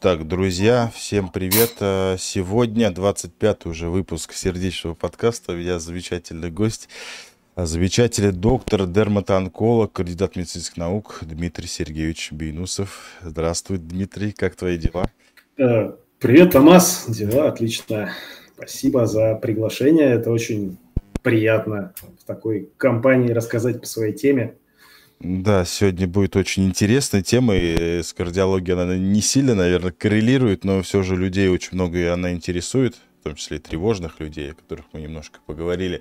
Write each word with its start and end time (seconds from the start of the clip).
Так, 0.00 0.26
друзья, 0.26 0.90
всем 0.94 1.28
привет. 1.28 1.74
Э, 1.80 2.16
сегодня 2.18 2.90
25 2.90 3.66
уже 3.66 3.90
выпуск 3.90 4.32
сердечного 4.32 4.94
подкаста. 4.94 5.52
У 5.52 5.56
меня 5.56 5.78
замечательный 5.78 6.50
гость, 6.50 6.88
э, 7.54 7.66
замечательный 7.66 8.32
доктор, 8.32 8.86
дерматоонколог, 8.86 9.92
кандидат 9.92 10.36
медицинских 10.36 10.78
наук 10.78 11.18
Дмитрий 11.20 11.66
Сергеевич 11.66 12.32
Бейнусов. 12.32 13.18
Здравствуй, 13.20 13.76
Дмитрий, 13.76 14.32
как 14.32 14.56
твои 14.56 14.78
дела? 14.78 15.04
Э, 15.58 15.92
привет, 16.18 16.52
Томас. 16.52 17.04
Дела 17.06 17.48
отлично. 17.48 18.10
Спасибо 18.56 19.04
за 19.04 19.34
приглашение. 19.34 20.12
Это 20.14 20.30
очень 20.30 20.78
приятно 21.20 21.92
в 22.18 22.24
такой 22.24 22.70
компании 22.78 23.34
рассказать 23.34 23.82
по 23.82 23.86
своей 23.86 24.14
теме. 24.14 24.54
Да, 25.20 25.66
сегодня 25.66 26.08
будет 26.08 26.34
очень 26.34 26.64
интересная 26.64 27.20
тема, 27.20 27.54
и 27.54 28.02
с 28.02 28.14
кардиологией 28.14 28.80
она 28.80 28.96
не 28.96 29.20
сильно, 29.20 29.54
наверное, 29.54 29.92
коррелирует, 29.92 30.64
но 30.64 30.80
все 30.80 31.02
же 31.02 31.14
людей 31.14 31.48
очень 31.48 31.70
много 31.72 31.98
и 31.98 32.04
она 32.04 32.32
интересует, 32.32 32.96
в 33.20 33.24
том 33.24 33.34
числе 33.34 33.58
и 33.58 33.60
тревожных 33.60 34.18
людей, 34.18 34.52
о 34.52 34.54
которых 34.54 34.86
мы 34.94 35.02
немножко 35.02 35.40
поговорили, 35.44 36.00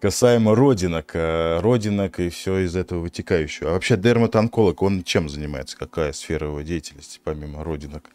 касаемо 0.00 0.54
родинок, 0.54 1.10
э, 1.14 1.58
родинок 1.58 2.20
и 2.20 2.28
все 2.28 2.58
из 2.58 2.76
этого 2.76 3.00
вытекающего. 3.00 3.70
А 3.70 3.72
вообще 3.72 3.96
дерматонколог, 3.96 4.80
он 4.80 5.02
чем 5.02 5.28
занимается? 5.28 5.76
Какая 5.76 6.12
сфера 6.12 6.46
его 6.46 6.62
деятельности, 6.62 7.18
помимо 7.24 7.64
родинок? 7.64 8.10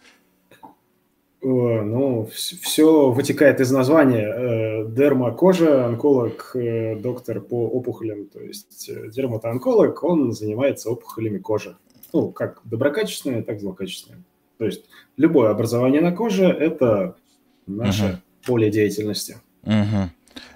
Ну, 1.41 2.27
все 2.31 3.11
вытекает 3.11 3.59
из 3.59 3.71
названия. 3.71 4.27
Э, 4.27 4.85
дермакожа, 4.89 5.85
онколог, 5.85 6.51
э, 6.55 6.95
доктор 6.95 7.41
по 7.41 7.67
опухолям. 7.67 8.25
То 8.25 8.41
есть 8.41 8.89
э, 8.89 9.09
дерматоонколог, 9.09 10.03
он 10.03 10.31
занимается 10.31 10.89
опухолями 10.89 11.37
кожи. 11.37 11.77
Ну, 12.11 12.31
как 12.31 12.61
доброкачественными, 12.63 13.43
так 13.43 13.57
и 13.57 13.59
злокачественными. 13.59 14.23
То 14.57 14.65
есть 14.65 14.85
любое 15.15 15.51
образование 15.51 16.01
на 16.01 16.11
коже– 16.11 16.45
это 16.45 17.15
наше 17.67 18.03
uh-huh. 18.03 18.47
поле 18.47 18.71
деятельности. 18.71 19.37
Uh-huh. 19.63 20.09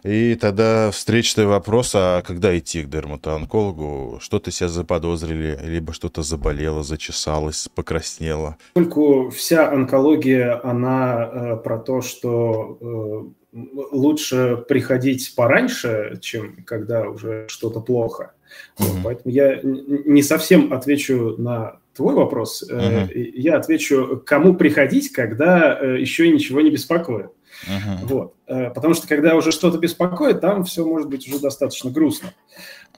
И 0.04 0.36
тогда 0.36 0.92
встречный 0.92 1.46
вопрос, 1.46 1.92
а 1.96 2.22
когда 2.22 2.58
идти 2.58 2.84
к 2.84 2.90
дерматоонкологу? 2.90 4.20
Что 4.22 4.40
ты 4.40 4.52
себя 4.52 4.70
заподозрили, 4.70 5.60
либо 5.64 5.94
что-то 5.94 6.22
заболело, 6.24 6.84
зачесалось, 6.84 7.70
покраснело? 7.74 8.58
Поскольку 8.74 9.30
вся 9.30 9.72
онкология, 9.72 10.60
она 10.64 11.30
э, 11.32 11.58
про 11.58 11.78
то, 11.78 12.02
что 12.02 12.78
э, 12.82 13.58
лучше 13.92 14.64
приходить 14.68 15.34
пораньше, 15.36 16.18
чем 16.22 16.64
когда 16.66 17.08
уже 17.10 17.46
что-то 17.48 17.80
плохо. 17.80 18.34
Mm-hmm. 18.78 18.84
Вот, 18.86 18.98
поэтому 19.04 19.34
я 19.34 19.60
не 19.64 20.24
совсем 20.24 20.74
отвечу 20.74 21.36
на 21.38 21.78
твой 21.96 22.16
вопрос. 22.16 22.64
Mm-hmm. 22.70 23.32
Я 23.36 23.58
отвечу, 23.58 24.22
кому 24.26 24.56
приходить, 24.56 25.12
когда 25.12 25.78
э, 25.80 26.00
еще 26.00 26.32
ничего 26.32 26.62
не 26.62 26.70
беспокоит. 26.70 27.32
Uh-huh. 27.68 28.06
Вот. 28.06 28.36
Э, 28.48 28.70
потому 28.70 28.94
что 28.94 29.08
когда 29.08 29.36
уже 29.36 29.52
что-то 29.52 29.78
беспокоит, 29.78 30.42
там 30.42 30.64
все 30.64 30.86
может 30.86 31.10
быть 31.10 31.28
уже 31.28 31.40
достаточно 31.40 31.92
грустно. 31.92 32.34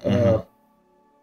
Uh-huh. 0.03 0.45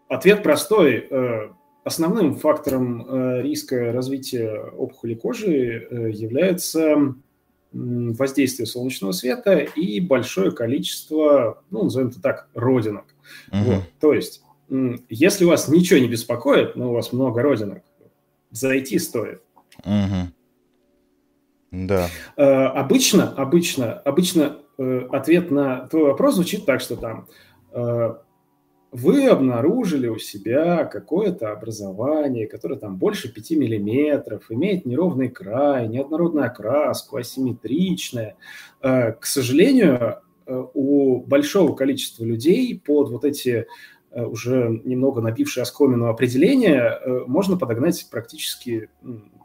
Ответ 0.09 0.43
простой. 0.43 1.07
Э, 1.11 1.51
основным 1.85 2.37
фактором 2.37 3.41
риска 3.41 3.93
развития 3.93 4.61
опухоли 4.77 5.15
кожи 5.15 5.89
является 6.13 7.15
воздействие 7.73 8.67
солнечного 8.67 9.13
света 9.13 9.59
и 9.59 10.01
большое 10.01 10.51
количество, 10.51 11.63
ну, 11.71 11.85
назовем 11.85 12.09
это 12.09 12.21
так, 12.21 12.49
родинок. 12.55 13.07
Uh-huh. 13.51 13.63
Вот. 13.65 13.85
То 14.01 14.13
есть, 14.13 14.43
если 15.09 15.45
вас 15.45 15.69
ничего 15.69 16.01
не 16.01 16.09
беспокоит, 16.09 16.77
но 16.77 16.91
у 16.91 16.95
вас 16.95 17.13
много 17.13 17.43
родинок, 17.43 17.83
зайти 18.51 18.99
стоит. 18.99 19.41
Uh-huh. 19.85 20.27
Да. 21.71 22.09
Э, 22.37 22.67
обычно, 22.67 23.33
обычно, 23.33 23.93
обычно 23.93 24.59
э, 24.79 25.09
ответ 25.11 25.51
на 25.51 25.87
твой 25.89 26.05
вопрос 26.05 26.35
звучит 26.35 26.67
так, 26.67 26.81
что 26.81 26.97
там 26.97 27.29
э, 27.73 28.15
вы 28.91 29.29
обнаружили 29.29 30.09
у 30.09 30.19
себя 30.19 30.85
какое-то 30.85 31.53
образование, 31.53 32.49
которое 32.49 32.77
там 32.77 32.97
больше 32.97 33.33
5 33.33 33.51
миллиметров, 33.53 34.51
имеет 34.51 34.85
неровный 34.85 35.29
край, 35.29 35.87
неоднородную 35.87 36.47
окраску, 36.47 37.17
асимметричное. 37.17 38.37
К 38.81 39.21
сожалению, 39.23 40.23
у 40.75 41.21
большого 41.21 41.77
количества 41.77 42.25
людей 42.25 42.83
под 42.85 43.11
вот 43.11 43.25
эти 43.25 43.69
уже 44.13 44.81
немного 44.85 45.21
набившие 45.21 45.63
оскомину 45.63 46.09
определения 46.09 47.01
можно 47.27 47.57
подогнать 47.57 48.09
практически 48.11 48.89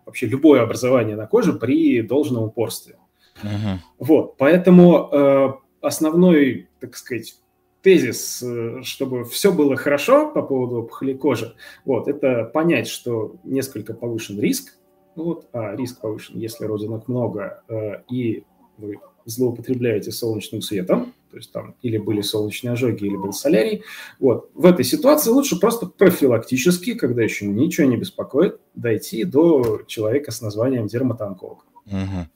вообще 0.05 0.27
любое 0.27 0.61
образование 0.61 1.15
на 1.15 1.27
коже 1.27 1.53
при 1.53 2.01
должном 2.01 2.45
упорстве. 2.45 2.97
Uh-huh. 3.43 3.77
Вот, 3.99 4.37
поэтому 4.37 5.09
э, 5.11 5.53
основной, 5.81 6.69
так 6.79 6.95
сказать, 6.95 7.35
тезис, 7.81 8.41
э, 8.41 8.81
чтобы 8.83 9.25
все 9.25 9.51
было 9.51 9.75
хорошо 9.75 10.31
по 10.31 10.41
поводу 10.41 10.77
опухоли 10.77 11.13
кожи, 11.13 11.55
вот, 11.83 12.07
это 12.07 12.45
понять, 12.45 12.87
что 12.87 13.35
несколько 13.43 13.93
повышен 13.93 14.39
риск, 14.39 14.77
вот, 15.15 15.47
а 15.51 15.75
риск 15.75 15.99
повышен, 15.99 16.37
если 16.39 16.65
родинок 16.65 17.07
много, 17.07 17.63
э, 17.67 18.03
и 18.09 18.45
вы 18.77 18.99
злоупотребляете 19.25 20.11
солнечным 20.11 20.61
светом, 20.61 21.13
то 21.31 21.37
есть 21.37 21.51
там 21.51 21.75
или 21.81 21.97
были 21.97 22.21
солнечные 22.21 22.73
ожоги, 22.73 23.05
или 23.05 23.17
был 23.17 23.33
солярий. 23.33 23.83
Вот. 24.19 24.51
В 24.53 24.65
этой 24.65 24.85
ситуации 24.85 25.31
лучше 25.31 25.59
просто 25.59 25.87
профилактически, 25.87 26.93
когда 26.93 27.23
еще 27.23 27.45
ничего 27.45 27.87
не 27.87 27.97
беспокоит, 27.97 28.59
дойти 28.75 29.23
до 29.23 29.81
человека 29.87 30.31
с 30.31 30.41
названием 30.41 30.87
дерматоонколог. 30.87 31.65
Угу. 31.87 32.27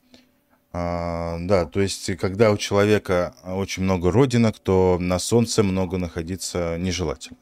А, 0.72 1.38
да, 1.40 1.64
то 1.64 1.80
есть 1.80 2.16
когда 2.16 2.50
у 2.50 2.56
человека 2.56 3.34
очень 3.44 3.82
много 3.82 4.12
родинок, 4.12 4.58
то 4.58 4.98
на 5.00 5.18
солнце 5.18 5.62
много 5.62 5.98
находиться 5.98 6.76
нежелательно. 6.78 7.38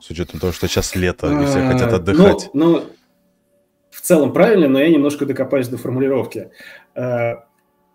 С 0.00 0.10
учетом 0.10 0.40
того, 0.40 0.52
что 0.52 0.66
сейчас 0.68 0.94
лето, 0.94 1.26
и 1.26 1.46
все 1.46 1.66
хотят 1.66 1.92
а, 1.92 1.96
отдыхать. 1.96 2.50
Ну, 2.52 2.70
ну, 2.70 2.84
в 3.90 4.00
целом 4.00 4.32
правильно, 4.32 4.68
но 4.68 4.80
я 4.80 4.88
немножко 4.88 5.26
докопаюсь 5.26 5.68
до 5.68 5.78
формулировки. 5.78 6.50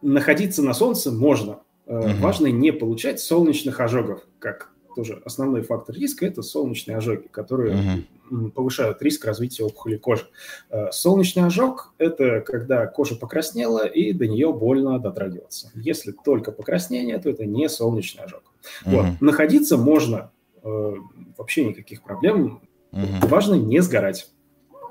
Находиться 0.01 0.63
на 0.63 0.73
солнце 0.73 1.11
можно, 1.11 1.59
Угу. 1.91 2.21
Важно 2.21 2.47
не 2.47 2.71
получать 2.71 3.19
солнечных 3.19 3.79
ожогов, 3.81 4.21
как 4.39 4.71
тоже 4.95 5.21
основной 5.25 5.61
фактор 5.61 5.95
риска– 5.95 6.25
это 6.27 6.41
солнечные 6.41 6.97
ожоги, 6.97 7.27
которые 7.27 8.05
угу. 8.29 8.49
повышают 8.51 9.01
риск 9.01 9.25
развития 9.25 9.63
опухоли 9.63 9.97
кожи. 9.97 10.27
Э, 10.69 10.91
солнечный 10.91 11.43
ожог– 11.43 11.93
это 11.97 12.41
когда 12.41 12.87
кожа 12.87 13.15
покраснела 13.15 13.85
и 13.85 14.13
до 14.13 14.27
нее 14.27 14.53
больно 14.53 14.99
дотрагиваться. 14.99 15.71
Если 15.75 16.11
только 16.11 16.51
покраснение, 16.51 17.17
то 17.19 17.29
это 17.29 17.45
не 17.45 17.67
солнечный 17.67 18.23
ожог. 18.23 18.43
Угу. 18.85 18.95
Вот. 18.95 19.05
Находиться 19.21 19.77
можно, 19.77 20.31
э, 20.63 20.93
вообще 21.37 21.65
никаких 21.65 22.03
проблем. 22.03 22.61
Угу. 22.91 23.27
Важно 23.27 23.55
не 23.55 23.81
сгорать. 23.81 24.29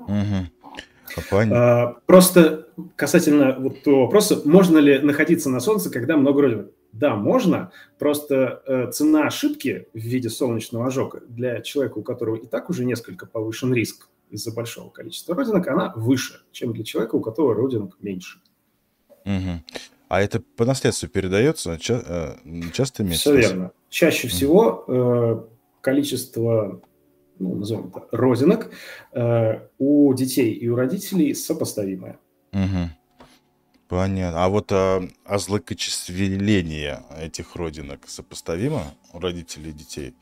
Угу. 0.01 0.60
Понятно. 1.29 1.97
Просто 2.05 2.67
касательно 2.95 3.57
вот 3.59 3.83
того 3.83 4.05
вопроса, 4.05 4.41
можно 4.45 4.77
ли 4.77 4.99
находиться 4.99 5.49
на 5.49 5.59
солнце, 5.59 5.89
когда 5.89 6.17
много 6.17 6.41
родинок? 6.41 6.71
Да, 6.91 7.15
можно, 7.15 7.71
просто 7.99 8.61
э, 8.65 8.91
цена 8.91 9.25
ошибки 9.25 9.87
в 9.93 9.99
виде 9.99 10.29
солнечного 10.29 10.87
ожога 10.87 11.21
для 11.27 11.61
человека, 11.61 11.99
у 11.99 12.03
которого 12.03 12.35
и 12.35 12.45
так 12.45 12.69
уже 12.69 12.83
несколько 12.83 13.25
повышен 13.25 13.73
риск 13.73 14.09
из-за 14.29 14.51
большого 14.51 14.89
количества 14.89 15.35
родинок, 15.35 15.67
она 15.67 15.93
выше, 15.95 16.41
чем 16.51 16.73
для 16.73 16.83
человека, 16.83 17.15
у 17.15 17.21
которого 17.21 17.55
родинок 17.55 17.97
меньше. 18.01 18.39
Угу. 19.25 19.63
А 20.09 20.21
это 20.21 20.41
по 20.41 20.65
наследству 20.65 21.07
передается? 21.07 21.77
Ча- 21.79 22.03
э, 22.05 22.35
часто 22.73 23.03
имеется? 23.03 23.31
Все 23.31 23.37
верно. 23.37 23.71
Чаще 23.89 24.27
всего 24.27 24.83
э, 24.87 25.41
количество, 25.79 26.81
ну, 27.41 27.55
назовем 27.55 27.91
это, 27.91 28.07
родинок 28.11 28.71
э, 29.13 29.67
у 29.79 30.13
детей 30.13 30.53
и 30.53 30.69
у 30.69 30.75
родителей 30.75 31.33
сопоставимое. 31.33 32.19
Угу. 32.53 32.89
Понятно. 33.87 34.45
А 34.45 34.49
вот 34.49 34.71
а, 34.71 35.03
а 35.25 35.37
злокачествление 35.37 37.03
этих 37.19 37.55
родинок 37.55 38.07
сопоставимо 38.07 38.83
у 39.13 39.19
родителей 39.19 39.71
и 39.71 39.73
детей? 39.73 40.13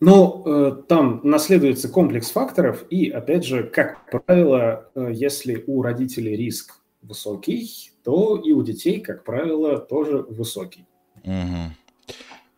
Ну, 0.00 0.42
э, 0.44 0.82
там 0.88 1.20
наследуется 1.22 1.88
комплекс 1.88 2.30
факторов, 2.30 2.84
и, 2.90 3.08
опять 3.08 3.44
же, 3.44 3.64
как 3.64 4.10
правило, 4.10 4.90
э, 4.94 5.10
если 5.14 5.64
у 5.66 5.82
родителей 5.82 6.36
риск 6.36 6.80
высокий, 7.00 7.90
то 8.02 8.36
и 8.36 8.52
у 8.52 8.62
детей, 8.62 9.00
как 9.00 9.24
правило, 9.24 9.78
тоже 9.78 10.18
высокий. 10.18 10.86
Угу. 11.24 11.83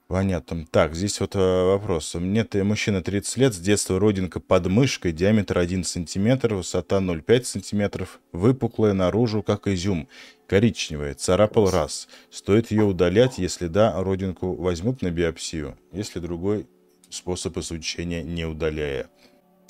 Понятно. 0.08 0.64
Так, 0.70 0.94
здесь 0.94 1.18
вот 1.18 1.34
э, 1.34 1.38
вопрос. 1.38 2.14
Мне 2.14 2.44
ты 2.44 2.62
мужчина 2.62 3.02
30 3.02 3.36
лет, 3.38 3.54
с 3.54 3.58
детства 3.58 3.98
родинка 3.98 4.38
под 4.38 4.68
мышкой, 4.68 5.10
диаметр 5.10 5.58
1 5.58 5.82
сантиметр, 5.82 6.54
высота 6.54 6.98
0,5 6.98 7.42
сантиметров, 7.42 8.20
выпуклая 8.30 8.92
наружу, 8.92 9.42
как 9.42 9.66
изюм, 9.66 10.06
коричневая, 10.46 11.14
царапал 11.14 11.70
раз. 11.70 12.06
Стоит 12.30 12.70
ее 12.70 12.84
удалять, 12.84 13.38
если 13.38 13.66
да, 13.66 14.00
родинку 14.00 14.54
возьмут 14.54 15.02
на 15.02 15.10
биопсию, 15.10 15.76
если 15.90 16.20
другой 16.20 16.68
способ 17.10 17.58
изучения 17.58 18.22
не 18.22 18.44
удаляя. 18.44 19.08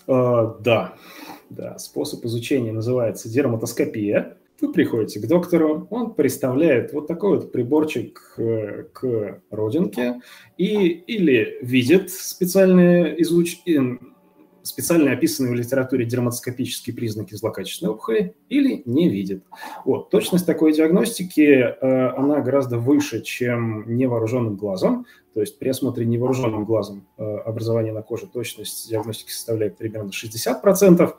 Да, 0.07 0.97
да. 1.49 1.79
Способ 1.79 2.25
изучения 2.27 2.73
называется 2.73 3.31
дерматоскопия. 3.31 4.37
Вы 4.61 4.73
приходите 4.73 5.21
к 5.21 5.27
доктору, 5.27 5.87
он 5.91 6.15
представляет 6.15 6.93
вот 6.93 7.07
такой 7.07 7.37
вот 7.37 7.53
приборчик 7.53 8.19
к, 8.37 8.89
к 8.93 9.43
родинке 9.51 10.21
и 10.57 10.89
или 10.89 11.59
видит 11.61 12.11
специальные 12.11 13.21
изуч 13.21 13.59
специально 14.67 15.13
описанные 15.13 15.53
в 15.53 15.55
литературе 15.55 16.05
дерматоскопические 16.05 16.95
признаки 16.95 17.35
злокачественной 17.35 17.93
опухоли 17.93 18.35
или 18.49 18.83
не 18.85 19.09
видит. 19.09 19.45
Вот. 19.85 20.11
Точность 20.11 20.47
такой 20.47 20.73
диагностики, 20.73 21.41
э, 21.41 22.09
она 22.17 22.41
гораздо 22.41 22.79
выше, 22.79 23.23
чем 23.23 23.85
невооруженным 23.97 24.57
глазом. 24.57 25.07
То 25.35 25.41
есть 25.41 25.59
при 25.59 25.69
осмотре 25.69 26.07
невооруженным 26.07 26.65
глазом 26.65 27.07
э, 27.19 27.23
образования 27.23 27.93
на 27.93 28.03
коже 28.03 28.27
точность 28.27 28.89
диагностики 28.89 29.31
составляет 29.31 29.77
примерно 29.77 30.11
60%. 30.11 31.15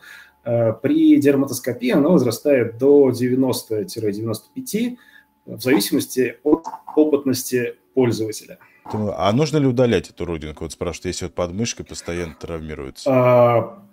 Э, 0.48 0.72
при 0.82 1.20
дерматоскопии 1.20 1.90
она 1.90 2.08
возрастает 2.08 2.78
до 2.78 3.10
90-95% 3.10 4.98
в 5.46 5.62
зависимости 5.62 6.38
от 6.44 6.66
опытности 6.96 7.76
пользователя. 7.94 8.58
А 8.86 9.34
нужно 9.34 9.58
ли 9.58 9.68
удалять 9.68 10.10
эту 10.10 10.24
родинку? 10.24 10.64
Вот 10.64 10.72
спрашивают, 10.72 11.08
если 11.08 11.26
вот 11.26 11.34
подмышка 11.34 11.84
постоянно 11.84 12.34
травмируется. 12.40 13.10
А, 13.12 13.84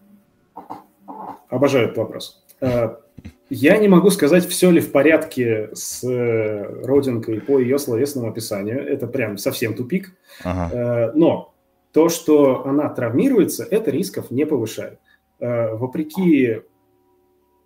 обожаю 1.49 1.87
этот 1.87 1.99
вопрос. 1.99 2.45
А, 2.61 3.01
я 3.51 3.77
не 3.79 3.89
могу 3.89 4.11
сказать, 4.11 4.47
все 4.47 4.71
ли 4.71 4.81
в 4.81 4.93
порядке 4.93 5.71
с 5.73 6.05
э, 6.05 6.85
родинкой 6.85 7.41
по 7.41 7.59
ее 7.59 7.81
словесному 7.81 8.29
описанию. 8.29 8.81
Это 8.87 9.09
прям 9.09 9.39
совсем 9.39 9.75
тупик. 9.75 10.13
Ага. 10.45 11.11
Но 11.17 11.53
то, 11.91 12.09
что 12.09 12.65
она 12.65 12.89
травмируется, 12.91 13.65
это 13.65 13.91
рисков 13.91 14.31
не 14.31 14.47
повышает. 14.47 15.01
А, 15.41 15.75
вопреки 15.75 16.63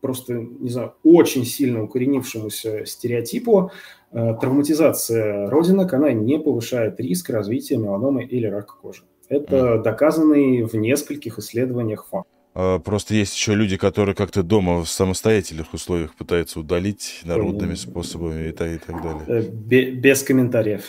просто, 0.01 0.35
не 0.35 0.71
знаю, 0.71 0.95
очень 1.03 1.45
сильно 1.45 1.83
укоренившемуся 1.83 2.87
стереотипу, 2.87 3.71
э, 4.13 4.35
травматизация 4.41 5.51
родинок, 5.51 5.93
она 5.93 6.13
не 6.13 6.39
повышает 6.39 7.01
риск 7.01 7.31
развития 7.31 7.77
меланомы 7.77 8.25
или 8.25 8.47
рака 8.47 8.75
кожи. 8.81 9.03
Это 9.29 9.79
доказанный 9.79 10.63
в 10.63 10.75
нескольких 10.75 11.39
исследованиях 11.39 12.07
факт. 12.07 12.29
А, 12.55 12.79
просто 12.79 13.15
есть 13.15 13.35
еще 13.35 13.55
люди, 13.55 13.77
которые 13.77 14.15
как-то 14.15 14.43
дома 14.43 14.83
в 14.83 14.89
самостоятельных 14.89 15.75
условиях 15.75 16.15
пытаются 16.15 16.61
удалить 16.61 17.21
народными 17.25 17.75
способами 17.75 18.49
и 18.49 18.53
так, 18.53 18.69
и 18.73 18.79
так 18.79 19.03
далее. 19.03 19.25
Э, 19.29 19.91
без 19.91 20.23
комментариев. 20.23 20.85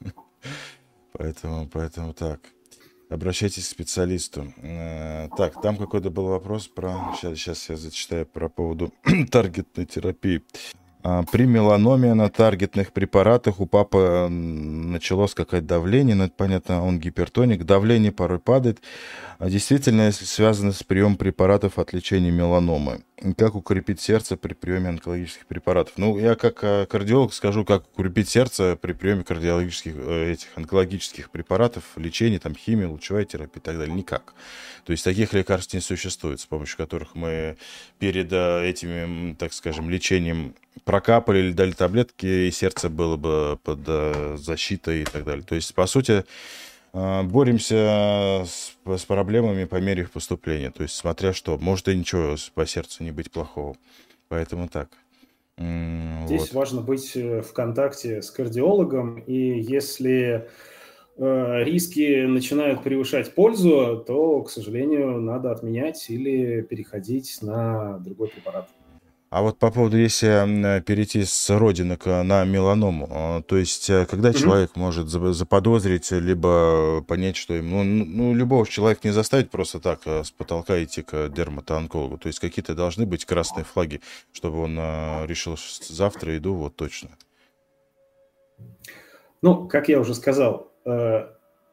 Поэтому, 1.16 1.68
поэтому 1.72 2.12
так. 2.12 2.40
Обращайтесь 3.14 3.68
к 3.68 3.70
специалисту. 3.70 4.52
Э, 4.56 5.28
так, 5.36 5.62
там 5.62 5.76
какой-то 5.76 6.10
был 6.10 6.26
вопрос 6.26 6.66
про... 6.66 7.14
Сейчас, 7.14 7.38
сейчас 7.38 7.68
я 7.68 7.76
зачитаю 7.76 8.26
про 8.26 8.48
поводу 8.48 8.92
таргетной 9.30 9.86
терапии. 9.86 10.42
А, 11.04 11.22
при 11.22 11.44
меланоме 11.44 12.12
на 12.14 12.28
таргетных 12.28 12.92
препаратах 12.92 13.60
у 13.60 13.66
папы 13.66 14.26
началось 14.28 15.32
какое-то 15.32 15.64
давление, 15.64 16.16
ну, 16.16 16.24
это 16.24 16.34
понятно, 16.36 16.84
он 16.84 16.98
гипертоник, 16.98 17.62
давление 17.62 18.10
порой 18.10 18.40
падает. 18.40 18.80
А 19.38 19.48
действительно, 19.48 20.06
если 20.06 20.24
связано 20.24 20.72
с 20.72 20.82
приемом 20.82 21.16
препаратов 21.16 21.78
от 21.78 21.92
лечения 21.92 22.32
меланомы. 22.32 23.04
Как 23.38 23.54
укрепить 23.54 24.00
сердце 24.00 24.36
при 24.36 24.52
приеме 24.52 24.90
онкологических 24.90 25.46
препаратов? 25.46 25.94
Ну, 25.96 26.18
я 26.18 26.34
как 26.34 26.62
э, 26.62 26.84
кардиолог 26.84 27.32
скажу, 27.32 27.64
как 27.64 27.84
укрепить 27.94 28.28
сердце 28.28 28.76
при 28.78 28.92
приеме 28.92 29.24
кардиологических, 29.24 29.94
э, 29.96 30.32
этих 30.32 30.48
онкологических 30.56 31.30
препаратов, 31.30 31.84
лечения, 31.96 32.38
там, 32.38 32.54
химия, 32.54 32.86
лучевая 32.86 33.24
терапия 33.24 33.62
и 33.62 33.64
так 33.64 33.78
далее. 33.78 33.94
Никак. 33.94 34.34
То 34.84 34.92
есть 34.92 35.04
таких 35.04 35.32
лекарств 35.32 35.72
не 35.72 35.80
существует, 35.80 36.40
с 36.40 36.44
помощью 36.44 36.76
которых 36.76 37.14
мы 37.14 37.56
перед 37.98 38.30
э, 38.30 38.68
этими, 38.68 39.32
так 39.34 39.54
скажем, 39.54 39.88
лечением 39.88 40.54
прокапали 40.84 41.38
или 41.38 41.52
дали 41.52 41.72
таблетки, 41.72 42.26
и 42.26 42.50
сердце 42.50 42.90
было 42.90 43.16
бы 43.16 43.58
под 43.62 44.38
защитой 44.38 45.02
и 45.02 45.04
так 45.04 45.24
далее. 45.24 45.44
То 45.44 45.54
есть, 45.54 45.74
по 45.74 45.86
сути, 45.86 46.24
боремся 46.94 48.44
с, 48.46 48.76
с 48.86 49.04
проблемами 49.04 49.64
по 49.64 49.76
мере 49.76 50.02
их 50.02 50.12
поступления. 50.12 50.70
То 50.70 50.84
есть, 50.84 50.94
смотря 50.94 51.32
что, 51.32 51.58
может 51.58 51.88
и 51.88 51.96
ничего 51.96 52.36
по 52.54 52.64
сердцу 52.66 53.02
не 53.02 53.10
быть 53.10 53.30
плохого. 53.30 53.76
Поэтому 54.28 54.68
так. 54.68 54.88
Здесь 55.56 56.40
вот. 56.40 56.52
важно 56.52 56.80
быть 56.80 57.16
э, 57.16 57.42
в 57.42 57.52
контакте 57.52 58.22
с 58.22 58.30
кардиологом, 58.32 59.18
и 59.20 59.60
если 59.60 60.48
э, 61.16 61.64
риски 61.64 62.24
начинают 62.24 62.82
превышать 62.82 63.34
пользу, 63.34 64.02
то, 64.04 64.42
к 64.42 64.50
сожалению, 64.50 65.20
надо 65.20 65.52
отменять 65.52 66.10
или 66.10 66.60
переходить 66.62 67.38
на 67.40 67.98
другой 67.98 68.28
препарат. 68.28 68.68
А 69.34 69.42
вот 69.42 69.58
по 69.58 69.72
поводу, 69.72 69.98
если 69.98 70.80
перейти 70.86 71.24
с 71.24 71.50
родинок 71.50 72.06
на 72.06 72.44
меланому, 72.44 73.08
а, 73.10 73.42
то 73.42 73.56
есть 73.56 73.90
э, 73.90 74.06
когда 74.06 74.28
угу. 74.28 74.38
человек 74.38 74.76
может 74.76 75.08
заподозрить, 75.08 76.12
либо 76.12 77.02
понять, 77.02 77.34
что 77.34 77.52
ему, 77.52 77.82
ну, 77.82 78.04
ну, 78.04 78.32
любого 78.32 78.64
человека 78.64 79.00
не 79.02 79.10
заставить 79.10 79.50
просто 79.50 79.80
так 79.80 80.02
э, 80.04 80.22
с 80.22 80.30
потолка 80.30 80.80
идти 80.84 81.02
к 81.02 81.30
дерматоонкологу, 81.30 82.16
то 82.16 82.28
есть 82.28 82.38
какие-то 82.38 82.76
должны 82.76 83.06
быть 83.06 83.24
красные 83.24 83.64
флаги, 83.64 84.00
чтобы 84.32 84.62
он 84.62 84.76
э, 84.78 85.26
решил, 85.26 85.56
что 85.56 85.92
завтра 85.92 86.36
иду, 86.36 86.54
вот 86.54 86.76
точно. 86.76 87.08
Ну, 89.42 89.66
как 89.66 89.88
я 89.88 89.98
уже 89.98 90.14
сказал, 90.14 90.70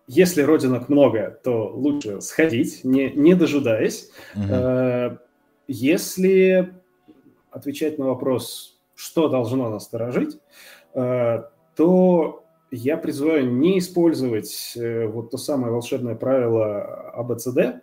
если 0.08 0.42
родинок 0.42 0.90
много, 0.90 1.40
то 1.44 1.68
лучше 1.68 2.22
сходить, 2.22 2.84
не, 2.84 3.12
не 3.12 3.36
дожидаясь. 3.36 4.10
Угу. 4.36 5.20
Если 5.68 6.81
отвечать 7.52 8.00
на 8.00 8.06
вопрос, 8.06 8.80
что 8.96 9.28
должно 9.28 9.70
насторожить, 9.70 10.40
э, 10.94 11.44
то 11.76 12.44
я 12.72 12.98
призываю 12.98 13.52
не 13.52 13.80
использовать 13.80 14.74
э, 14.76 15.06
вот 15.06 15.32
то 15.32 15.38
самое 15.38 15.72
волшебное 15.74 16.16
правило 16.16 17.12
АБЦД, 17.12 17.58
э, 17.58 17.82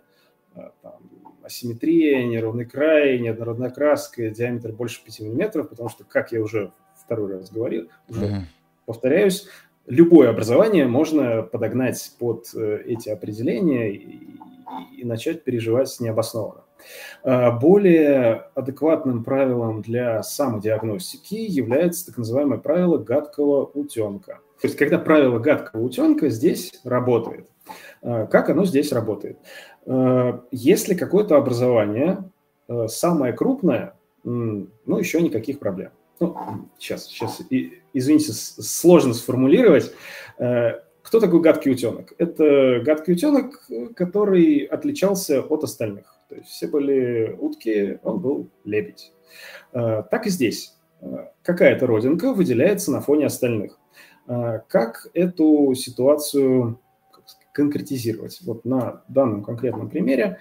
там, 0.81 0.93
асимметрия, 1.43 2.25
неровный 2.25 2.65
край, 2.65 3.19
неоднородная 3.19 3.69
краска, 3.69 4.29
диаметр 4.29 4.71
больше 4.71 5.03
5 5.03 5.19
мм, 5.21 5.63
потому 5.63 5.89
что, 5.89 6.03
как 6.03 6.31
я 6.31 6.41
уже 6.41 6.71
второй 6.95 7.33
раз 7.33 7.51
говорил, 7.51 7.89
уже 8.07 8.25
mm-hmm. 8.25 8.41
повторяюсь, 8.85 9.47
любое 9.89 10.29
образование 10.29 10.87
можно 10.87 11.43
подогнать 11.43 12.13
под 12.17 12.53
эти 12.55 13.09
определения 13.09 13.91
и, 13.91 14.37
и 14.97 15.03
начать 15.03 15.43
переживать 15.43 15.99
необоснованно. 15.99 16.63
А, 17.23 17.51
более 17.51 18.45
адекватным 18.55 19.23
правилом 19.23 19.81
для 19.81 20.23
самодиагностики 20.23 21.35
является 21.35 22.07
так 22.07 22.17
называемое 22.17 22.59
правило 22.59 22.97
гадкого 22.97 23.65
утенка. 23.65 24.39
То 24.61 24.67
есть, 24.67 24.77
когда 24.77 24.97
правило 24.97 25.39
гадкого 25.39 25.81
утенка 25.81 26.29
здесь 26.29 26.73
работает. 26.83 27.47
А, 28.01 28.25
как 28.25 28.49
оно 28.49 28.65
здесь 28.65 28.91
работает? 28.91 29.39
А, 29.85 30.43
если 30.51 30.93
какое-то 30.93 31.37
образование 31.37 32.29
самое 32.87 33.33
крупное, 33.33 33.95
ну, 34.23 34.67
еще 34.99 35.23
никаких 35.23 35.57
проблем. 35.57 35.89
Ну, 36.19 36.37
сейчас, 36.77 37.05
сейчас, 37.05 37.41
извините, 37.93 38.33
сложно 38.33 39.13
сформулировать. 39.13 39.91
Кто 40.37 41.19
такой 41.19 41.41
гадкий 41.41 41.71
утенок? 41.71 42.13
Это 42.17 42.81
гадкий 42.85 43.13
утенок, 43.13 43.67
который 43.95 44.59
отличался 44.65 45.41
от 45.41 45.63
остальных. 45.63 46.19
То 46.29 46.35
есть 46.35 46.49
все 46.49 46.67
были 46.67 47.35
утки, 47.39 47.99
он 48.03 48.19
был 48.19 48.49
лебедь. 48.63 49.11
А, 49.73 50.03
так 50.03 50.27
и 50.27 50.29
здесь. 50.29 50.77
А, 51.01 51.31
какая-то 51.41 51.87
родинка 51.87 52.33
выделяется 52.33 52.91
на 52.91 53.01
фоне 53.01 53.25
остальных. 53.25 53.79
Как 54.27 55.07
эту 55.15 55.73
ситуацию 55.73 56.79
конкретизировать? 57.51 58.39
Вот 58.43 58.63
на 58.63 59.01
данном 59.07 59.43
конкретном 59.43 59.89
примере. 59.89 60.37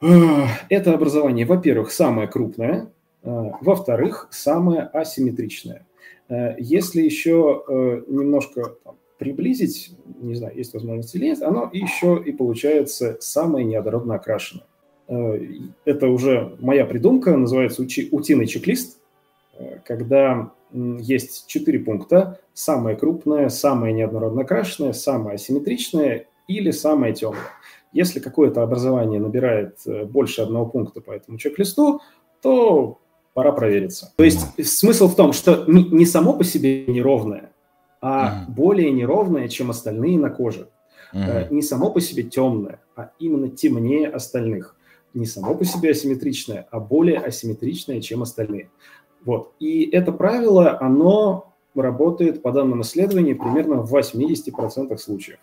Это 0.00 0.94
образование, 0.94 1.44
во-первых, 1.44 1.90
самое 1.90 2.28
крупное, 2.28 2.92
во-вторых, 3.22 4.28
самое 4.30 4.82
асимметричное. 4.82 5.86
Если 6.28 7.02
еще 7.02 7.64
немножко 8.06 8.76
приблизить, 9.18 9.96
не 10.20 10.34
знаю, 10.34 10.56
есть 10.56 10.74
возможность 10.74 11.14
или 11.14 11.26
нет, 11.26 11.42
оно 11.42 11.70
еще 11.72 12.22
и 12.24 12.32
получается 12.32 13.16
самое 13.20 13.64
неоднородно 13.64 14.16
окрашенное. 14.16 14.66
Э, 15.08 15.38
это 15.84 16.08
уже 16.08 16.56
моя 16.60 16.84
придумка, 16.84 17.36
называется 17.36 17.82
утиный 17.82 18.46
чек-лист, 18.46 18.98
э, 19.58 19.78
когда 19.84 20.50
есть 20.72 21.46
четыре 21.46 21.78
пункта. 21.78 22.40
Самое 22.52 22.96
крупное, 22.96 23.48
самое 23.48 23.92
неоднородно 23.92 24.42
окрашенное, 24.42 24.92
самое 24.92 25.36
асимметричное 25.36 26.26
или 26.48 26.70
самое 26.70 27.14
темное. 27.14 27.42
Если 27.92 28.18
какое-то 28.18 28.62
образование 28.62 29.20
набирает 29.20 29.78
э, 29.86 30.04
больше 30.04 30.42
одного 30.42 30.66
пункта 30.66 31.00
по 31.00 31.12
этому 31.12 31.38
чек-листу, 31.38 32.00
то 32.42 32.98
пора 33.34 33.52
провериться. 33.52 34.12
То 34.16 34.24
есть 34.24 34.66
смысл 34.66 35.08
в 35.08 35.16
том, 35.16 35.32
что 35.32 35.64
не 35.66 36.06
само 36.06 36.32
по 36.32 36.44
себе 36.44 36.86
неровное, 36.86 37.50
а 38.00 38.44
более 38.48 38.90
неровное, 38.90 39.48
чем 39.48 39.70
остальные 39.70 40.18
на 40.18 40.30
коже. 40.30 40.68
Uh-huh. 41.12 41.48
Не 41.50 41.62
само 41.62 41.90
по 41.90 42.00
себе 42.00 42.24
темное, 42.24 42.80
а 42.96 43.10
именно 43.18 43.48
темнее 43.48 44.08
остальных. 44.08 44.76
Не 45.14 45.26
само 45.26 45.54
по 45.54 45.64
себе 45.64 45.90
асимметричное, 45.90 46.66
а 46.70 46.80
более 46.80 47.18
асимметричное, 47.18 48.00
чем 48.00 48.22
остальные. 48.22 48.68
Вот. 49.24 49.52
И 49.58 49.88
это 49.90 50.12
правило, 50.12 50.76
оно 50.80 51.54
работает 51.74 52.42
по 52.42 52.52
данным 52.52 52.82
исследований 52.82 53.34
примерно 53.34 53.76
в 53.76 53.94
80% 53.94 54.96
случаев. 54.98 55.38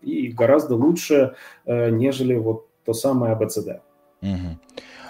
И 0.00 0.28
гораздо 0.28 0.76
лучше, 0.76 1.34
э, 1.66 1.90
нежели 1.90 2.34
вот 2.34 2.66
то 2.84 2.92
самое 2.92 3.34
АБЦД. 3.34 3.82
Угу. 4.22 4.58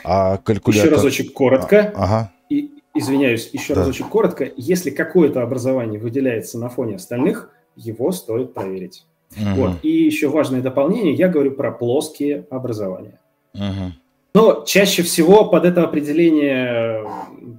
А 0.05 0.37
калькулятор... 0.39 0.87
Еще 0.87 0.95
разочек 0.95 1.33
коротко. 1.33 1.93
А, 1.95 2.05
ага. 2.05 2.33
И, 2.49 2.71
извиняюсь, 2.95 3.51
еще 3.53 3.75
да. 3.75 3.81
разочек 3.81 4.09
коротко. 4.09 4.51
Если 4.57 4.91
какое-то 4.91 5.43
образование 5.43 6.01
выделяется 6.01 6.59
на 6.59 6.69
фоне 6.69 6.97
остальных, 6.97 7.51
его 7.77 8.13
стоит 8.13 8.55
проверить. 8.55 9.07
Угу. 9.37 9.61
Вот. 9.61 9.73
И 9.83 9.91
еще 9.91 10.29
важное 10.29 10.61
дополнение, 10.61 11.15
я 11.15 11.29
говорю 11.29 11.53
про 11.53 11.71
плоские 11.71 12.47
образования. 12.51 13.21
Угу. 13.55 13.93
Но 14.35 14.65
чаще 14.65 15.03
всего 15.03 15.45
под 15.45 15.65
это 15.65 15.85
определение 15.85 17.05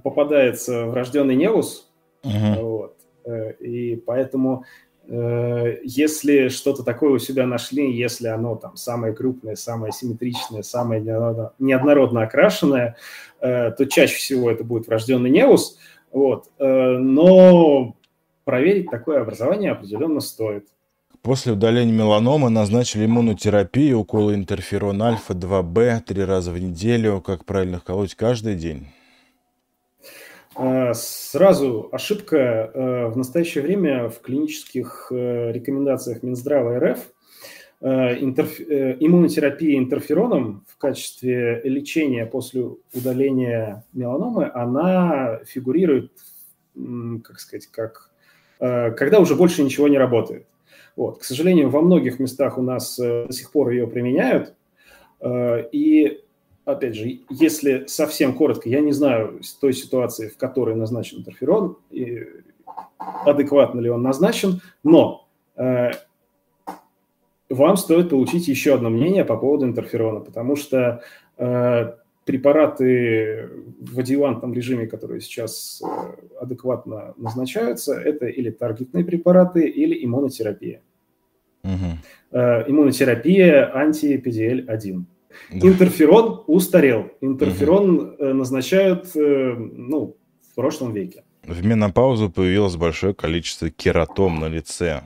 попадается 0.02 0.86
врожденный 0.86 1.36
невус. 1.36 1.88
Угу. 2.24 2.60
Вот. 2.60 2.96
Э, 3.24 3.52
и 3.54 3.96
поэтому 3.96 4.64
если 5.08 6.48
что-то 6.48 6.82
такое 6.84 7.12
у 7.12 7.18
себя 7.18 7.46
нашли, 7.46 7.92
если 7.92 8.28
оно 8.28 8.54
там 8.54 8.76
самое 8.76 9.12
крупное, 9.12 9.56
самое 9.56 9.92
симметричное, 9.92 10.62
самое 10.62 11.02
неоднородно 11.02 12.22
окрашенное, 12.22 12.96
э, 13.40 13.70
то 13.72 13.86
чаще 13.86 14.16
всего 14.16 14.50
это 14.50 14.64
будет 14.64 14.86
врожденный 14.86 15.30
неус. 15.30 15.78
Вот. 16.12 16.46
Э, 16.58 16.98
но 16.98 17.96
проверить 18.44 18.90
такое 18.90 19.20
образование 19.20 19.72
определенно 19.72 20.20
стоит. 20.20 20.66
После 21.22 21.52
удаления 21.52 21.92
меланомы 21.92 22.50
назначили 22.50 23.06
иммунотерапию, 23.06 24.00
уколы 24.00 24.34
интерферон 24.34 25.00
альфа-2b 25.02 26.00
три 26.00 26.24
раза 26.24 26.50
в 26.50 26.58
неделю. 26.58 27.20
Как 27.20 27.44
правильно 27.44 27.80
колоть 27.80 28.14
каждый 28.14 28.56
день? 28.56 28.88
А, 30.54 30.92
сразу 30.94 31.88
ошибка. 31.92 32.70
Э, 32.74 33.06
в 33.06 33.16
настоящее 33.16 33.62
время 33.62 34.08
в 34.08 34.20
клинических 34.20 35.08
э, 35.10 35.52
рекомендациях 35.52 36.22
Минздрава 36.22 36.78
РФ 36.78 36.98
э, 37.80 38.22
интерф... 38.22 38.60
иммунотерапия 38.60 39.78
интерфероном 39.78 40.64
в 40.68 40.76
качестве 40.76 41.62
лечения 41.64 42.26
после 42.26 42.68
удаления 42.92 43.84
меланомы, 43.92 44.50
она 44.52 45.40
фигурирует, 45.46 46.12
как 47.24 47.40
сказать, 47.40 47.66
как 47.66 48.10
когда 48.58 49.18
уже 49.18 49.34
больше 49.34 49.64
ничего 49.64 49.88
не 49.88 49.98
работает. 49.98 50.46
Вот. 50.94 51.18
К 51.18 51.24
сожалению, 51.24 51.68
во 51.68 51.80
многих 51.80 52.20
местах 52.20 52.58
у 52.58 52.62
нас 52.62 52.96
до 52.96 53.32
сих 53.32 53.50
пор 53.50 53.70
ее 53.70 53.88
применяют, 53.88 54.54
и 55.20 56.20
опять 56.64 56.94
же, 56.94 57.20
если 57.30 57.86
совсем 57.86 58.34
коротко, 58.34 58.68
я 58.68 58.80
не 58.80 58.92
знаю 58.92 59.40
той 59.60 59.72
ситуации, 59.72 60.28
в 60.28 60.36
которой 60.36 60.74
назначен 60.74 61.18
интерферон, 61.18 61.76
и 61.90 62.26
адекватно 62.96 63.80
ли 63.80 63.90
он 63.90 64.02
назначен, 64.02 64.60
но 64.82 65.28
э, 65.56 65.90
вам 67.48 67.76
стоит 67.76 68.10
получить 68.10 68.48
еще 68.48 68.74
одно 68.74 68.90
мнение 68.90 69.24
по 69.24 69.36
поводу 69.36 69.66
интерферона, 69.66 70.20
потому 70.20 70.56
что 70.56 71.02
э, 71.36 71.92
препараты 72.24 73.50
в 73.80 73.98
адъювантном 73.98 74.54
режиме, 74.54 74.86
которые 74.86 75.20
сейчас 75.20 75.82
э, 75.82 75.86
адекватно 76.40 77.14
назначаются, 77.16 77.94
это 77.94 78.26
или 78.26 78.50
таргетные 78.50 79.04
препараты, 79.04 79.66
или 79.66 80.04
иммунотерапия. 80.04 80.80
Угу. 81.64 81.98
Э, 82.32 82.64
иммунотерапия 82.68 83.70
анти-PDL-1. 83.74 85.04
Да. 85.50 85.68
Интерферон 85.68 86.44
устарел. 86.46 87.10
Интерферон 87.20 87.98
угу. 87.98 88.24
назначают 88.34 89.14
э, 89.16 89.54
ну, 89.56 90.16
в 90.50 90.54
прошлом 90.54 90.92
веке. 90.92 91.24
В 91.44 91.64
менопаузу 91.64 92.30
появилось 92.30 92.76
большое 92.76 93.14
количество 93.14 93.70
кератом 93.70 94.40
на 94.40 94.48
лице. 94.48 95.02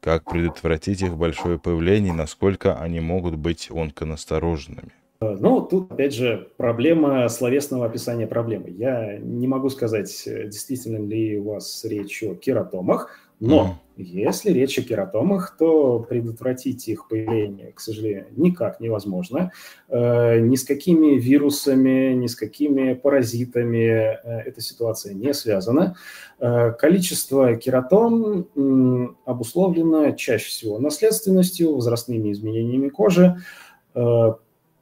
Как 0.00 0.30
предотвратить 0.30 1.02
их 1.02 1.16
большое 1.16 1.58
появление 1.58 2.12
и 2.12 2.16
насколько 2.16 2.78
они 2.78 3.00
могут 3.00 3.36
быть 3.36 3.70
онконастороженными? 3.70 4.92
Э, 5.20 5.36
ну, 5.38 5.60
тут, 5.60 5.92
опять 5.92 6.14
же, 6.14 6.48
проблема 6.56 7.28
словесного 7.28 7.86
описания 7.86 8.26
проблемы. 8.26 8.70
Я 8.70 9.18
не 9.18 9.46
могу 9.46 9.68
сказать, 9.68 10.10
действительно 10.26 11.04
ли 11.04 11.38
у 11.38 11.50
вас 11.50 11.84
речь 11.84 12.22
о 12.22 12.34
кератомах, 12.34 13.29
но 13.40 13.80
если 13.96 14.50
речь 14.50 14.78
о 14.78 14.82
кератомах, 14.82 15.56
то 15.58 15.98
предотвратить 16.00 16.88
их 16.88 17.08
появление, 17.08 17.72
к 17.72 17.80
сожалению, 17.80 18.26
никак 18.36 18.80
невозможно. 18.80 19.52
Э, 19.88 20.38
ни 20.40 20.56
с 20.56 20.64
какими 20.64 21.18
вирусами, 21.18 22.14
ни 22.14 22.26
с 22.26 22.34
какими 22.34 22.94
паразитами 22.94 23.84
э, 23.84 24.42
эта 24.46 24.60
ситуация 24.60 25.14
не 25.14 25.34
связана. 25.34 25.96
Э, 26.38 26.72
количество 26.72 27.56
кератом 27.56 29.16
обусловлено 29.24 30.12
чаще 30.12 30.48
всего 30.48 30.78
наследственностью, 30.78 31.74
возрастными 31.74 32.32
изменениями 32.32 32.88
кожи 32.88 33.36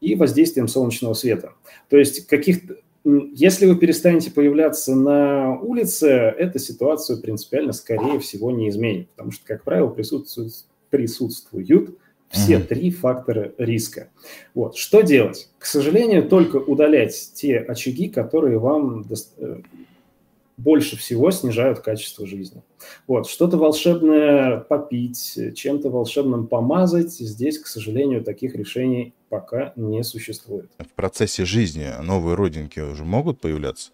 и 0.01 0.15
воздействием 0.15 0.69
солнечного 0.69 1.15
света. 1.15 1.55
То 1.89 1.97
есть 1.97 2.27
каких-то 2.27 2.77
если 3.35 3.67
вы 3.67 3.77
перестанете 3.77 4.31
появляться 4.31 4.95
на 4.95 5.59
улице, 5.61 6.09
эта 6.09 6.59
ситуацию 6.59 7.21
принципиально, 7.21 7.73
скорее 7.73 8.19
всего, 8.21 8.51
не 8.51 8.69
изменит, 8.69 9.09
потому 9.11 9.33
что, 9.33 9.47
как 9.47 9.65
правило, 9.65 9.89
присутствуют, 9.89 10.53
присутствуют 10.91 11.97
все 12.29 12.55
mm-hmm. 12.55 12.65
три 12.65 12.91
фактора 12.91 13.53
риска. 13.57 14.11
Вот. 14.55 14.77
Что 14.77 15.01
делать? 15.01 15.49
К 15.59 15.65
сожалению, 15.65 16.29
только 16.29 16.57
удалять 16.57 17.33
те 17.35 17.59
очаги, 17.59 18.09
которые 18.09 18.59
вам 18.59 19.07
э, 19.39 19.61
больше 20.59 20.99
всего 20.99 21.31
снижают 21.31 21.79
качество 21.79 22.27
жизни. 22.27 22.63
Вот, 23.07 23.29
что-то 23.29 23.57
волшебное 23.57 24.59
попить, 24.59 25.39
чем-то 25.55 25.89
волшебным 25.89 26.49
помазать, 26.49 27.13
здесь, 27.13 27.59
к 27.59 27.67
сожалению, 27.67 28.23
таких 28.23 28.55
решений 28.55 29.15
пока 29.29 29.73
не 29.77 30.03
существует. 30.03 30.71
В 30.79 30.93
процессе 30.95 31.45
жизни 31.45 31.87
новые 32.03 32.35
родинки 32.35 32.81
уже 32.81 33.05
могут 33.05 33.41
появляться? 33.41 33.91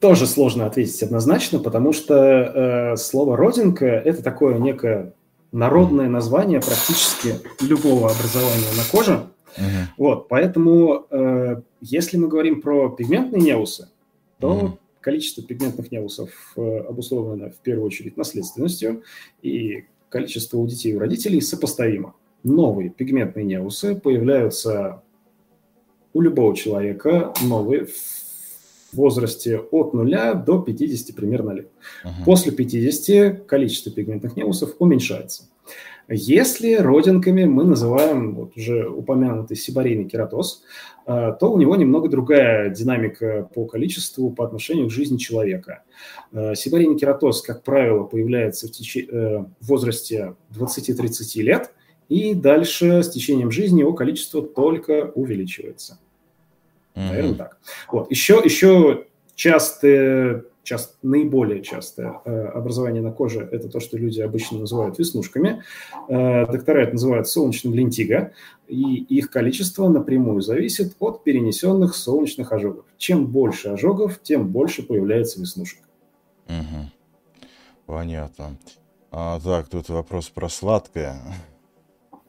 Тоже 0.00 0.26
сложно 0.26 0.66
ответить 0.66 1.02
однозначно, 1.02 1.58
потому 1.58 1.92
что 1.92 2.14
э, 2.14 2.96
слово 2.96 3.36
родинка– 3.36 3.86
это 4.04 4.22
такое 4.22 4.58
некое 4.58 5.12
народное 5.50 6.08
название 6.08 6.60
практически 6.60 7.34
любого 7.60 8.10
образования 8.10 8.70
на 8.76 8.84
коже. 8.90 9.26
Uh-huh. 9.56 9.86
Вот, 9.96 10.28
поэтому, 10.28 11.06
э, 11.10 11.62
если 11.80 12.16
мы 12.16 12.28
говорим 12.28 12.60
про 12.60 12.90
пигментные 12.90 13.42
неусы, 13.42 13.88
то 14.38 14.52
uh-huh 14.52 14.78
количество 15.06 15.40
пигментных 15.40 15.92
неусов 15.92 16.30
э, 16.56 16.78
обусловлено 16.78 17.50
в 17.50 17.58
первую 17.58 17.86
очередь 17.86 18.16
наследственностью, 18.16 19.04
и 19.40 19.84
количество 20.08 20.58
у 20.58 20.66
детей 20.66 20.90
и 20.90 20.96
у 20.96 20.98
родителей 20.98 21.40
сопоставимо. 21.40 22.16
Новые 22.42 22.90
пигментные 22.90 23.46
неусы 23.46 23.94
появляются 23.94 25.04
у 26.12 26.20
любого 26.20 26.56
человека, 26.56 27.32
новые 27.40 27.86
в 27.86 27.92
возрасте 28.94 29.60
от 29.60 29.94
0 29.94 30.10
до 30.44 30.60
50 30.60 31.14
примерно 31.14 31.52
лет. 31.52 31.68
Uh-huh. 32.04 32.24
После 32.24 32.50
50 32.50 33.46
количество 33.46 33.92
пигментных 33.92 34.34
неусов 34.34 34.74
уменьшается. 34.80 35.44
Если 36.08 36.74
родинками 36.74 37.44
мы 37.44 37.64
называем 37.64 38.34
вот 38.36 38.56
уже 38.56 38.88
упомянутый 38.88 39.56
сибарийный 39.56 40.08
кератоз, 40.08 40.62
э, 41.06 41.34
то 41.38 41.52
у 41.52 41.58
него 41.58 41.74
немного 41.74 42.08
другая 42.08 42.70
динамика 42.70 43.48
по 43.52 43.66
количеству 43.66 44.30
по 44.30 44.44
отношению 44.44 44.86
к 44.86 44.92
жизни 44.92 45.16
человека. 45.16 45.82
Э, 46.32 46.54
сибарийный 46.54 46.96
кератоз, 46.96 47.42
как 47.42 47.64
правило, 47.64 48.04
появляется 48.04 48.68
в, 48.68 48.70
теч... 48.70 48.96
Э, 48.96 49.46
в 49.60 49.66
возрасте 49.66 50.36
20-30 50.56 51.42
лет, 51.42 51.72
и 52.08 52.34
дальше 52.34 53.02
с 53.02 53.10
течением 53.10 53.50
жизни 53.50 53.80
его 53.80 53.92
количество 53.92 54.42
только 54.42 55.10
увеличивается. 55.14 55.98
Mm-hmm. 56.94 57.08
Наверное, 57.08 57.34
так. 57.34 57.58
Вот. 57.90 58.10
Еще, 58.12 58.40
еще 58.44 59.06
частые 59.34 60.44
часто, 60.66 60.94
наиболее 61.02 61.62
частое 61.62 62.20
э, 62.24 62.46
образование 62.48 63.00
на 63.00 63.12
коже– 63.12 63.48
это 63.52 63.68
то, 63.68 63.80
что 63.80 63.96
люди 63.96 64.20
обычно 64.20 64.58
называют 64.58 64.98
веснушками. 64.98 65.62
Э, 66.08 66.44
доктора 66.46 66.82
это 66.82 66.92
называют 66.92 67.28
солнечным 67.28 67.72
лентиго, 67.72 68.32
и 68.66 68.96
их 68.96 69.30
количество 69.30 69.88
напрямую 69.88 70.42
зависит 70.42 70.96
от 70.98 71.22
перенесенных 71.22 71.94
солнечных 71.94 72.52
ожогов. 72.52 72.84
Чем 72.98 73.26
больше 73.26 73.68
ожогов, 73.68 74.20
тем 74.20 74.48
больше 74.48 74.82
появляется 74.82 75.40
веснушек. 75.40 75.78
Угу. 76.48 76.90
Понятно. 77.86 78.56
А, 79.12 79.38
так, 79.40 79.68
тут 79.68 79.88
вопрос 79.88 80.28
про 80.28 80.48
сладкое. 80.48 81.16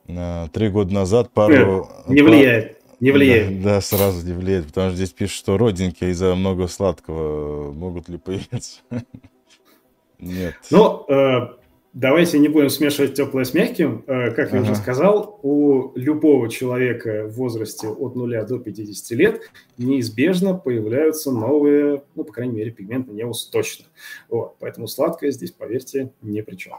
Э, 0.07 0.47
три 0.53 0.69
года 0.69 0.93
назад 0.93 1.31
пару... 1.31 1.89
Не 2.07 2.21
влияет. 2.21 2.76
Не 2.99 3.11
влияет. 3.11 3.61
Да, 3.61 3.75
да, 3.75 3.81
сразу 3.81 4.25
не 4.25 4.33
влияет, 4.33 4.67
потому 4.67 4.89
что 4.89 4.97
здесь 4.97 5.11
пишут, 5.11 5.37
что 5.37 5.57
родинки 5.57 6.03
из-за 6.05 6.33
много 6.35 6.67
сладкого 6.67 7.71
могут 7.71 8.09
ли 8.09 8.17
появиться. 8.17 8.81
Нет. 10.19 10.55
Ну, 10.71 11.05
э, 11.07 11.57
Давайте 11.97 12.37
не 12.37 12.47
будем 12.47 12.69
смешивать 12.69 13.15
теплое 13.15 13.43
с 13.43 13.55
мягким. 13.55 14.03
Э, 14.05 14.29
как 14.29 14.53
я 14.53 14.59
ага. 14.59 14.69
уже 14.69 14.75
сказал, 14.75 15.39
у 15.41 15.93
любого 15.95 16.47
человека 16.47 17.25
в 17.27 17.31
возрасте 17.37 17.87
от 17.87 18.15
0 18.15 18.45
до 18.45 18.59
50 18.59 19.17
лет 19.17 19.41
неизбежно 19.79 20.53
появляются 20.53 21.31
новые, 21.31 22.03
ну, 22.13 22.23
по 22.23 22.31
крайней 22.31 22.53
мере, 22.53 22.69
пигменты 22.69 23.13
неус 23.13 23.47
точно. 23.47 23.85
Вот, 24.29 24.57
поэтому 24.59 24.87
сладкое 24.87 25.31
здесь, 25.31 25.49
поверьте, 25.49 26.11
ни 26.21 26.41
при 26.41 26.55
чем. 26.55 26.73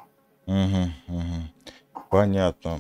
Угу, 0.47 1.17
угу. 1.17 2.03
Понятно. 2.11 2.79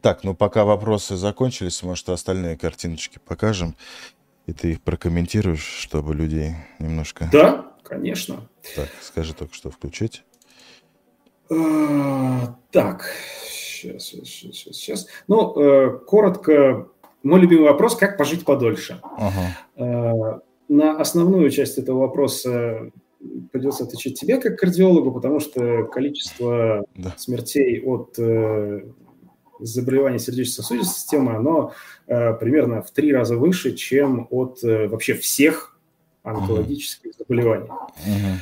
Так, 0.00 0.24
ну 0.24 0.34
пока 0.34 0.64
вопросы 0.64 1.16
закончились, 1.16 1.82
может, 1.82 2.08
остальные 2.08 2.56
картиночки 2.56 3.20
покажем, 3.24 3.76
и 4.46 4.52
ты 4.52 4.72
их 4.72 4.82
прокомментируешь, 4.82 5.64
чтобы 5.64 6.14
людей 6.14 6.54
немножко... 6.78 7.28
Да, 7.32 7.72
конечно. 7.82 8.48
Так, 8.74 8.88
скажи 9.00 9.34
только, 9.34 9.54
что 9.54 9.70
включить. 9.70 10.24
А, 11.50 12.56
так, 12.70 13.04
сейчас, 13.44 14.04
сейчас, 14.04 14.28
сейчас, 14.28 14.76
сейчас. 14.76 15.06
Ну, 15.28 15.54
э, 15.60 15.98
коротко, 16.06 16.88
мой 17.22 17.40
любимый 17.40 17.64
вопрос, 17.64 17.96
как 17.96 18.16
пожить 18.16 18.44
подольше. 18.44 19.00
Ага. 19.02 19.58
Э, 19.76 20.40
на 20.68 20.98
основную 20.98 21.50
часть 21.50 21.78
этого 21.78 22.00
вопроса 22.00 22.90
придется 23.52 23.84
отвечать 23.84 24.18
тебе 24.18 24.38
как 24.38 24.58
кардиологу, 24.58 25.12
потому 25.12 25.40
что 25.40 25.84
количество 25.84 26.84
да. 26.96 27.14
смертей 27.16 27.80
от 27.82 28.18
э, 28.18 28.80
заболеваний 29.64 30.18
сердечно-сосудистой 30.18 30.94
системы, 30.94 31.34
оно 31.36 31.72
э, 32.06 32.34
примерно 32.34 32.82
в 32.82 32.90
три 32.90 33.12
раза 33.12 33.36
выше, 33.36 33.74
чем 33.74 34.26
от 34.30 34.62
э, 34.64 34.88
вообще 34.88 35.14
всех 35.14 35.76
онкологических 36.22 37.10
uh 37.12 37.14
заболеваний. 37.18 37.68
uh 37.68 38.36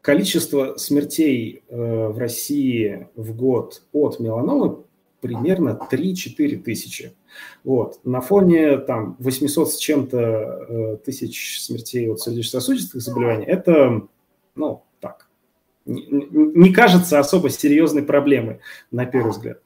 Количество 0.00 0.76
смертей 0.76 1.62
э, 1.66 2.08
в 2.08 2.18
России 2.18 3.08
в 3.16 3.34
год 3.34 3.82
от 3.92 4.20
меланомы 4.20 4.84
примерно 5.22 5.78
3-4 5.90 6.58
тысячи. 6.58 7.14
Вот. 7.64 8.04
На 8.04 8.20
фоне 8.20 8.76
там 8.76 9.16
800 9.18 9.72
с 9.72 9.76
чем-то 9.78 10.18
э, 10.18 10.96
тысяч 11.06 11.62
смертей 11.62 12.10
от 12.10 12.20
сердечно-сосудистых 12.20 13.00
заболеваний 13.00 13.46
это, 13.46 14.02
ну, 14.54 14.84
не, 15.86 16.72
кажется 16.72 17.18
особо 17.18 17.50
серьезной 17.50 18.02
проблемой, 18.02 18.60
на 18.90 19.06
первый 19.06 19.30
взгляд. 19.30 19.60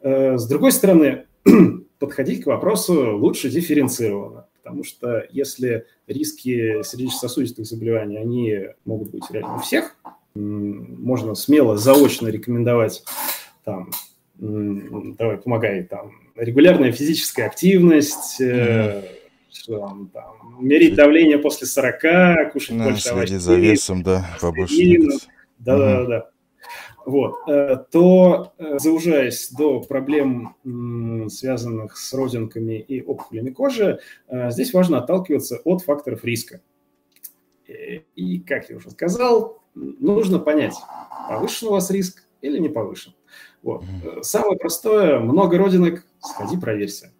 Э, 0.00 0.36
с 0.38 0.46
другой 0.46 0.72
стороны, 0.72 1.24
подходить 1.98 2.44
к 2.44 2.46
вопросу 2.46 3.16
лучше 3.16 3.50
дифференцированно 3.50 4.46
потому 4.64 4.82
что 4.82 5.26
если 5.30 5.84
риски 6.06 6.82
сердечно-сосудистых 6.82 7.66
заболеваний, 7.66 8.16
они 8.16 8.60
могут 8.86 9.10
быть 9.10 9.24
реально 9.30 9.56
у 9.56 9.58
всех, 9.58 9.94
можно 10.34 11.34
смело 11.34 11.76
заочно 11.76 12.28
рекомендовать 12.28 13.04
там, 13.64 13.90
давай, 14.38 15.36
помогай, 15.36 15.84
там, 15.84 16.12
регулярная 16.34 16.92
физическая 16.92 17.46
активность, 17.46 18.36
что 18.36 19.78
там, 19.78 20.10
там, 20.12 20.56
мерить 20.60 20.94
давление 20.94 21.38
после 21.38 21.66
40, 21.66 22.52
кушать 22.52 22.76
ну, 22.76 22.84
больше 22.84 23.10
овощей. 23.10 23.36
за 23.36 23.54
весом, 23.54 24.02
да, 24.02 24.26
побольше. 24.40 24.74
Да-да-да 25.64 26.30
вот, 27.04 27.36
э, 27.48 27.76
то, 27.90 28.52
э, 28.58 28.78
заужаясь 28.78 29.50
до 29.50 29.80
проблем, 29.80 30.56
связанных 31.28 31.96
с 31.96 32.12
родинками 32.14 32.78
и 32.80 33.02
опухолями 33.02 33.50
кожи, 33.50 34.00
э, 34.28 34.50
здесь 34.50 34.72
важно 34.72 34.98
отталкиваться 34.98 35.60
от 35.64 35.82
факторов 35.82 36.24
риска. 36.24 36.60
И, 37.66 38.40
как 38.40 38.68
я 38.68 38.76
уже 38.76 38.90
сказал, 38.90 39.62
нужно 39.74 40.38
понять, 40.38 40.74
повышен 41.28 41.68
у 41.68 41.72
вас 41.72 41.90
риск 41.90 42.26
или 42.42 42.58
не 42.58 42.68
повышен. 42.68 43.14
Вот. 43.62 43.84
Самое 44.20 44.58
простое, 44.58 45.18
много 45.18 45.56
родинок, 45.56 46.04
сходи 46.20 46.58
проверься. 46.58 47.10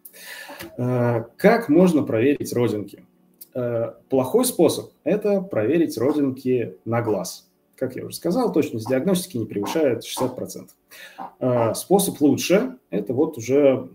Как 0.76 1.70
можно 1.70 2.02
проверить 2.02 2.52
родинки? 2.52 3.06
Плохой 4.10 4.44
способ– 4.44 4.92
это 5.04 5.40
проверить 5.40 5.96
родинки 5.96 6.76
на 6.84 7.00
глаз– 7.00 7.50
как 7.76 7.96
я 7.96 8.04
уже 8.04 8.16
сказал, 8.16 8.52
точность 8.52 8.88
диагностики 8.88 9.36
не 9.36 9.46
превышает 9.46 10.04
60%. 10.04 10.68
А, 11.40 11.74
способ 11.74 12.20
лучше, 12.20 12.76
это 12.90 13.12
вот 13.12 13.36
уже 13.38 13.88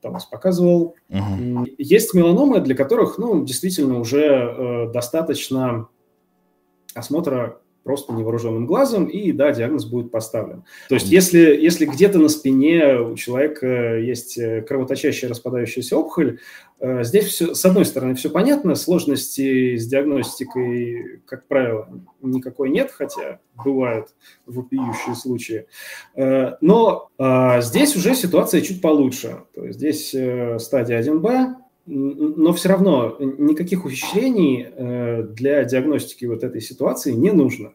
Томас 0.00 0.26
показывал. 0.26 0.94
Угу. 1.08 1.66
Есть 1.78 2.14
меланомы, 2.14 2.60
для 2.60 2.74
которых 2.74 3.18
ну, 3.18 3.44
действительно 3.44 3.98
уже 3.98 4.24
э, 4.24 4.92
достаточно 4.92 5.88
осмотра 6.94 7.60
просто 7.84 8.14
невооруженным 8.14 8.66
глазом, 8.66 9.04
и 9.04 9.30
да, 9.32 9.52
диагноз 9.52 9.84
будет 9.84 10.10
поставлен. 10.10 10.64
То 10.88 10.94
есть 10.94 11.08
если, 11.08 11.38
если 11.38 11.84
где-то 11.84 12.18
на 12.18 12.28
спине 12.28 12.98
у 12.98 13.14
человека 13.14 13.98
есть 13.98 14.38
э, 14.38 14.62
кровоточащая 14.62 15.30
распадающаяся 15.30 15.96
опухоль, 15.96 16.40
э, 16.80 17.04
здесь 17.04 17.26
все, 17.26 17.54
с 17.54 17.64
одной 17.64 17.84
стороны 17.84 18.14
все 18.14 18.30
понятно, 18.30 18.74
сложности 18.74 19.76
с 19.76 19.86
диагностикой, 19.86 21.20
как 21.26 21.46
правило, 21.46 21.88
никакой 22.22 22.70
нет, 22.70 22.90
хотя 22.90 23.40
бывают 23.62 24.08
вопиющие 24.46 25.14
случаи. 25.14 25.66
Э, 26.16 26.54
но 26.60 27.10
здесь 27.60 27.94
уже 27.96 28.14
ситуация 28.14 28.62
чуть 28.62 28.80
получше. 28.80 29.42
То 29.54 29.66
есть 29.66 29.78
здесь 29.78 30.08
стадия 30.62 31.00
1Б, 31.00 31.54
но 31.86 32.52
все 32.54 32.70
равно 32.70 33.16
никаких 33.18 33.84
ухищрений 33.84 34.66
э, 34.66 35.22
для 35.22 35.64
диагностики 35.64 36.24
вот 36.24 36.42
этой 36.42 36.60
ситуации 36.60 37.12
не 37.12 37.30
нужно. 37.30 37.72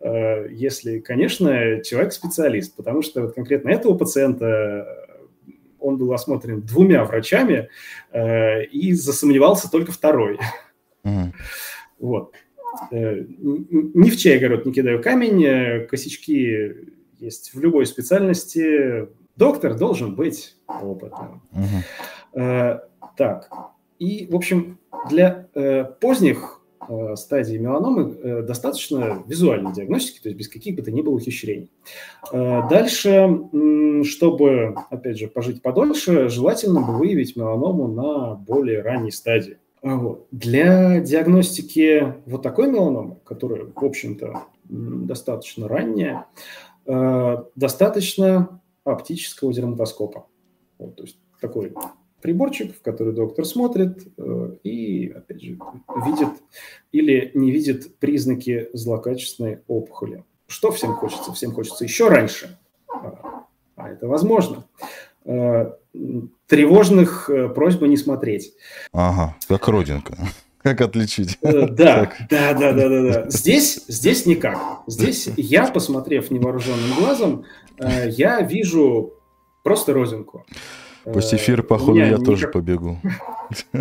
Э, 0.00 0.48
если, 0.50 1.00
конечно, 1.00 1.82
человек 1.82 2.12
специалист, 2.12 2.76
потому 2.76 3.02
что 3.02 3.22
вот 3.22 3.34
конкретно 3.34 3.70
этого 3.70 3.96
пациента 3.96 4.86
он 5.80 5.98
был 5.98 6.12
осмотрен 6.12 6.62
двумя 6.62 7.04
врачами 7.04 7.68
э, 8.12 8.64
и 8.66 8.92
засомневался 8.92 9.70
только 9.70 9.92
второй. 9.92 10.38
Mm. 11.04 11.32
Вот. 11.98 12.34
Ни 12.90 14.10
в 14.10 14.16
чей 14.18 14.36
огород 14.36 14.66
не 14.66 14.72
кидаю 14.72 15.02
камень, 15.02 15.86
косячки 15.86 16.74
есть 17.18 17.54
в 17.54 17.60
любой 17.60 17.86
специальности. 17.86 19.08
Доктор 19.36 19.78
должен 19.78 20.14
быть 20.14 20.56
опытным. 20.66 21.42
Mm-hmm. 22.34 22.80
Так, 23.16 23.48
и, 23.98 24.26
в 24.30 24.36
общем, 24.36 24.78
для 25.08 25.48
э, 25.54 25.84
поздних 25.84 26.60
э, 26.88 27.16
стадий 27.16 27.58
меланомы 27.58 28.14
э, 28.14 28.42
достаточно 28.42 29.22
визуальной 29.26 29.72
диагностики, 29.72 30.20
то 30.20 30.28
есть 30.28 30.38
без 30.38 30.48
каких 30.48 30.76
бы 30.76 30.82
то 30.82 30.92
ни 30.92 31.00
было 31.00 31.14
ухищрений. 31.14 31.70
Э, 32.32 32.68
дальше, 32.68 33.40
чтобы, 34.04 34.74
опять 34.90 35.18
же, 35.18 35.28
пожить 35.28 35.62
подольше, 35.62 36.28
желательно 36.28 36.82
бы 36.82 36.98
выявить 36.98 37.36
меланому 37.36 37.88
на 37.88 38.34
более 38.34 38.82
ранней 38.82 39.12
стадии. 39.12 39.58
А 39.82 39.96
вот. 39.96 40.26
Для 40.30 41.00
диагностики 41.00 42.14
вот 42.26 42.42
такой 42.42 42.70
меланомы, 42.70 43.18
которая, 43.24 43.66
в 43.74 43.84
общем-то, 43.84 44.42
достаточно 44.64 45.68
ранняя, 45.68 46.26
э, 46.86 47.36
достаточно 47.54 48.60
оптического 48.84 49.52
дерматоскопа. 49.52 50.26
Вот, 50.78 50.96
то 50.96 51.04
есть 51.04 51.18
такой 51.40 51.72
приборчик, 52.26 52.76
в 52.76 52.82
который 52.82 53.12
доктор 53.12 53.44
смотрит 53.44 54.02
э, 54.18 54.56
и, 54.64 55.12
опять 55.14 55.40
же, 55.40 55.58
видит 56.04 56.28
или 56.90 57.30
не 57.34 57.52
видит 57.52 57.98
признаки 57.98 58.68
злокачественной 58.72 59.60
опухоли. 59.68 60.24
Что 60.48 60.72
всем 60.72 60.94
хочется? 60.94 61.32
Всем 61.32 61.52
хочется 61.52 61.84
еще 61.84 62.08
раньше, 62.08 62.58
а, 62.88 63.44
а 63.76 63.90
это 63.90 64.08
возможно. 64.08 64.64
Э, 65.24 65.70
тревожных 66.48 67.30
э, 67.30 67.48
просьба 67.48 67.86
не 67.86 67.96
смотреть. 67.96 68.54
Ага, 68.92 69.36
как 69.46 69.68
родинка. 69.68 70.16
Как 70.62 70.80
отличить? 70.80 71.38
Да, 71.42 71.68
да, 71.68 72.12
да, 72.28 72.52
да, 72.54 72.72
да, 72.72 72.88
да. 72.88 73.30
Здесь, 73.30 73.84
здесь 73.86 74.26
никак. 74.26 74.58
Здесь 74.88 75.28
я, 75.36 75.68
посмотрев 75.68 76.32
невооруженным 76.32 76.92
глазом, 76.98 77.44
я 77.78 78.40
вижу 78.40 79.14
просто 79.62 79.94
родинку. 79.94 80.44
После 81.12 81.38
эфира, 81.38 81.62
походу, 81.62 81.98
я 81.98 82.18
тоже 82.18 82.48
побегу. 82.48 82.98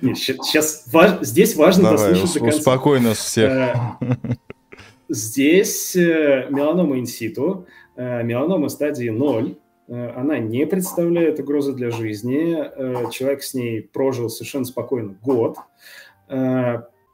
Нет, 0.00 0.18
сейчас 0.18 0.86
здесь 1.20 1.54
важно 1.56 1.90
дослушать 1.90 2.34
до 2.34 2.40
конца. 2.40 2.58
Успокой 2.58 3.00
нас 3.00 3.18
всех. 3.18 3.52
Э, 3.52 3.74
здесь 5.08 5.94
э, 5.94 6.46
меланома 6.50 6.98
инситу, 6.98 7.66
э, 7.96 8.22
меланома 8.22 8.68
стадии 8.68 9.10
0, 9.10 9.56
она 9.88 10.38
не 10.38 10.66
представляет 10.66 11.38
угрозы 11.40 11.74
для 11.74 11.90
жизни. 11.90 13.10
Человек 13.10 13.42
с 13.42 13.52
ней 13.52 13.82
прожил 13.82 14.30
совершенно 14.30 14.64
спокойно 14.64 15.16
год. 15.20 15.58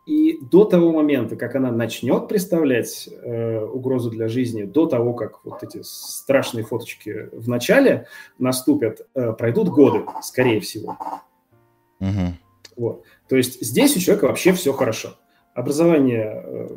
И 0.08 0.38
до 0.40 0.64
того 0.64 0.90
момента, 0.90 1.36
как 1.36 1.54
она 1.54 1.70
начнет 1.70 2.28
представлять 2.28 3.10
э, 3.10 3.60
угрозу 3.60 4.08
для 4.08 4.26
жизни, 4.28 4.62
до 4.62 4.86
того, 4.86 5.12
как 5.12 5.44
вот 5.44 5.62
эти 5.62 5.80
страшные 5.82 6.64
фоточки 6.64 7.28
в 7.30 7.46
начале 7.46 8.06
наступят, 8.38 9.06
э, 9.14 9.32
пройдут 9.34 9.68
годы, 9.68 10.06
скорее 10.22 10.60
всего. 10.60 10.96
Угу. 12.00 12.34
Вот. 12.78 13.04
То 13.28 13.36
есть 13.36 13.60
здесь 13.60 13.98
у 13.98 14.00
человека 14.00 14.28
вообще 14.28 14.54
все 14.54 14.72
хорошо. 14.72 15.10
Образование 15.52 16.42
э, 16.42 16.68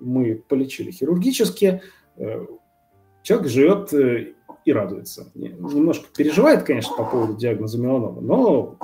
мы 0.00 0.42
полечили 0.48 0.90
хирургически, 0.90 1.82
Человек 3.22 3.48
живет 3.48 3.92
и 3.92 4.72
радуется. 4.72 5.30
Немножко 5.34 6.06
переживает, 6.16 6.62
конечно, 6.62 6.96
по 6.96 7.04
поводу 7.04 7.36
диагноза 7.36 7.78
меланома, 7.78 8.20
но 8.22 8.78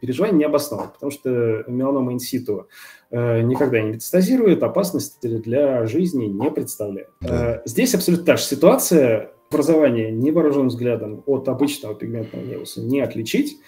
переживание 0.00 0.38
не 0.38 0.44
обосновано, 0.44 0.88
потому 0.88 1.12
что 1.12 1.64
меланома 1.66 2.12
инситу 2.12 2.68
э, 3.10 3.42
никогда 3.42 3.80
не 3.80 3.90
метастазирует, 3.90 4.62
опасности 4.62 5.28
для 5.38 5.86
жизни 5.86 6.24
не 6.24 6.50
представляет. 6.50 7.10
Да. 7.20 7.56
Э, 7.56 7.62
здесь 7.66 7.94
абсолютно 7.94 8.26
та 8.26 8.36
же 8.36 8.44
ситуация. 8.44 9.32
Образование 9.50 10.12
невооруженным 10.12 10.68
взглядом 10.68 11.24
от 11.26 11.48
обычного 11.48 11.94
пигментного 11.94 12.44
невуса 12.44 12.80
не 12.80 13.00
отличить. 13.00 13.58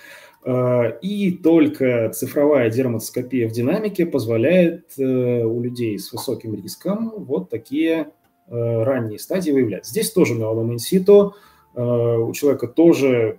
Э, 0.44 0.98
и 1.00 1.32
только 1.32 2.10
цифровая 2.14 2.70
дерматоскопия 2.70 3.48
в 3.48 3.52
динамике 3.52 4.06
позволяет 4.06 4.92
у 4.96 5.60
людей 5.60 5.98
с 5.98 6.12
высоким 6.12 6.54
риском 6.54 7.12
вот 7.16 7.50
такие 7.50 8.08
ранние 8.48 9.18
стадии 9.18 9.50
выявлять. 9.50 9.86
Здесь 9.86 10.10
тоже 10.10 10.34
меланома 10.34 10.74
инситу, 10.74 11.34
у 11.74 12.32
человека 12.32 12.66
тоже 12.66 13.38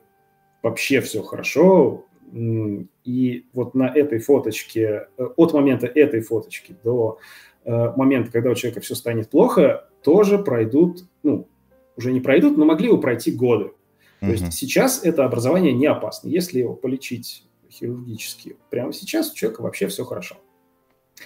вообще 0.63 1.01
все 1.01 1.21
хорошо, 1.21 2.06
и 2.34 3.46
вот 3.54 3.76
на 3.76 3.88
этой 3.88 4.19
фоточке, 4.19 5.08
от 5.17 5.54
момента 5.54 5.88
этой 5.88 6.22
фоточки 6.22 6.76
до 6.84 7.19
момента, 7.65 8.32
когда 8.32 8.50
у 8.50 8.56
человека 8.56 8.82
все 8.82 8.96
станет 8.96 9.30
плохо, 9.30 9.88
тоже 10.04 10.38
пройдут, 10.38 11.06
ну, 11.22 11.48
уже 11.96 12.12
не 12.12 12.19
пройдут, 12.19 12.58
но 12.58 12.65
могли 12.65 12.89
бы 12.89 13.00
пройти 13.00 13.32
годы. 13.32 13.72
То 14.19 14.32
есть 14.32 14.54
сейчас 14.54 15.04
это 15.04 15.26
образование 15.26 15.74
не 15.74 15.86
опасно. 15.86 16.30
Если 16.30 16.60
его 16.60 16.76
полечить 16.76 17.46
хирургически 17.69 18.56
прямо 18.69 18.93
сейчас, 18.93 19.32
у 19.32 19.36
человека 19.36 19.62
вообще 19.62 19.88
все 19.88 20.06
хорошо. 20.06 20.38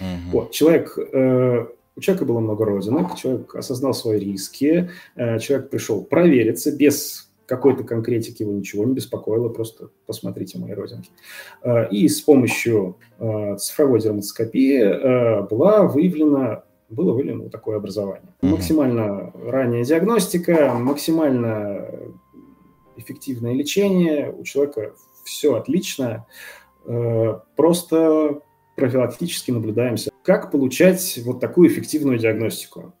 uh 0.00 0.16
Вот, 0.32 0.50
человек, 0.50 0.98
э, 0.98 1.66
у 1.96 2.00
человека 2.00 2.24
было 2.24 2.40
много 2.40 2.64
родинок, 2.64 3.16
человек 3.16 3.54
осознал 3.54 3.94
свои 3.94 4.18
риски, 4.18 4.90
э, 5.14 5.38
человек 5.38 5.70
пришел 5.70 6.04
провериться 6.04 6.76
без 6.76 7.27
какой-то 7.48 7.82
конкретики, 7.82 8.42
его 8.42 8.52
ничего 8.52 8.84
не 8.84 8.92
беспокоило, 8.92 9.48
просто 9.48 9.88
посмотрите 10.06 10.58
мои 10.58 10.72
родинки. 10.72 11.10
Э, 11.62 11.88
и 11.88 12.06
с 12.06 12.20
помощью 12.20 12.98
э, 13.18 13.56
цифровой 13.56 14.00
дерматоскопии 14.00 14.78
э, 14.78 15.42
была 15.48 15.82
выявлена 15.84 16.64
было 16.90 17.12
выявлено 17.12 17.44
вот 17.44 17.52
такое 17.52 17.76
образование. 17.76 18.34
mm 18.40 18.48
Максимально 18.48 19.32
ранняя 19.44 19.84
диагностика, 19.84 20.72
максимально 20.74 21.86
эффективное 22.96 23.52
лечение, 23.52 24.32
у 24.32 24.42
человека 24.42 24.94
все 25.22 25.56
отлично, 25.56 26.24
просто 27.56 28.40
профилактически 28.74 29.50
наблюдаемся. 29.50 30.10
Как 30.22 30.50
получать 30.50 31.20
вот 31.26 31.40
такую 31.40 31.68
эффективную 31.68 32.18
диагностику? 32.18 32.94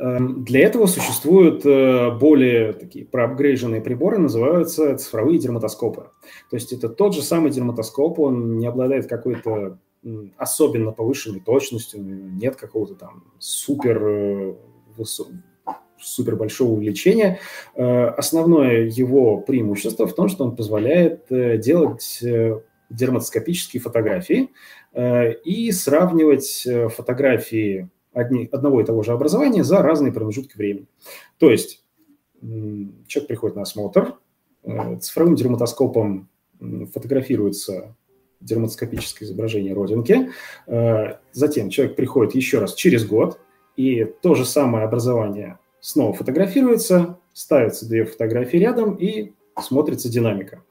Эм, 0.00 0.44
для 0.44 0.66
этого 0.66 0.86
существуют 0.86 1.64
э, 1.64 2.10
более 2.18 2.72
такие 2.72 3.04
проапгрейженные 3.04 3.80
приборы, 3.80 4.18
называются 4.18 4.96
цифровые 4.98 5.38
дерматоскопы. 5.38 6.10
То 6.50 6.56
есть 6.56 6.72
это 6.72 6.88
тот 6.88 7.14
же 7.14 7.22
самый 7.22 7.52
дерматоскоп, 7.52 8.18
он 8.18 8.58
не 8.58 8.66
обладает 8.66 9.06
какой-то 9.06 9.78
особенно 10.36 10.92
повышенной 10.92 11.40
точностью, 11.40 12.02
нет 12.02 12.56
какого-то 12.56 12.94
там 12.94 13.24
супер 13.38 14.02
э, 14.02 14.54
супер 15.98 16.36
большого 16.36 16.72
увеличения. 16.72 17.38
Э, 17.76 18.06
основное 18.06 18.86
его 18.86 19.38
преимущество 19.38 20.08
в 20.08 20.14
том, 20.14 20.28
что 20.28 20.44
он 20.44 20.56
позволяет 20.56 21.26
делать 21.30 22.22
дерматоскопические 22.90 23.80
фотографии 23.80 24.50
и 24.94 25.72
сравнивать 25.72 26.66
фотографии 26.94 27.88
одни, 28.14 28.48
одного 28.50 28.80
и 28.80 28.84
того 28.84 29.02
же 29.02 29.12
образования 29.12 29.64
за 29.64 29.82
разные 29.82 30.12
промежутки 30.12 30.56
времени. 30.56 30.86
То 31.38 31.50
есть 31.50 31.84
человек 32.40 33.28
приходит 33.28 33.56
на 33.56 33.62
осмотр, 33.62 34.16
цифровым 35.00 35.34
дерматоскопом 35.34 36.28
фотографируется 36.92 37.94
дерматоскопическое 38.40 39.26
изображение 39.26 39.74
родинки, 39.74 40.30
затем 41.32 41.70
человек 41.70 41.96
приходит 41.96 42.34
еще 42.34 42.58
раз 42.58 42.74
через 42.74 43.06
год, 43.06 43.38
и 43.76 44.04
то 44.04 44.34
же 44.34 44.44
самое 44.44 44.84
образование 44.84 45.58
снова 45.80 46.12
фотографируется, 46.12 47.18
ставятся 47.32 47.88
две 47.88 48.04
фотографии 48.04 48.58
рядом 48.58 48.94
и 48.94 49.32
смотрится 49.60 50.08
динамика. 50.08 50.62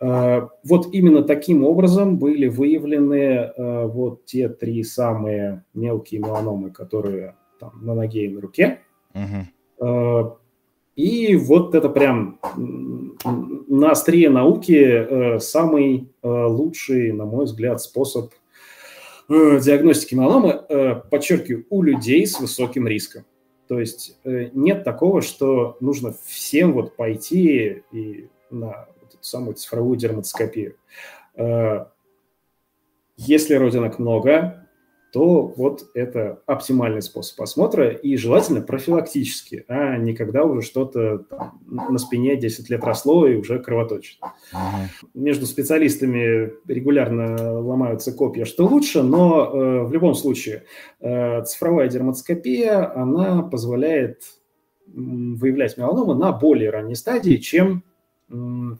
Э, 0.00 0.48
вот 0.64 0.88
именно 0.92 1.22
таким 1.22 1.64
образом 1.64 2.18
были 2.18 2.48
выявлены 2.48 3.14
э, 3.14 3.86
вот 3.86 4.24
те 4.24 4.48
три 4.48 4.82
самые 4.82 5.64
мелкие 5.74 6.20
меланомы, 6.20 6.70
которые 6.70 7.36
там, 7.58 7.72
на 7.82 7.94
ноге 7.94 8.26
и 8.26 8.28
на 8.28 8.40
руке. 8.40 8.80
Угу. 9.14 10.38
И 10.96 11.36
вот 11.36 11.74
это 11.74 11.88
прям 11.88 12.38
на 13.24 13.90
острие 13.90 14.30
науки 14.30 15.38
самый 15.40 16.12
лучший, 16.22 17.12
на 17.12 17.24
мой 17.24 17.46
взгляд, 17.46 17.80
способ 17.80 18.32
диагностики 19.28 20.14
меланомы, 20.14 21.02
подчеркиваю, 21.10 21.66
у 21.70 21.82
людей 21.82 22.26
с 22.26 22.38
высоким 22.40 22.86
риском. 22.86 23.24
То 23.68 23.80
есть 23.80 24.18
э, 24.24 24.50
нет 24.52 24.84
такого, 24.84 25.22
что 25.22 25.76
нужно 25.80 26.14
всем 26.26 26.74
вот 26.74 26.96
пойти 26.96 27.82
и 27.92 28.28
на 28.50 28.86
самую 29.24 29.54
цифровую 29.54 29.96
дерматоскопию. 29.96 30.76
Э, 31.36 31.86
если 33.16 33.54
родинок 33.54 33.98
много, 33.98 34.64
то 35.14 35.46
вот 35.56 35.84
это 35.94 36.42
оптимальный 36.44 37.00
способ 37.00 37.40
осмотра 37.40 37.90
и 37.90 38.16
желательно 38.16 38.60
профилактически, 38.60 39.64
а 39.68 39.96
не 39.96 40.12
когда 40.12 40.42
уже 40.42 40.66
что-то 40.66 41.24
на 41.68 41.98
спине 41.98 42.36
10 42.36 42.68
лет 42.68 42.82
росло 42.82 43.28
и 43.28 43.36
уже 43.36 43.60
кровоточит. 43.60 44.18
Ага. 44.52 44.88
Между 45.14 45.46
специалистами 45.46 46.50
регулярно 46.66 47.60
ломаются 47.60 48.12
копья, 48.12 48.44
что 48.44 48.66
лучше, 48.66 49.04
но 49.04 49.44
э, 49.44 49.84
в 49.84 49.92
любом 49.92 50.16
случае 50.16 50.64
э, 50.98 51.44
цифровая 51.44 51.86
дерматоскопия, 51.86 52.92
она 53.00 53.42
позволяет 53.42 54.22
выявлять 54.88 55.76
меланомы 55.76 56.16
на 56.16 56.32
более 56.32 56.70
ранней 56.70 56.96
стадии, 56.96 57.36
чем 57.36 57.84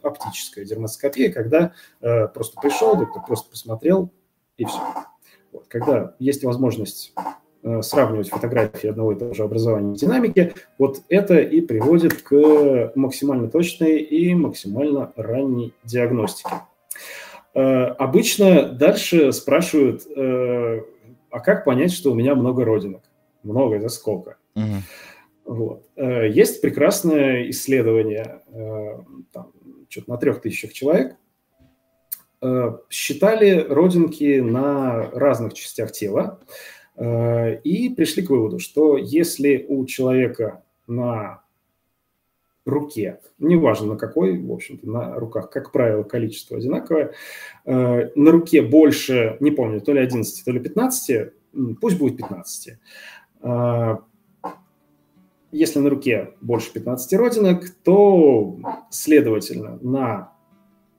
оптическая 0.02 0.64
дерматоскопия, 0.64 1.32
когда 1.32 1.72
э, 2.00 2.28
просто 2.28 2.60
пришел, 2.60 2.96
доктор 2.96 3.22
просто 3.26 3.50
посмотрел 3.50 4.10
и 4.56 4.64
все. 4.64 4.78
Вот, 5.52 5.66
когда 5.68 6.14
есть 6.18 6.44
возможность 6.44 7.14
э, 7.62 7.82
сравнивать 7.82 8.30
фотографии 8.30 8.88
одного 8.88 9.12
и 9.12 9.18
того 9.18 9.34
же 9.34 9.44
образования 9.44 9.92
в 9.92 9.96
динамике, 9.96 10.54
вот 10.78 11.02
это 11.08 11.38
и 11.38 11.60
приводит 11.60 12.22
к 12.22 12.92
максимально 12.94 13.48
точной 13.48 13.98
и 13.98 14.34
максимально 14.34 15.12
ранней 15.16 15.74
диагностике. 15.84 16.62
Э, 17.54 17.84
обычно 17.86 18.68
дальше 18.68 19.32
спрашивают, 19.32 20.02
а 21.30 21.40
как 21.40 21.64
понять, 21.64 21.92
что 21.92 22.12
у 22.12 22.14
меня 22.14 22.34
много 22.34 22.64
родинок? 22.64 23.02
Много, 23.42 23.76
это 23.76 23.88
сколько? 23.88 24.36
Угу. 24.54 24.82
Вот. 25.44 25.88
Есть 25.96 26.60
прекрасное 26.62 27.50
исследование 27.50 28.42
там, 29.32 29.52
что-то 29.88 30.10
на 30.10 30.16
трех 30.16 30.40
тысячах 30.40 30.72
человек, 30.72 31.16
Э, 32.44 32.76
считали 32.90 33.64
родинки 33.70 34.38
на 34.40 35.10
разных 35.12 35.54
частях 35.54 35.92
тела 35.92 36.40
э, 36.94 37.58
и 37.60 37.88
пришли 37.88 38.22
к 38.22 38.28
выводу, 38.28 38.58
что 38.58 38.98
если 38.98 39.64
у 39.66 39.86
человека 39.86 40.62
на 40.86 41.42
руке, 42.66 43.20
неважно 43.38 43.94
на 43.94 43.96
какой, 43.96 44.38
в 44.38 44.52
общем-то, 44.52 44.86
на 44.86 45.14
руках, 45.14 45.48
как 45.48 45.72
правило, 45.72 46.02
количество 46.02 46.58
одинаковое, 46.58 47.14
э, 47.64 48.10
на 48.14 48.30
руке 48.30 48.60
больше, 48.60 49.38
не 49.40 49.50
помню, 49.50 49.80
то 49.80 49.94
ли 49.94 50.00
11, 50.00 50.44
то 50.44 50.50
ли 50.50 50.60
15, 50.60 51.32
пусть 51.80 51.96
будет 51.96 52.18
15. 52.18 52.78
Если 55.54 55.78
на 55.78 55.88
руке 55.88 56.34
больше 56.40 56.72
15 56.72 57.12
родинок, 57.12 57.70
то, 57.84 58.58
следовательно, 58.90 59.78
на 59.82 60.32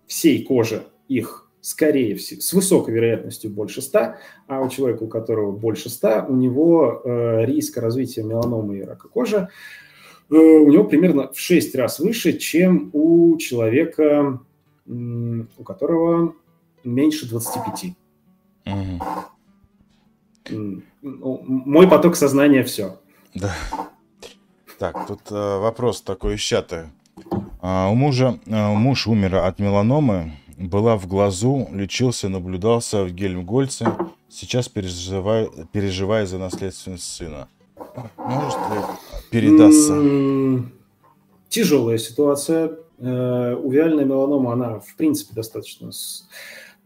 всей 0.08 0.46
коже 0.46 0.86
их, 1.10 1.52
скорее 1.60 2.16
всего, 2.16 2.40
с 2.40 2.54
высокой 2.54 2.94
вероятностью 2.94 3.52
больше 3.52 3.82
100, 3.82 4.14
а 4.48 4.62
у 4.62 4.70
человека, 4.70 5.04
у 5.04 5.08
которого 5.10 5.52
больше 5.52 5.90
100, 5.90 6.28
у 6.30 6.36
него 6.38 7.02
э, 7.04 7.44
риск 7.44 7.76
развития 7.80 8.24
меланомы 8.24 8.78
и 8.78 8.84
рака 8.84 9.10
кожи 9.10 9.50
э, 10.32 10.36
у 10.36 10.72
него 10.72 10.86
примерно 10.86 11.34
в 11.34 11.38
6 11.38 11.76
раз 11.76 12.00
выше, 12.00 12.38
чем 12.38 12.92
у 12.94 13.36
человека, 13.38 14.40
э, 14.88 14.90
у 14.90 15.64
которого 15.66 16.34
меньше 16.86 17.30
25. 17.30 17.94
Угу. 20.50 20.82
Мой 21.02 21.90
поток 21.90 22.16
сознания 22.16 22.64
все. 22.64 23.02
Да. 23.34 23.54
Так, 24.78 25.08
тут 25.08 25.22
э, 25.32 25.60
вопрос 25.60 26.02
такой 26.02 26.36
из 26.36 26.42
чата. 26.42 26.90
А, 27.62 27.90
у 27.90 27.96
мужа 27.96 28.40
э, 28.46 28.68
муж 28.74 29.08
умер 29.08 29.36
от 29.36 29.60
меланомы, 29.60 30.34
была 30.58 30.98
в 30.98 31.08
глазу, 31.08 31.68
лечился, 31.72 32.30
наблюдался 32.30 33.04
в 33.04 33.12
Гельмгольце, 33.12 33.88
сейчас 34.30 34.70
переживая, 34.70 35.50
переживая 35.72 36.26
за 36.26 36.38
наследственность 36.38 37.04
сына. 37.04 37.48
может 38.18 38.60
ли 38.60 38.78
передаться? 39.32 40.72
Тяжелая 41.50 41.98
ситуация. 41.98 42.72
Э, 43.00 43.56
увиальная 43.56 44.06
меланома, 44.06 44.54
она, 44.54 44.80
в 44.80 44.96
принципе, 44.96 45.34
достаточно 45.34 45.92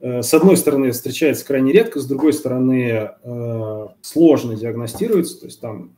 с 0.02 0.34
одной 0.34 0.56
стороны, 0.58 0.92
встречается 0.92 1.46
крайне 1.46 1.74
редко, 1.74 2.00
с 2.00 2.06
другой 2.06 2.34
стороны, 2.34 3.12
э, 3.22 3.88
сложно 4.02 4.56
диагностируется, 4.56 5.40
то 5.40 5.46
есть 5.48 5.60
там 5.60 5.96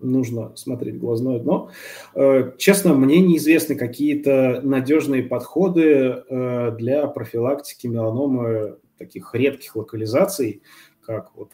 нужно 0.00 0.56
смотреть 0.56 0.98
глазное 0.98 1.38
дно. 1.38 1.70
Э, 2.14 2.52
честно, 2.56 2.94
мне 2.94 3.20
неизвестны 3.20 3.74
какие-то 3.74 4.60
надежные 4.62 5.22
подходы 5.22 6.22
для 6.28 7.06
профилактики 7.06 7.86
меланомы 7.86 8.76
таких 8.98 9.34
редких 9.34 9.76
локализаций, 9.76 10.62
как 11.04 11.32
вот 11.34 11.50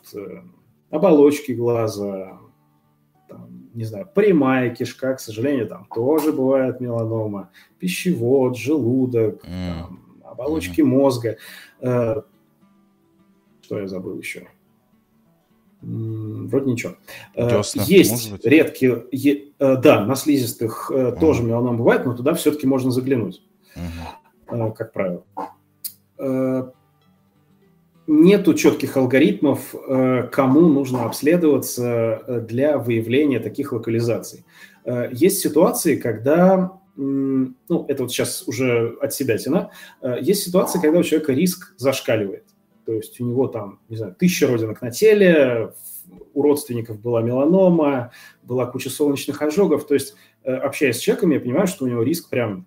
оболочки 0.91 1.53
глаза, 1.53 2.39
там, 3.29 3.71
не 3.75 3.85
знаю, 3.85 4.09
прямая 4.15 4.75
кишка, 4.75 5.15
к 5.15 5.21
сожалению, 5.21 5.67
там 5.67 5.87
тоже 5.95 6.33
бывает 6.33 6.81
меланома, 6.81 7.51
пищевод, 7.79 8.57
желудок, 8.57 9.45
mm. 9.45 9.69
там, 9.69 10.01
оболочки 10.25 10.81
mm-hmm. 10.81 10.85
мозга. 10.85 11.37
Э, 11.81 12.23
что 13.63 13.79
я 13.79 13.89
забыл 13.89 14.19
еще? 14.19 14.49
Вроде 15.81 16.73
ничего. 16.73 16.97
Э, 17.35 17.49
Десна, 17.49 17.83
Есть 17.83 18.45
редкие, 18.45 19.07
э, 19.59 19.77
да, 19.77 20.05
на 20.05 20.17
слизистых 20.17 20.91
mm-hmm. 20.91 21.21
тоже 21.21 21.43
меланом 21.43 21.77
бывает, 21.77 22.05
но 22.05 22.15
туда 22.15 22.35
все-таки 22.35 22.67
можно 22.67 22.91
заглянуть, 22.91 23.43
mm-hmm. 23.77 24.75
как 24.75 24.93
правило. 24.93 25.25
Нету 28.11 28.55
четких 28.55 28.97
алгоритмов, 28.97 29.75
кому 30.33 30.61
нужно 30.63 31.05
обследоваться 31.05 32.43
для 32.49 32.79
выявления 32.79 33.39
таких 33.39 33.73
локализаций. 33.73 34.47
Есть 35.13 35.41
ситуации, 35.41 35.97
когда 35.97 36.78
ну, 36.99 37.85
это 37.87 38.03
вот 38.03 38.11
сейчас 38.11 38.47
уже 38.49 38.97
от 39.01 39.15
себя 39.15 39.39
тяна, 39.39 39.71
э, 40.03 40.17
есть 40.21 40.43
ситуация, 40.43 40.83
когда 40.83 40.99
у 40.99 41.03
человека 41.05 41.33
риск 41.33 41.75
зашкаливает. 41.77 42.45
То 42.87 42.93
есть 42.93 43.21
у 43.21 43.25
него 43.25 43.47
там, 43.47 43.81
не 43.89 43.97
знаю, 43.97 44.17
тысяча 44.19 44.49
родинок 44.49 44.83
на 44.83 44.91
теле, 44.91 45.73
у 46.35 46.43
родственников 46.43 47.01
была 47.01 47.23
меланома, 47.23 48.11
была 48.43 48.67
куча 48.67 48.91
солнечных 48.91 49.41
ожогов. 49.41 49.87
То 49.87 49.95
есть, 49.95 50.17
э, 50.43 50.53
общаясь 50.53 50.97
с 50.97 51.01
человеком, 51.01 51.31
я 51.31 51.41
понимаю, 51.41 51.69
что 51.69 51.85
у 51.85 51.89
него 51.89 52.03
риск 52.03 52.31
прям 52.31 52.67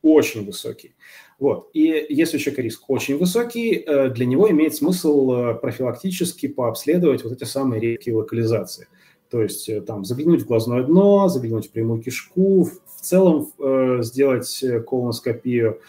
очень 0.00 0.46
высокий. 0.46 0.94
Вот. 1.38 1.68
И 1.74 2.06
если 2.08 2.38
у 2.38 2.40
человека 2.40 2.62
риск 2.62 2.88
очень 2.88 3.18
высокий, 3.18 3.74
э, 3.74 4.08
для 4.08 4.24
него 4.24 4.50
имеет 4.50 4.74
смысл 4.74 5.54
профилактически 5.60 6.48
пообследовать 6.48 7.24
вот 7.24 7.32
эти 7.34 7.44
самые 7.44 7.80
редкие 7.80 8.16
локализации. 8.16 8.88
То 9.28 9.42
есть 9.42 9.68
там 9.84 10.06
заглянуть 10.06 10.44
в 10.44 10.46
глазное 10.46 10.82
дно, 10.82 11.28
заглянуть 11.28 11.68
в 11.68 11.72
прямую 11.72 12.00
кишку, 12.00 12.70
целом 13.00 13.50
э, 13.58 13.98
сделать 14.02 14.62
э, 14.62 14.80
колоноскопию. 14.80 15.80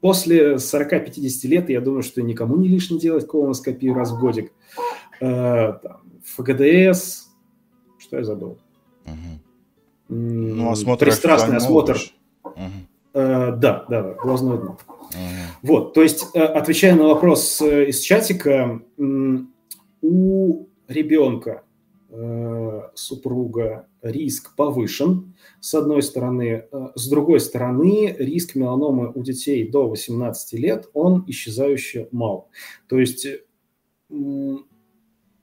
После 0.00 0.54
40-50 0.54 1.46
лет 1.48 1.68
я 1.68 1.80
думаю, 1.80 2.02
что 2.02 2.22
никому 2.22 2.56
не 2.56 2.68
лишне 2.68 2.98
делать 2.98 3.26
колоноскопию 3.26 3.94
раз 3.94 4.12
в 4.12 4.18
годик. 4.18 4.52
Э, 5.20 5.74
там, 5.82 6.00
ФГДС, 6.24 7.28
что 7.98 8.16
я 8.16 8.24
забыл? 8.24 8.58
Угу. 9.04 9.40
Ну, 10.08 10.70
осмотр 10.70 11.04
Пристрастный 11.04 11.56
осмотр. 11.56 11.98
Угу. 12.44 12.54
Э, 13.14 13.52
да, 13.56 13.84
да, 13.88 14.14
глазное 14.14 14.56
дно. 14.56 14.78
Угу. 14.88 15.18
Вот, 15.62 15.94
то 15.94 16.02
есть, 16.02 16.26
э, 16.34 16.42
отвечая 16.42 16.94
на 16.94 17.04
вопрос 17.04 17.60
э, 17.60 17.88
из 17.88 18.00
чатика, 18.00 18.80
у 20.02 20.66
ребенка 20.88 21.62
Э, 21.62 21.69
супруга 22.94 23.86
риск 24.02 24.54
повышен, 24.56 25.34
с 25.60 25.74
одной 25.74 26.02
стороны. 26.02 26.66
Э, 26.70 26.88
с 26.94 27.08
другой 27.08 27.40
стороны, 27.40 28.14
риск 28.18 28.54
меланомы 28.54 29.12
у 29.14 29.22
детей 29.22 29.68
до 29.68 29.88
18 29.88 30.52
лет, 30.54 30.88
он 30.94 31.24
исчезающе 31.26 32.08
мал. 32.12 32.48
То 32.88 32.98
есть 32.98 33.26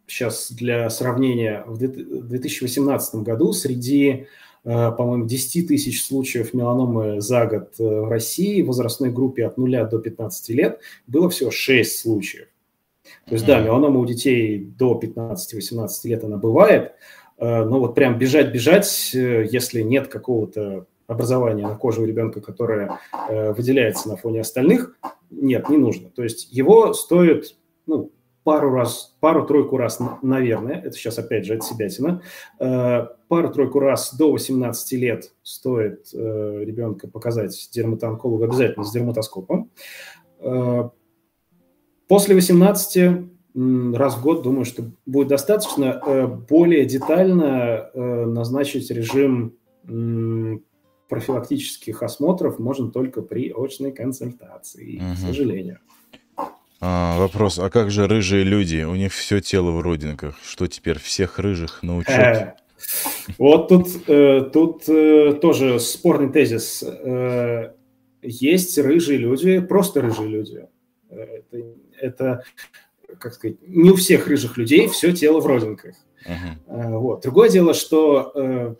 сейчас 0.08 0.52
для 0.52 0.90
сравнения, 0.90 1.64
в 1.68 1.78
2018 1.78 3.16
году 3.24 3.54
среди, 3.54 4.28
э, 4.64 4.92
по-моему, 4.92 5.26
10 5.26 5.68
тысяч 5.68 6.04
случаев 6.04 6.54
меланомы 6.54 7.22
за 7.22 7.46
год 7.46 7.76
в 7.78 8.10
России 8.10 8.62
в 8.62 8.68
возрастной 8.68 9.12
группе 9.12 9.46
от 9.46 9.58
0 9.58 9.88
до 9.90 10.00
15 10.00 10.50
лет 10.50 10.80
было 11.08 11.30
всего 11.30 11.52
6 11.52 12.00
случаев. 12.00 12.48
То 13.28 13.34
есть, 13.34 13.46
да, 13.46 13.60
меланома 13.60 14.00
у 14.00 14.06
детей 14.06 14.58
до 14.58 14.98
15-18 15.02 15.90
лет 16.06 16.24
она 16.24 16.38
бывает, 16.38 16.94
э, 17.38 17.64
но 17.66 17.80
вот 17.80 17.94
прям 17.94 18.18
бежать-бежать, 18.18 19.12
э, 19.14 19.46
если 19.52 19.82
нет 19.82 20.08
какого-то 20.08 20.86
образования 21.08 21.68
на 21.68 21.76
коже 21.76 22.02
у 22.02 22.06
ребенка, 22.06 22.40
которое 22.40 23.00
э, 23.28 23.52
выделяется 23.52 24.08
на 24.08 24.16
фоне 24.16 24.42
остальных, 24.42 24.98
нет, 25.30 25.68
не 25.70 25.76
нужно. 25.76 26.10
То 26.10 26.24
есть 26.24 26.50
его 26.54 26.94
стоит, 26.94 27.58
ну, 27.86 28.14
пару 28.44 28.72
раз, 28.72 29.18
пару-тройку 29.20 29.76
раз, 29.76 30.00
наверное, 30.22 30.80
это 30.80 30.92
сейчас 30.92 31.20
опять 31.20 31.46
же 31.46 31.56
от 31.56 31.66
себя 31.66 31.90
тяна, 31.90 32.22
пару-тройку 33.28 33.80
раз 33.80 34.16
до 34.16 34.32
18 34.32 34.94
лет 34.94 35.34
стоит 35.44 36.14
ребенка 36.14 37.10
показать 37.10 37.70
дерматоонкологу 37.74 38.46
обязательно 38.46 38.86
с 38.86 38.94
дерматоскопом. 38.94 39.70
После 42.08 42.36
18 42.36 43.28
раз 43.94 44.16
в 44.16 44.22
год, 44.22 44.44
думаю, 44.44 44.66
что 44.66 44.84
будет 45.06 45.30
достаточно 45.30 46.00
э, 46.06 46.28
более 46.28 46.86
детально 46.86 47.90
э, 47.94 48.26
назначить 48.26 48.92
режим 48.92 49.54
профилактических 51.08 52.04
осмотров 52.04 52.60
можно 52.60 52.92
только 52.92 53.22
при 53.22 53.54
очной 53.56 53.94
консультации, 53.94 54.98
угу. 54.98 55.16
к 55.16 55.18
сожалению. 55.18 55.80
А, 56.82 57.18
вопрос, 57.18 57.58
а 57.58 57.70
как 57.70 57.90
же 57.90 58.06
рыжие 58.06 58.44
люди? 58.44 58.84
У 58.84 58.96
них 58.96 59.14
все 59.14 59.40
тело 59.40 59.72
в 59.72 59.82
родинках. 59.82 60.36
Что 60.44 60.68
теперь, 60.68 61.00
всех 61.00 61.40
рыжих 61.40 61.82
научат? 61.84 62.10
Э, 62.20 62.54
вот 63.38 63.70
тут, 63.70 63.88
тут 64.52 64.86
тоже 65.42 65.80
спорный 65.80 66.30
тезис. 66.30 66.84
Есть 68.22 68.78
рыжие 68.78 69.18
люди, 69.18 69.60
просто 69.60 70.02
рыжие 70.02 70.28
люди. 70.28 70.68
Это 71.10 71.64
это, 72.00 72.44
как 73.20 73.34
сказать, 73.34 73.58
не 73.62 73.92
у 73.92 73.96
всех 73.96 74.28
рыжих 74.28 74.58
людей 74.58 74.88
все 74.88 75.14
тело 75.14 75.40
в 75.40 75.48
родинках. 75.48 75.96
Uh-huh. 76.26 77.00
Вот. 77.00 77.22
Другое 77.22 77.50
дело, 77.50 77.74
что 77.74 78.32
э, 78.36 78.76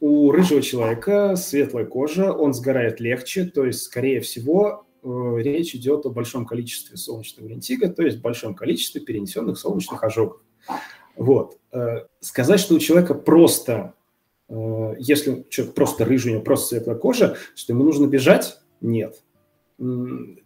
у 0.00 0.30
рыжего 0.32 0.62
человека 0.62 1.36
светлая 1.36 1.84
кожа, 1.84 2.32
он 2.32 2.54
сгорает 2.54 3.00
легче, 3.00 3.44
то 3.44 3.64
есть, 3.64 3.82
скорее 3.82 4.20
всего, 4.20 4.86
э, 5.02 5.34
речь 5.38 5.74
идет 5.74 6.06
о 6.06 6.10
большом 6.10 6.46
количестве 6.46 6.96
солнечного 6.96 7.48
лентига, 7.48 7.88
то 7.88 8.02
есть 8.02 8.20
большом 8.20 8.54
количестве 8.54 9.00
перенесенных 9.00 9.58
солнечных 9.58 10.02
ожогов. 10.02 10.40
Вот. 11.16 11.58
Сказать, 12.20 12.60
что 12.60 12.74
у 12.74 12.78
человека 12.78 13.14
просто, 13.14 13.94
если 14.50 15.46
человек 15.48 15.74
просто 15.74 16.04
рыжий, 16.04 16.32
у 16.32 16.34
него 16.34 16.44
просто 16.44 16.68
светлая 16.68 16.96
кожа, 16.96 17.36
что 17.54 17.72
ему 17.72 17.84
нужно 17.84 18.06
бежать, 18.06 18.58
нет 18.82 19.22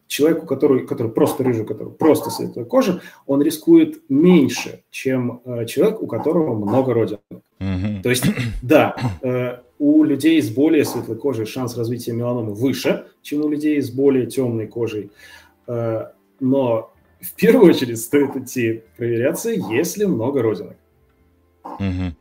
человеку, 0.06 0.46
который, 0.46 0.86
который 0.86 1.12
просто 1.12 1.44
рыжий, 1.44 1.64
который 1.64 1.92
просто 1.92 2.30
светлая 2.30 2.64
кожа, 2.64 3.00
он 3.26 3.42
рискует 3.42 4.02
меньше, 4.08 4.82
чем 4.90 5.40
э, 5.44 5.66
человек, 5.66 6.02
у 6.02 6.06
которого 6.06 6.54
много 6.54 6.94
родинок. 6.94 7.22
Mm-hmm. 7.60 8.02
То 8.02 8.10
есть, 8.10 8.24
да, 8.62 8.96
э, 9.22 9.58
у 9.78 10.02
людей 10.02 10.42
с 10.42 10.50
более 10.50 10.84
светлой 10.84 11.16
кожей 11.16 11.46
шанс 11.46 11.76
развития 11.76 12.12
меланомы 12.12 12.54
выше, 12.54 13.06
чем 13.22 13.44
у 13.44 13.48
людей 13.48 13.80
с 13.80 13.90
более 13.90 14.26
темной 14.26 14.66
кожей. 14.66 15.10
Э, 15.68 16.06
но 16.40 16.92
в 17.20 17.34
первую 17.34 17.70
очередь 17.70 18.00
стоит 18.00 18.36
идти 18.36 18.82
проверяться, 18.96 19.50
если 19.50 20.06
много 20.06 20.42
родинок. 20.42 20.76
Mm-hmm. 21.64 22.14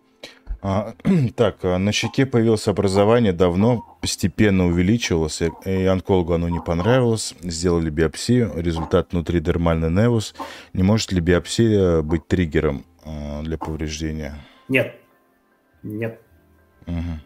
А, 0.62 0.94
так, 1.36 1.64
а 1.64 1.78
на 1.78 1.92
щеке 1.92 2.26
появилось 2.26 2.68
образование, 2.68 3.34
давно 3.34 3.98
постепенно 4.02 4.68
увеличивалось, 4.68 5.42
и 5.66 5.86
онкологу 5.86 6.34
оно 6.34 6.50
не 6.50 6.60
понравилось. 6.60 7.34
Сделали 7.42 7.90
биопсию, 7.90 8.52
результат 8.56 9.12
внутридермальный 9.12 9.90
невус. 9.90 10.36
Не 10.74 10.84
может 10.84 11.12
ли 11.12 11.22
биопсия 11.22 12.02
быть 12.02 12.28
триггером 12.28 12.86
а, 13.04 13.42
для 13.44 13.58
повреждения? 13.58 14.36
Нет. 14.68 14.96
Нет. 15.84 16.20
Угу. 16.88 17.20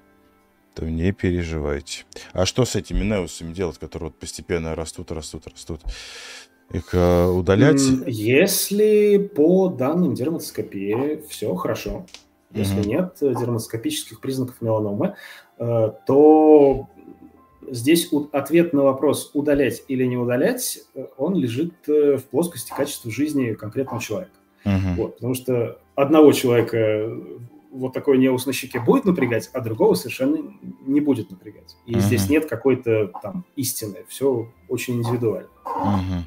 То 0.76 0.90
не 0.90 1.12
переживайте. 1.12 2.06
А 2.34 2.46
что 2.46 2.66
с 2.66 2.76
этими 2.76 3.04
невусами 3.04 3.54
делать, 3.54 3.78
которые 3.78 4.10
вот 4.10 4.20
постепенно 4.20 4.76
растут, 4.76 5.12
растут, 5.12 5.48
растут? 5.48 5.82
Их 6.72 6.90
э, 6.94 7.26
удалять? 7.26 7.82
Если 8.08 9.18
по 9.18 9.70
данным 9.70 10.16
дерматоскопии 10.16 11.24
все 11.30 11.54
хорошо, 11.54 12.08
если 12.54 12.82
mm-hmm. 12.82 12.88
нет 12.88 13.18
дерматоскопических 13.22 14.20
признаков 14.20 14.62
меланомы, 14.62 15.16
э, 15.58 15.92
то 16.06 16.88
здесь 17.70 18.10
ответ 18.32 18.74
на 18.74 18.84
вопрос 18.84 19.32
удалять 19.34 19.84
или 19.88 20.06
не 20.06 20.18
удалять, 20.18 20.80
э, 20.96 21.06
он 21.18 21.36
лежит 21.36 21.74
э, 21.88 22.18
в 22.18 22.26
плоскости 22.26 22.72
качества 22.76 23.12
жизни 23.12 23.54
конкретного 23.54 24.02
человека. 24.02 24.34
Uh-huh. 24.66 24.96
Вот, 24.96 25.16
потому 25.16 25.34
что 25.34 25.80
одного 25.96 26.32
человека 26.32 27.12
вот 27.72 27.92
такой 27.92 28.18
неус 28.18 28.46
на 28.46 28.54
щеке 28.54 28.80
будет 28.80 29.06
напрягать, 29.06 29.50
а 29.54 29.60
другого 29.60 29.96
совершенно 29.96 30.38
не 30.86 31.02
будет 31.02 31.32
напрягать. 31.32 31.76
И 31.86 31.94
uh-huh. 31.94 32.00
здесь 32.00 32.30
нет 32.30 32.46
какой-то 32.46 33.12
там 33.22 33.46
истины. 33.56 34.06
Все 34.08 34.50
очень 34.70 34.96
индивидуально. 34.96 35.50
Uh-huh. 35.66 36.22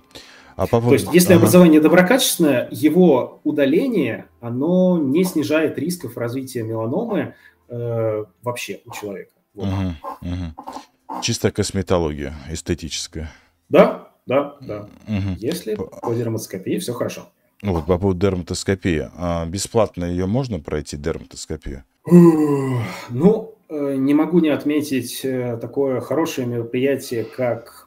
А 0.57 0.63
по 0.63 0.81
поводу... 0.81 0.89
То 0.89 0.95
есть, 0.95 1.09
если 1.13 1.35
ага. 1.35 1.41
образование 1.41 1.81
доброкачественное, 1.81 2.69
его 2.71 3.41
удаление, 3.45 4.27
оно 4.41 4.99
не 4.99 5.23
снижает 5.25 5.79
рисков 5.79 6.17
развития 6.17 6.63
меланомы 6.63 7.35
э, 7.69 8.25
вообще 8.43 8.81
у 8.87 8.93
человека. 8.93 9.33
Вот. 9.55 9.69
Угу, 9.69 10.33
угу. 10.33 11.23
Чистая 11.23 11.53
косметология, 11.53 12.35
эстетическая. 12.51 13.31
Да, 13.69 14.09
да, 14.27 14.57
да. 14.61 14.89
Угу. 15.07 15.37
Если 15.39 15.75
по 15.75 16.15
дерматоскопии 16.15 16.79
все 16.79 16.95
хорошо. 16.95 17.29
Вот 17.63 17.87
по 17.87 17.99
поводу 17.99 18.19
дерматоскопии. 18.19 19.11
А 19.17 19.47
бесплатно 19.47 20.05
ее 20.05 20.27
можно 20.27 20.61
пройти, 20.61 20.97
дерматоскопию? 20.97 21.85
Ну, 22.05 23.55
э, 23.69 23.95
не 23.97 24.15
могу 24.15 24.41
не 24.41 24.51
отметить 24.51 25.25
э, 25.25 25.59
такое 25.61 26.01
хорошее 26.01 26.47
мероприятие, 26.47 27.25
как 27.25 27.86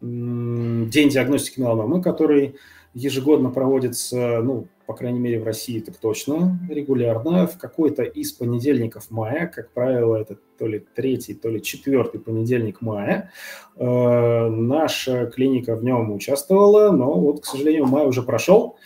День 0.00 1.08
диагностики 1.08 1.60
меланомы, 1.60 2.02
который 2.02 2.56
ежегодно 2.94 3.50
проводится, 3.50 4.40
ну, 4.42 4.66
по 4.86 4.94
крайней 4.94 5.20
мере, 5.20 5.38
в 5.38 5.44
России 5.44 5.78
так 5.78 5.96
точно, 5.98 6.58
регулярно, 6.68 7.46
в 7.46 7.56
какой-то 7.58 8.02
из 8.02 8.32
понедельников 8.32 9.10
мая, 9.10 9.46
как 9.46 9.70
правило, 9.70 10.16
это 10.16 10.36
то 10.58 10.66
ли 10.66 10.84
третий, 10.94 11.34
то 11.34 11.48
ли 11.48 11.62
четвертый 11.62 12.20
понедельник 12.20 12.80
мая. 12.80 13.30
Э, 13.76 14.48
наша 14.48 15.26
клиника 15.26 15.76
в 15.76 15.84
нем 15.84 16.12
участвовала, 16.12 16.90
но 16.90 17.12
вот, 17.14 17.42
к 17.42 17.44
сожалению, 17.44 17.86
май 17.86 18.06
уже 18.06 18.22
прошел. 18.22 18.76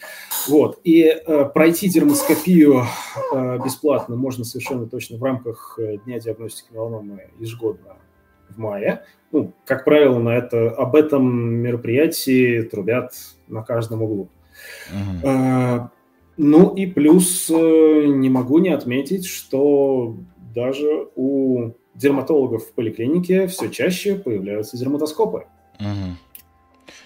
Вот. 0.46 0.78
И 0.84 1.04
э, 1.04 1.44
пройти 1.46 1.88
дермоскопию 1.88 2.82
э, 3.32 3.58
бесплатно 3.64 4.14
можно 4.14 4.44
совершенно 4.44 4.86
точно 4.86 5.16
в 5.16 5.22
рамках 5.22 5.78
э, 5.78 5.96
Дня 6.04 6.20
диагностики 6.20 6.72
меланомы 6.72 7.30
ежегодно 7.38 7.96
в 8.48 8.58
мае. 8.58 9.02
Ну, 9.32 9.52
как 9.64 9.84
правило, 9.84 10.18
на 10.18 10.30
это, 10.30 10.70
об 10.70 10.94
этом 10.94 11.26
мероприятии 11.54 12.62
трубят 12.62 13.12
на 13.48 13.62
каждом 13.62 14.02
углу. 14.02 14.28
Uh-huh. 14.92 15.20
А, 15.24 15.90
ну 16.36 16.74
и 16.74 16.86
плюс 16.86 17.50
э, 17.50 18.04
не 18.06 18.30
могу 18.30 18.58
не 18.58 18.70
отметить, 18.70 19.26
что 19.26 20.16
даже 20.54 21.08
у 21.16 21.72
дерматологов 21.94 22.64
в 22.64 22.72
поликлинике 22.74 23.46
все 23.48 23.68
чаще 23.70 24.14
появляются 24.14 24.76
дерматоскопы. 24.76 25.46
Uh-huh. 25.80 26.12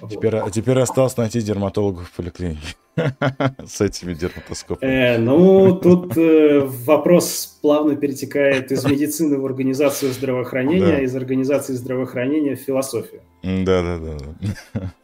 Вот. 0.01 0.11
Теперь, 0.11 0.37
а 0.37 0.51
теперь 0.51 0.79
осталось 0.79 1.17
найти 1.17 1.41
дерматологов 1.41 2.09
в 2.09 2.13
поликлинике 2.13 2.77
с 3.67 3.81
этими 3.81 4.15
дерматоскопами. 4.15 4.91
Э, 4.91 5.19
ну, 5.19 5.75
тут 5.75 6.17
э, 6.17 6.61
вопрос 6.61 7.59
плавно 7.61 7.97
перетекает 7.97 8.71
из 8.71 8.85
медицины 8.85 9.39
в 9.39 9.47
организацию 9.47 10.13
здравоохранения, 10.13 10.97
да. 10.97 11.01
из 11.01 11.15
организации 11.17 11.75
здравоохранения 11.75 12.55
в 12.55 12.61
философию. 12.61 13.23
Да-да-да. 13.43 14.93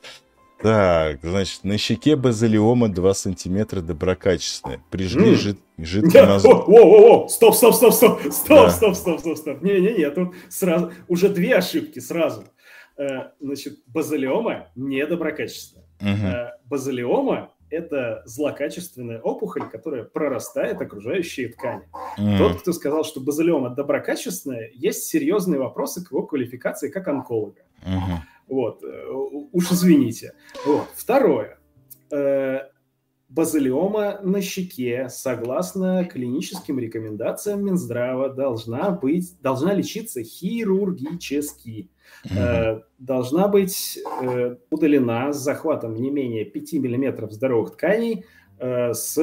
Так, 0.65 1.19
значит, 1.23 1.63
на 1.63 1.77
щеке 1.77 2.17
базилиома 2.17 2.89
2 2.89 3.13
сантиметра 3.13 3.83
доброкачественная. 3.83 4.83
Прижгли 4.91 5.33
mm. 5.33 5.35
жид, 5.35 5.59
жидкий 5.79 6.23
мазут. 6.23 6.53
О, 6.53 6.63
о, 6.67 7.25
о, 7.25 7.29
стоп, 7.29 7.55
стоп, 7.55 7.75
стоп, 7.75 7.93
стоп, 7.93 8.21
стоп, 8.33 8.49
да. 8.49 8.71
стоп, 8.71 8.95
стоп, 8.95 9.21
стоп, 9.21 9.37
стоп. 9.37 9.63
Не-не-не, 9.63 10.09
тут 10.11 10.35
сразу, 10.49 10.91
уже 11.07 11.29
две 11.29 11.57
ошибки 11.57 11.99
сразу. 11.99 12.45
Э, 12.97 13.31
значит, 13.41 13.81
базилиома 13.87 14.69
недоброкачественная. 14.77 15.87
Угу. 16.01 16.69
Базилиома– 16.69 17.53
это 17.71 18.23
злокачественная 18.25 19.21
опухоль, 19.21 19.69
которая 19.69 20.05
прорастает 20.05 20.81
окружающие 20.81 21.49
ткани. 21.49 21.89
Угу. 22.19 22.39
Тот, 22.39 22.61
кто 22.61 22.73
сказал, 22.73 23.05
что 23.05 23.21
базилиома 23.21 23.71
доброкачественная, 23.71 24.71
есть 24.75 25.05
серьезные 25.05 25.59
вопросы 25.59 26.05
к 26.05 26.13
его 26.13 26.23
квалификации 26.25 26.89
как 26.89 27.09
онколога. 27.09 27.63
Угу. 27.83 28.21
Вот, 28.49 28.85
э, 28.85 29.07
уж 29.53 29.73
извините. 29.73 30.35
Вот. 30.65 30.87
Второе 30.95 31.59
базилиома 33.35 34.21
на 34.23 34.41
щеке, 34.41 35.09
согласно 35.09 36.05
клиническим 36.05 36.79
рекомендациям 36.79 37.65
Минздрава, 37.65 38.29
должна 38.29 38.91
быть, 38.91 39.41
должна 39.41 39.75
лечиться 39.75 40.23
хирургически. 40.23 41.91
Mm-hmm. 42.25 42.83
должна 42.99 43.49
быть 43.49 43.99
э, 44.23 44.57
удалена 44.71 45.33
с 45.33 45.37
захватом 45.37 45.95
не 45.95 46.11
менее 46.11 46.45
5 46.45 46.73
мм 46.75 47.31
здоровых 47.31 47.73
тканей 47.73 48.25
э, 48.59 48.95
с 48.95 49.19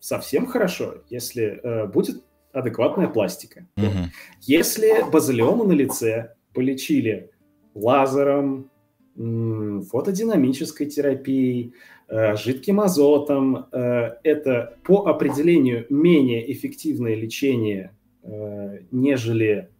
совсем 0.00 0.46
хорошо, 0.46 0.96
если 1.08 1.60
будет 1.92 2.22
адекватная 2.52 3.08
пластика. 3.08 3.66
Mm-hmm. 3.76 4.04
Если 4.42 5.10
базилиома 5.10 5.64
на 5.64 5.72
лице 5.72 6.34
полечили 6.52 7.30
лазером, 7.74 8.70
фотодинамической 9.16 10.86
терапией, 10.86 11.72
жидким 12.08 12.80
азотом. 12.80 13.66
Это 13.72 14.76
по 14.84 15.06
определению 15.06 15.86
менее 15.88 16.52
эффективное 16.52 17.14
лечение, 17.14 17.96
нежели 18.90 19.70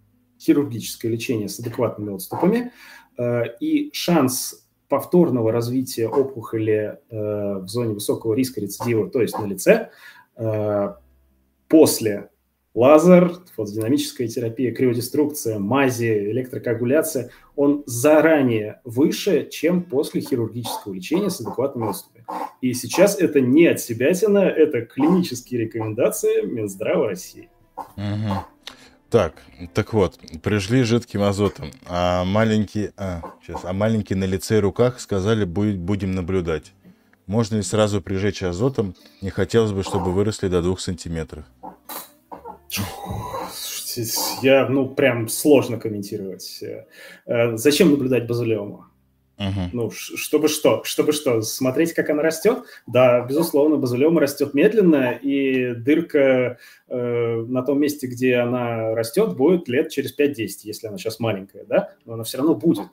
хирургическое 0.41 1.11
лечение 1.11 1.49
с 1.49 1.59
адекватными 1.59 2.13
отступами. 2.15 2.73
И 3.61 3.91
шанс 3.93 4.67
повторного 4.89 5.51
развития 5.51 6.09
опухоли 6.09 6.99
в 7.11 7.67
зоне 7.67 7.95
высокого 7.95 8.35
риска 8.35 8.61
рецидива, 8.61 9.11
то 9.11 9.21
есть 9.21 9.39
на 9.39 9.47
лице, 9.47 9.91
после 11.69 12.31
лазер, 12.75 13.33
фотодинамическая 13.57 14.29
терапия, 14.29 14.73
криодеструкция, 14.75 15.59
мази, 15.59 16.31
электрокоагуляция, 16.31 17.31
он 17.57 17.83
заранее 17.87 18.83
выше, 18.85 19.49
чем 19.51 19.83
после 19.83 20.21
хирургического 20.21 20.93
лечения 20.93 21.31
с 21.31 21.41
адекватными 21.41 21.89
отступами. 21.89 22.27
И 22.61 22.75
сейчас 22.75 23.19
это 23.19 23.41
не 23.41 23.67
от 23.67 23.81
себя 23.81 24.13
тяна, 24.13 24.41
это 24.41 24.83
клинические 24.83 25.63
рекомендации 25.63 26.45
Минздрава 26.45 27.09
России. 27.09 27.49
Угу. 27.97 28.56
Так, 29.11 29.35
так 29.73 29.93
вот, 29.93 30.19
прижгли 30.43 30.83
жидким 30.83 31.23
азотом, 31.23 31.71
а 31.87 32.25
маленькие, 32.25 32.93
а, 32.97 33.23
сейчас, 33.41 33.65
а 33.65 33.73
маленькие 33.73 34.17
на 34.17 34.25
лице 34.25 34.59
и 34.59 34.61
руках 34.61 34.99
сказали, 34.99 35.45
будет, 35.45 35.79
будем 35.79 36.13
наблюдать. 36.13 36.73
Можно 37.27 37.57
ли 37.57 37.63
сразу 37.63 38.01
прижечь 38.01 38.43
азотом? 38.43 38.95
Не 39.23 39.31
хотелось 39.31 39.73
бы, 39.73 39.85
чтобы 39.85 40.13
выросли 40.13 40.49
до 40.49 40.61
двух 40.61 40.81
сантиметров. 40.81 41.45
Я, 44.43 44.69
ну, 44.69 44.89
прям 44.89 45.29
сложно 45.29 45.79
комментировать. 45.79 46.63
Э, 47.27 47.57
зачем 47.57 47.91
наблюдать 47.91 48.27
базилиому? 48.27 48.87
Uh-huh. 49.39 49.69
Ну, 49.73 49.91
чтобы 49.91 50.49
что? 50.49 50.83
Чтобы 50.85 51.13
что? 51.13 51.43
Смотреть, 51.43 51.93
как 51.93 52.09
она 52.09 52.23
растет? 52.23 52.65
Да, 52.87 53.21
безусловно, 53.21 53.77
базилиома 53.77 54.21
растет 54.21 54.55
медленно, 54.55 55.11
и 55.13 55.75
дырка 55.75 56.59
э, 56.89 57.43
на 57.43 57.63
том 57.63 57.79
месте, 57.79 58.07
где 58.07 58.37
она 58.37 58.95
растет, 58.95 59.37
будет 59.37 59.69
лет 59.69 59.91
через 59.91 60.17
5-10, 60.19 60.49
если 60.63 60.87
она 60.87 60.97
сейчас 60.97 61.21
маленькая, 61.21 61.65
да? 61.65 61.93
Но 62.07 62.15
она 62.15 62.25
все 62.25 62.39
равно 62.39 62.55
будет. 62.55 62.87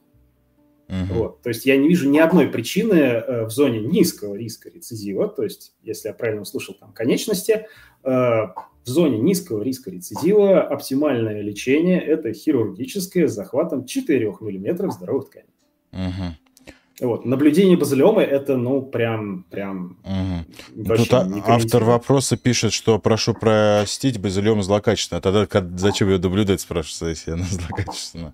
Uh-huh. 0.89 1.13
Вот. 1.13 1.41
То 1.41 1.49
есть 1.49 1.65
я 1.65 1.77
не 1.77 1.87
вижу 1.87 2.09
ни 2.09 2.19
одной 2.19 2.47
причины 2.49 2.95
э, 2.95 3.45
в 3.45 3.49
зоне 3.49 3.79
низкого 3.79 4.35
риска 4.35 4.69
рецидива, 4.69 5.29
то 5.29 5.43
есть, 5.43 5.73
если 5.81 6.09
я 6.09 6.13
правильно 6.13 6.41
услышал, 6.41 6.75
там, 6.75 6.91
конечности, 6.91 7.67
э, 8.03 8.09
в 8.09 8.89
зоне 8.89 9.19
низкого 9.19 9.63
риска 9.63 9.91
рецидива 9.91 10.61
оптимальное 10.61 11.41
лечение– 11.41 12.01
это 12.01 12.33
хирургическое 12.33 13.27
с 13.29 13.33
захватом 13.33 13.85
4 13.85 14.27
мм 14.41 14.91
здоровых 14.91 15.27
тканей. 15.27 15.52
Угу. 15.93 17.07
Вот. 17.07 17.25
Наблюдение 17.25 17.75
базилиомы– 17.75 18.21
это, 18.23 18.55
ну, 18.55 18.81
прям, 18.81 19.45
прям 19.49 19.97
угу. 20.03 20.95
Тут 20.95 21.13
автор 21.13 21.83
вопроса 21.83 22.37
пишет, 22.37 22.71
что 22.71 22.99
прошу 22.99 23.33
простить, 23.33 24.19
базилиома 24.19 24.61
злокачественная. 24.61 25.21
Тогда 25.21 25.45
как, 25.45 25.77
зачем 25.79 26.09
ее 26.09 26.19
наблюдать, 26.19 26.61
спрашивается, 26.61 27.07
если 27.07 27.31
она 27.31 27.45
злокачественная? 27.49 28.33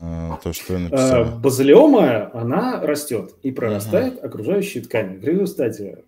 А, 0.00 0.38
то, 0.42 0.52
что 0.52 0.74
я 0.74 0.78
написал. 0.78 1.22
А, 1.22 1.24
базилиома, 1.24 2.30
она 2.34 2.80
растет 2.82 3.34
и 3.42 3.50
прорастает 3.50 4.18
угу. 4.18 4.26
окружающие 4.26 4.82
ткани. 4.82 5.16
В 5.16 5.24
результате 5.24 6.04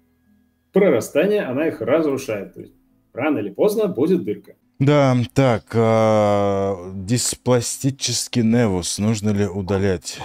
прорастания 0.72 1.48
она 1.48 1.68
их 1.68 1.80
разрушает. 1.80 2.54
То 2.54 2.60
есть 2.60 2.74
рано 3.12 3.38
или 3.38 3.50
поздно 3.50 3.88
будет 3.88 4.22
дырка. 4.24 4.52
Да, 4.78 5.16
так, 5.34 5.64
а, 5.74 6.90
диспластический 6.94 8.42
невус 8.42 8.98
нужно 8.98 9.30
ли 9.30 9.46
удалять? 9.46 10.18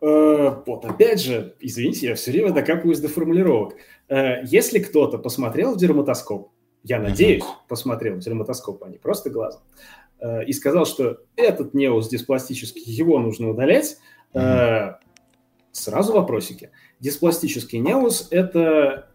Э, 0.00 0.62
вот, 0.66 0.84
опять 0.84 1.20
же, 1.20 1.54
извините, 1.60 2.08
я 2.08 2.14
все 2.14 2.30
время 2.30 2.52
докапываюсь 2.52 3.00
до 3.00 3.08
формулировок. 3.08 3.74
Э, 4.08 4.42
если 4.44 4.78
кто-то 4.78 5.18
посмотрел 5.18 5.74
в 5.74 5.76
дерматоскоп, 5.76 6.50
я 6.82 6.98
надеюсь, 6.98 7.44
посмотрел 7.68 8.16
в 8.16 8.20
дерматоскоп, 8.20 8.82
а 8.84 8.88
не 8.88 8.96
просто 8.96 9.28
глазом, 9.28 9.60
э, 10.20 10.44
и 10.46 10.52
сказал, 10.54 10.86
что 10.86 11.18
этот 11.36 11.74
неус 11.74 12.08
диспластический, 12.08 12.82
его 12.82 13.18
нужно 13.18 13.50
удалять, 13.50 13.98
сразу 15.72 16.12
вопросики. 16.12 16.70
Диспластический 17.00 17.78
неус– 17.78 18.28
это 18.30 19.08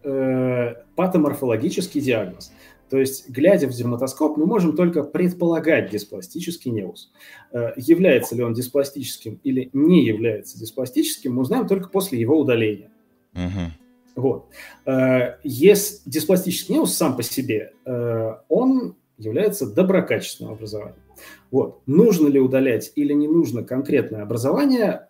патоморфологический 0.96 2.02
диагноз. 2.02 2.52
То 2.90 3.00
есть, 3.00 3.30
глядя 3.30 3.68
в 3.68 3.72
дерматоскоп, 3.72 4.38
мы 4.38 4.46
можем 4.46 4.76
только 4.76 5.04
предполагать 5.04 5.90
диспластический 5.90 6.72
неус. 6.72 7.12
Э, 7.52 7.72
является 7.78 8.36
ли 8.36 8.44
он 8.44 8.54
диспластическим 8.54 9.40
или 9.44 9.70
не 9.74 10.06
является 10.06 10.60
диспластическим, 10.60 11.34
мы 11.36 11.42
узнаем 11.42 11.68
только 11.68 11.90
после 11.90 12.20
его 12.20 12.40
удаления. 12.40 12.92
Угу. 13.34 14.22
Вот. 14.22 14.46
Э, 14.86 15.38
есть 15.44 16.08
диспластический 16.10 16.76
неус 16.76 16.94
сам 16.94 17.18
по 17.18 17.24
себе, 17.24 17.74
э, 17.86 18.36
он 18.50 18.96
является 19.18 19.66
доброкачественным 19.66 20.54
образованием. 20.54 21.02
Вот. 21.50 21.82
Нужно 21.88 22.28
ли 22.28 22.40
удалять 22.40 22.92
или 22.96 23.14
не 23.14 23.28
нужно 23.28 23.64
конкретное 23.64 24.22
образование, 24.22 25.08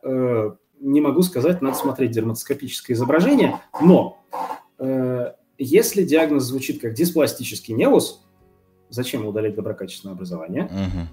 не 0.79 1.01
могу 1.01 1.23
сказать, 1.23 1.63
надо 1.63 1.75
смотреть 1.75 2.11
дерматоскопическое 2.11 2.95
изображение, 2.95 3.59
но 3.81 4.19
если 5.57 6.03
диагноз 6.03 6.43
звучит 6.43 6.81
как 6.81 6.93
диспластический 6.93 7.73
неус, 7.73 8.23
зачем 8.89 9.25
удалять 9.25 9.55
доброкачественное 9.55 10.15
образование? 10.15 10.65
Угу. 10.65 11.07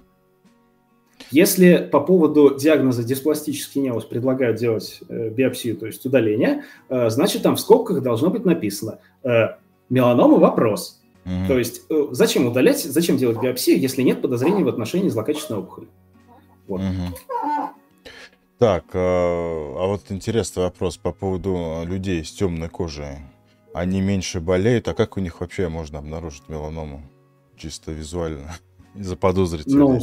Если 1.31 1.77
по 1.91 1.99
поводу 1.99 2.57
диагноза 2.57 3.03
диспластический 3.03 3.81
неус 3.81 4.05
предлагают 4.05 4.57
делать 4.57 4.99
э, 5.09 5.29
биопсию, 5.29 5.77
то 5.77 5.85
есть 5.85 6.05
удаление, 6.05 6.63
э, 6.89 7.09
значит 7.09 7.43
там 7.43 7.55
в 7.55 7.59
скобках 7.59 8.01
должно 8.01 8.29
быть 8.29 8.45
написано 8.45 8.99
э, 9.23 9.55
меланома 9.89 10.37
вопрос. 10.37 11.01
Mm-hmm. 11.25 11.47
То 11.47 11.57
есть 11.57 11.83
э, 11.89 12.07
зачем 12.11 12.47
удалять, 12.47 12.83
зачем 12.83 13.17
делать 13.17 13.41
биопсию, 13.41 13.79
если 13.79 14.01
нет 14.01 14.21
подозрений 14.21 14.63
в 14.63 14.67
отношении 14.67 15.09
злокачественной 15.09 15.61
опухоли? 15.61 15.87
Вот. 16.67 16.81
Mm-hmm. 16.81 17.69
Так, 18.59 18.85
а, 18.93 19.75
а 19.79 19.87
вот 19.87 20.01
интересный 20.09 20.63
вопрос 20.63 20.97
по 20.97 21.11
поводу 21.11 21.83
людей 21.85 22.23
с 22.23 22.31
темной 22.31 22.69
кожей. 22.69 23.19
Они 23.73 24.01
меньше 24.01 24.39
болеют, 24.39 24.87
а 24.87 24.93
как 24.93 25.17
у 25.17 25.19
них 25.19 25.41
вообще 25.41 25.67
можно 25.69 25.99
обнаружить 25.99 26.47
меланому? 26.47 27.01
Чисто 27.57 27.91
визуально. 27.91 28.55
Заподозрить. 28.95 29.65
Ну, 29.67 29.99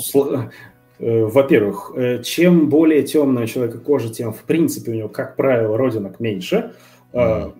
Э, 1.00 1.24
во-первых, 1.24 1.92
э, 1.96 2.22
чем 2.22 2.68
более 2.68 3.02
темная 3.02 3.44
у 3.44 3.46
человека 3.46 3.78
кожа, 3.78 4.12
тем, 4.12 4.34
в 4.34 4.42
принципе, 4.42 4.92
у 4.92 4.94
него, 4.94 5.08
как 5.08 5.34
правило, 5.34 5.78
родинок 5.78 6.20
меньше. 6.20 6.74
Mm. 7.12 7.54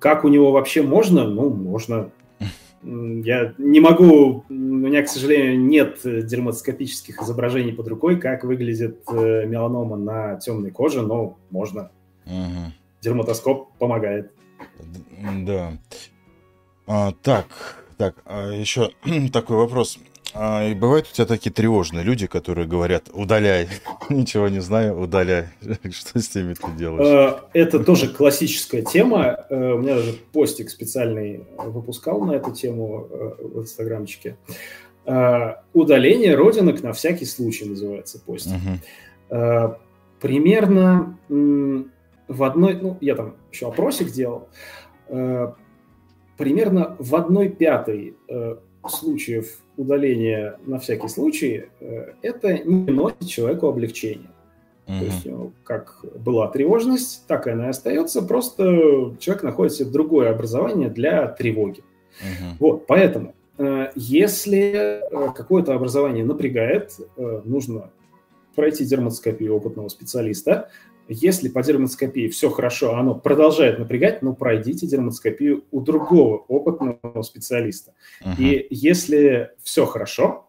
Как 0.00 0.24
у 0.24 0.28
него 0.28 0.50
вообще 0.50 0.82
можно? 0.82 1.24
Ну, 1.24 1.48
можно. 1.48 2.10
Я 2.82 3.54
не 3.58 3.78
могу, 3.78 4.44
у 4.48 4.52
меня, 4.52 5.02
к 5.02 5.08
сожалению, 5.08 5.60
нет 5.60 6.00
дерматоскопических 6.02 7.22
изображений 7.22 7.72
под 7.72 7.86
рукой, 7.86 8.18
как 8.18 8.42
выглядит 8.42 8.98
меланома 9.08 9.96
на 9.96 10.36
темной 10.40 10.72
коже, 10.72 11.02
но 11.02 11.38
можно. 11.50 11.92
Дерматоскоп 13.00 13.68
помогает. 13.78 14.32
Да. 15.44 15.78
А, 16.86 17.12
так, 17.22 17.46
так, 17.96 18.16
а 18.24 18.50
еще 18.50 18.90
такой 19.32 19.56
вопрос. 19.56 19.98
А, 20.34 20.66
и 20.66 20.74
бывают 20.74 21.06
у 21.10 21.14
тебя 21.14 21.26
такие 21.26 21.50
тревожные 21.52 22.04
люди, 22.04 22.26
которые 22.26 22.66
говорят, 22.66 23.10
удаляй, 23.12 23.68
ничего 24.08 24.48
не 24.48 24.60
знаю, 24.60 24.98
удаляй. 24.98 25.48
Что 25.90 26.20
с 26.20 26.34
ними 26.34 26.54
ты 26.54 26.70
делаешь? 26.72 27.06
А, 27.06 27.48
это 27.52 27.84
тоже 27.84 28.08
классическая 28.08 28.82
тема. 28.82 29.44
Э, 29.50 29.72
у 29.72 29.78
меня 29.78 29.96
даже 29.96 30.14
постик 30.32 30.70
специальный 30.70 31.44
выпускал 31.58 32.20
на 32.22 32.32
эту 32.32 32.52
тему 32.52 33.08
э, 33.10 33.34
в 33.40 33.60
инстаграмчике. 33.60 34.36
А, 35.04 35.62
удаление 35.74 36.34
родинок 36.34 36.82
на 36.82 36.92
всякий 36.92 37.26
случай 37.26 37.66
называется 37.66 38.18
постик. 38.18 38.54
Угу. 38.54 39.76
Примерно 40.20 41.18
в 42.32 42.42
одной, 42.42 42.74
ну, 42.80 42.96
я 43.00 43.14
там 43.14 43.36
еще 43.50 43.68
опросик 43.68 44.10
делал, 44.10 44.48
примерно 46.36 46.96
в 46.98 47.14
одной 47.14 47.48
пятой 47.48 48.16
э, 48.28 48.56
случаев 48.88 49.58
удаления 49.76 50.58
на 50.66 50.78
всякий 50.78 51.08
случай, 51.08 51.66
э, 51.80 52.14
это 52.22 52.58
не 52.58 52.90
носит 52.90 53.26
человеку 53.28 53.68
облегчения. 53.68 54.30
Mm-hmm. 54.86 54.98
То 54.98 55.04
есть, 55.04 55.26
ну, 55.26 55.52
как 55.62 56.04
была 56.18 56.48
тревожность, 56.48 57.26
так 57.28 57.46
и 57.46 57.50
она 57.50 57.66
и 57.66 57.70
остается, 57.70 58.22
просто 58.22 59.14
человек 59.20 59.44
находит 59.44 59.74
себе 59.74 59.90
другое 59.90 60.30
образование 60.30 60.90
для 60.90 61.28
тревоги. 61.28 61.80
Mm-hmm. 62.20 62.56
Вот, 62.58 62.86
поэтому, 62.86 63.34
э, 63.58 63.92
если 63.94 65.00
э, 65.00 65.32
какое-то 65.32 65.74
образование 65.74 66.24
напрягает, 66.24 66.96
нужно 67.44 67.90
пройти 68.56 68.84
дерматоскопию 68.84 69.54
опытного 69.54 69.88
специалиста, 69.88 70.68
если 71.08 71.48
по 71.48 71.62
дерматоскопии 71.62 72.28
все 72.28 72.50
хорошо, 72.50 72.94
а 72.94 73.00
оно 73.00 73.14
продолжает 73.14 73.78
напрягать, 73.78 74.22
ну, 74.22 74.34
пройдите 74.34 74.86
дерматоскопию 74.86 75.64
у 75.70 75.80
другого 75.80 76.38
опытного 76.38 77.22
специалиста. 77.22 77.92
Uh-huh. 78.22 78.34
И 78.38 78.66
если 78.70 79.50
все 79.62 79.86
хорошо, 79.86 80.48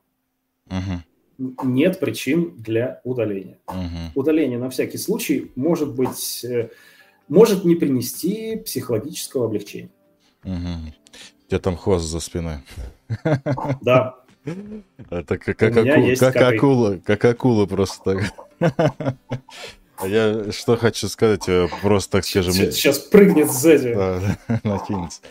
uh-huh. 0.68 1.00
нет 1.64 2.00
причин 2.00 2.56
для 2.58 3.02
удаления. 3.04 3.58
Uh-huh. 3.68 4.10
Удаление 4.16 4.58
на 4.58 4.70
всякий 4.70 4.98
случай 4.98 5.52
может 5.56 5.94
быть, 5.96 6.46
э, 6.46 6.70
может 7.28 7.66
не 7.66 7.76
принести 7.76 8.58
психологического 8.58 9.46
облегчения. 9.46 9.92
Uh-huh. 10.44 10.94
У 11.46 11.50
тебя 11.50 11.60
там 11.60 11.78
хвост 11.78 12.06
за 12.06 12.20
спиной. 12.20 12.58
Да. 13.82 14.20
Это 15.10 15.38
как, 15.38 15.58
как, 15.58 15.78
аку, 15.78 16.16
как 16.20 16.36
акула, 16.36 17.00
как 17.06 17.26
акула 17.26 17.66
просто 17.66 18.18
так. 18.60 19.16
А 19.98 20.08
я 20.08 20.52
что 20.52 20.76
хочу 20.78 21.08
сказать, 21.08 21.48
э, 21.48 21.68
просто 21.82 22.12
так 22.14 22.26
скажем... 22.26 22.54
Сейчас 22.54 23.00
прыгнет 23.00 23.52
сзади. 23.52 23.96
Накинется. 24.64 25.22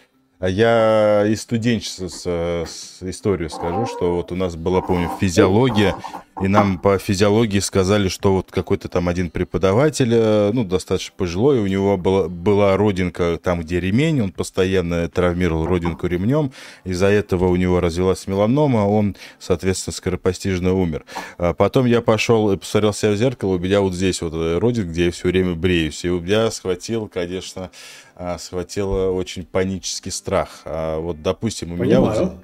А 0.42 0.48
я 0.48 1.24
из 1.26 1.42
студенчества 1.42 2.08
с, 2.08 2.22
с 2.24 3.02
историю 3.02 3.48
скажу, 3.48 3.86
что 3.86 4.16
вот 4.16 4.32
у 4.32 4.34
нас 4.34 4.56
была, 4.56 4.80
помню, 4.80 5.08
физиология, 5.20 5.94
и 6.44 6.48
нам 6.48 6.78
по 6.78 6.98
физиологии 6.98 7.58
сказали, 7.60 8.08
что 8.08 8.34
вот 8.34 8.50
какой-то 8.50 8.88
там 8.88 9.08
один 9.08 9.30
преподаватель, 9.30 10.12
э, 10.12 10.50
ну, 10.52 10.64
достаточно 10.64 11.14
пожилой, 11.16 11.58
у 11.60 11.66
него 11.66 11.96
была, 11.96 12.28
была 12.28 12.76
родинка 12.76 13.38
там, 13.42 13.60
где 13.60 13.80
ремень, 13.80 14.20
он 14.20 14.32
постоянно 14.32 15.08
травмировал 15.08 15.66
родинку 15.66 16.06
ремнем, 16.06 16.52
из-за 16.84 17.06
этого 17.06 17.46
у 17.46 17.56
него 17.56 17.80
развилась 17.80 18.26
меланома, 18.26 18.86
он, 18.86 19.16
соответственно, 19.38 19.94
скоропостижно 19.94 20.74
умер. 20.74 21.04
А 21.38 21.54
потом 21.54 21.86
я 21.86 22.00
пошел 22.00 22.52
и 22.52 22.56
посмотрел 22.56 22.92
себя 22.92 23.12
в 23.12 23.16
зеркало, 23.16 23.54
у 23.54 23.58
меня 23.58 23.80
вот 23.80 23.94
здесь 23.94 24.22
вот 24.22 24.34
родинка, 24.60 24.90
где 24.90 25.06
я 25.06 25.10
все 25.10 25.28
время 25.28 25.54
бреюсь, 25.54 26.04
и 26.04 26.10
у 26.10 26.20
меня 26.20 26.50
схватил, 26.50 27.08
конечно, 27.08 27.70
а, 28.14 28.38
схватило 28.38 29.10
очень 29.10 29.44
панический 29.44 30.12
страх. 30.12 30.60
А 30.64 30.98
вот, 30.98 31.22
допустим, 31.22 31.72
у 31.72 31.76
Понимаю. 31.76 32.12
меня 32.12 32.24
вот 32.24 32.34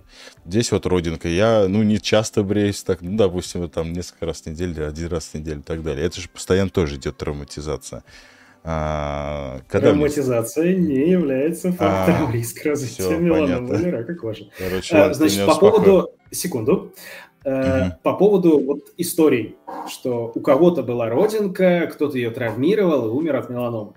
здесь 0.45 0.73
вот 0.73 0.87
родинка, 0.87 1.29
я, 1.29 1.67
ну, 1.69 1.83
не 1.83 2.01
часто 2.01 2.43
бреюсь, 2.43 2.83
так, 2.83 3.01
ну, 3.01 3.17
допустим, 3.17 3.69
там 3.69 3.93
несколько 3.93 4.27
раз 4.27 4.43
в 4.43 4.47
неделю, 4.47 4.87
один 4.87 5.09
раз 5.09 5.29
в 5.29 5.35
неделю 5.35 5.61
и 5.61 5.63
так 5.63 5.83
далее. 5.83 6.07
Это 6.07 6.21
же 6.21 6.29
постоянно 6.29 6.71
тоже 6.71 6.97
идет 6.97 7.17
травматизация. 7.17 8.05
А, 8.65 9.61
когда 9.69 9.89
Травматизация 9.91 10.77
мне... 10.77 11.05
не 11.05 11.11
является 11.11 11.73
фактором 11.73 12.29
а, 12.29 12.33
риска 12.33 12.71
развития 12.71 13.17
меланомы 13.17 13.77
или 13.77 13.89
рака 13.89 14.15
кожи. 14.15 14.51
Короче, 14.59 14.97
а, 14.97 15.15
значит, 15.15 15.47
по 15.47 15.55
поводу... 15.55 16.11
Секунду. 16.31 16.93
Угу. 17.45 17.55
По 18.03 18.15
поводу 18.15 18.61
вот 18.61 18.81
историй, 18.99 19.57
что 19.89 20.31
у 20.35 20.41
кого-то 20.41 20.83
была 20.83 21.09
родинка, 21.09 21.89
кто-то 21.91 22.19
ее 22.19 22.31
травмировал 22.31 23.07
и 23.07 23.11
умер 23.11 23.37
от 23.37 23.49
меланомы. 23.49 23.93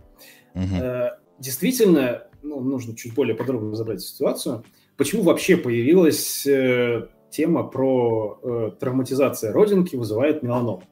Угу 0.53 1.17
действительно, 1.41 2.23
ну, 2.43 2.61
нужно 2.61 2.95
чуть 2.95 3.13
более 3.13 3.35
подробно 3.35 3.71
разобрать 3.71 4.01
ситуацию. 4.01 4.63
Почему 5.01 5.23
вообще 5.23 5.57
появилась 5.57 6.45
э, 6.45 7.07
тема 7.31 7.63
про 7.63 8.39
э, 8.43 8.71
травматизация 8.79 9.51
родинки 9.51 9.95
вызывает 9.95 10.43
меланом? 10.43 10.83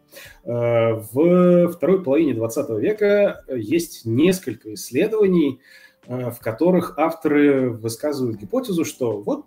Э, 0.46 0.94
в 0.96 1.68
второй 1.68 2.04
половине 2.04 2.34
20 2.34 2.72
века 2.80 3.44
есть 3.48 4.06
несколько 4.06 4.74
исследований, 4.74 5.62
э, 6.08 6.32
в 6.32 6.40
которых 6.40 6.98
авторы 6.98 7.70
высказывают 7.70 8.38
гипотезу, 8.38 8.84
что 8.84 9.22
вот 9.22 9.46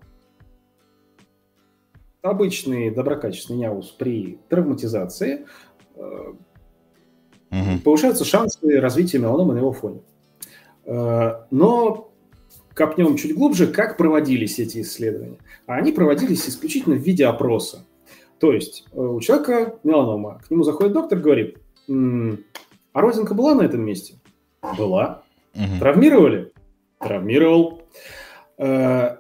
обычный 2.23 2.93
доброкачественный 2.93 3.59
няус 3.59 3.91
при 3.91 4.39
травматизации 4.49 5.45
э, 5.97 6.35
угу. 7.51 7.79
повышаются 7.83 8.25
шансы 8.25 8.79
развития 8.79 9.19
меланома 9.19 9.55
на 9.55 9.59
его 9.59 9.73
фоне. 9.73 10.03
Э, 10.85 11.47
но 11.51 12.12
копнем 12.75 13.17
чуть 13.17 13.35
глубже, 13.35 13.67
как 13.67 13.97
проводились 13.97 14.59
эти 14.59 14.81
исследования. 14.81 15.39
А 15.67 15.75
они 15.75 15.93
проводились 15.93 16.49
исключительно 16.49 16.97
в 16.97 17.01
виде 17.01 17.27
опроса. 17.27 17.87
То 18.39 18.53
есть 18.53 18.85
э, 18.93 19.01
у 19.01 19.21
человека 19.21 19.79
меланома, 19.85 20.41
к 20.47 20.51
нему 20.51 20.65
заходит 20.65 20.93
доктор, 20.93 21.19
говорит, 21.19 21.59
а 21.89 23.01
родинка 23.01 23.35
была 23.35 23.55
на 23.55 23.63
этом 23.63 23.83
месте? 23.83 24.15
Была. 24.77 25.23
Угу. 25.55 25.79
Травмировали? 25.81 26.53
Травмировал. 26.99 27.83
Э, 28.59 29.17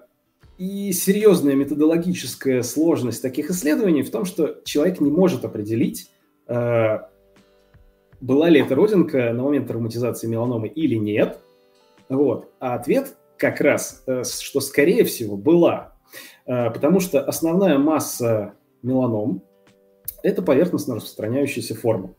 и 0.58 0.92
серьезная 0.92 1.54
методологическая 1.54 2.62
сложность 2.62 3.22
таких 3.22 3.50
исследований 3.50 4.02
в 4.02 4.10
том, 4.10 4.24
что 4.24 4.60
человек 4.64 5.00
не 5.00 5.10
может 5.10 5.44
определить, 5.44 6.10
была 8.22 8.48
ли 8.48 8.60
это 8.60 8.76
родинка 8.76 9.32
на 9.32 9.42
момент 9.42 9.66
травматизации 9.66 10.28
меланомы 10.28 10.68
или 10.68 10.94
нет. 10.94 11.40
Вот. 12.08 12.52
А 12.60 12.74
ответ 12.74 13.16
как 13.42 13.60
раз, 13.60 14.04
э, 14.06 14.22
что 14.22 14.60
скорее 14.60 15.02
всего 15.02 15.36
была. 15.36 15.94
Э, 16.46 16.70
потому 16.70 17.00
что 17.00 17.20
основная 17.20 17.76
масса 17.76 18.54
меланом– 18.84 19.42
это 20.22 20.42
поверхностно 20.42 20.94
распространяющаяся 20.94 21.74
форма. 21.74 22.14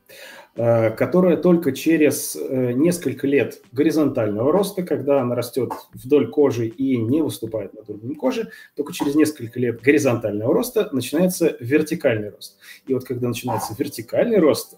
Э, 0.56 0.92
которая 0.92 1.38
только 1.38 1.72
через 1.72 2.38
несколько 2.52 3.26
лет 3.26 3.62
горизонтального 3.72 4.52
роста, 4.52 4.84
когда 4.84 5.22
она 5.22 5.34
растет 5.34 5.72
вдоль 5.94 6.30
кожи 6.30 6.68
и 6.68 6.98
не 6.98 7.22
выступает 7.22 7.74
над 7.74 7.90
уровнем 7.90 8.16
кожи, 8.16 8.50
только 8.76 8.92
через 8.92 9.16
несколько 9.16 9.60
лет 9.62 9.82
горизонтального 9.82 10.54
роста 10.54 10.90
начинается 10.92 11.56
вертикальный 11.62 12.32
рост. 12.32 12.60
И 12.86 12.94
вот 12.94 13.06
когда 13.06 13.30
начинается 13.30 13.74
вертикальный 13.80 14.40
рост, 14.40 14.78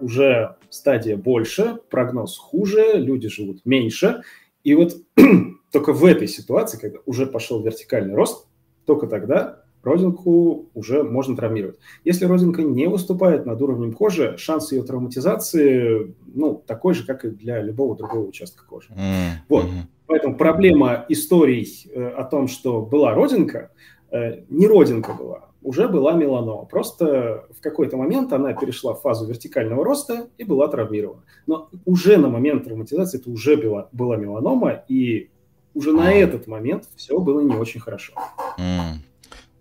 уже 0.00 0.56
стадия 0.70 1.16
больше, 1.16 1.80
прогноз 1.90 2.38
хуже, 2.38 2.92
люди 2.94 3.28
живут 3.28 3.66
меньше. 3.66 4.22
И 4.64 4.74
вот 4.74 4.94
только 5.72 5.92
в 5.92 6.04
этой 6.04 6.28
ситуации, 6.28 6.78
когда 6.78 6.98
уже 7.06 7.26
пошел 7.26 7.62
вертикальный 7.62 8.14
рост, 8.14 8.46
только 8.86 9.06
тогда 9.06 9.62
родинку 9.82 10.68
уже 10.74 11.02
можно 11.02 11.36
травмировать. 11.36 11.78
Если 12.04 12.24
родинка 12.26 12.62
не 12.62 12.86
выступает 12.86 13.46
над 13.46 13.60
уровнем 13.62 13.92
кожи, 13.92 14.36
шанс 14.36 14.72
ее 14.72 14.82
травматизации 14.82 16.14
ну, 16.34 16.62
такой 16.66 16.94
же, 16.94 17.06
как 17.06 17.24
и 17.24 17.30
для 17.30 17.62
любого 17.62 17.96
другого 17.96 18.26
участка 18.26 18.64
кожи. 18.66 18.88
Mm-hmm. 18.90 19.30
Вот. 19.48 19.66
Поэтому 20.06 20.36
проблема 20.36 21.06
историй 21.08 21.88
э, 21.92 22.08
о 22.08 22.24
том, 22.24 22.48
что 22.48 22.82
была 22.82 23.14
родинка, 23.14 23.70
э, 24.10 24.42
не 24.48 24.66
родинка 24.66 25.14
была, 25.14 25.50
уже 25.62 25.88
была 25.88 26.12
меланома. 26.14 26.64
Просто 26.64 27.46
в 27.56 27.62
какой-то 27.62 27.96
момент 27.96 28.32
она 28.32 28.52
перешла 28.52 28.94
в 28.94 29.02
фазу 29.02 29.26
вертикального 29.26 29.84
роста 29.84 30.28
и 30.36 30.44
была 30.44 30.68
травмирована. 30.68 31.22
Но 31.46 31.70
уже 31.84 32.16
на 32.16 32.28
момент 32.28 32.64
травматизации 32.64 33.20
это 33.20 33.30
уже 33.30 33.56
была, 33.56 33.88
была 33.92 34.16
меланома, 34.16 34.82
и 34.88 35.30
уже 35.74 35.92
на 35.92 36.12
этот 36.12 36.46
момент 36.46 36.84
все 36.96 37.18
было 37.18 37.40
не 37.40 37.54
очень 37.54 37.80
хорошо. 37.80 38.12
Mm. 38.58 38.98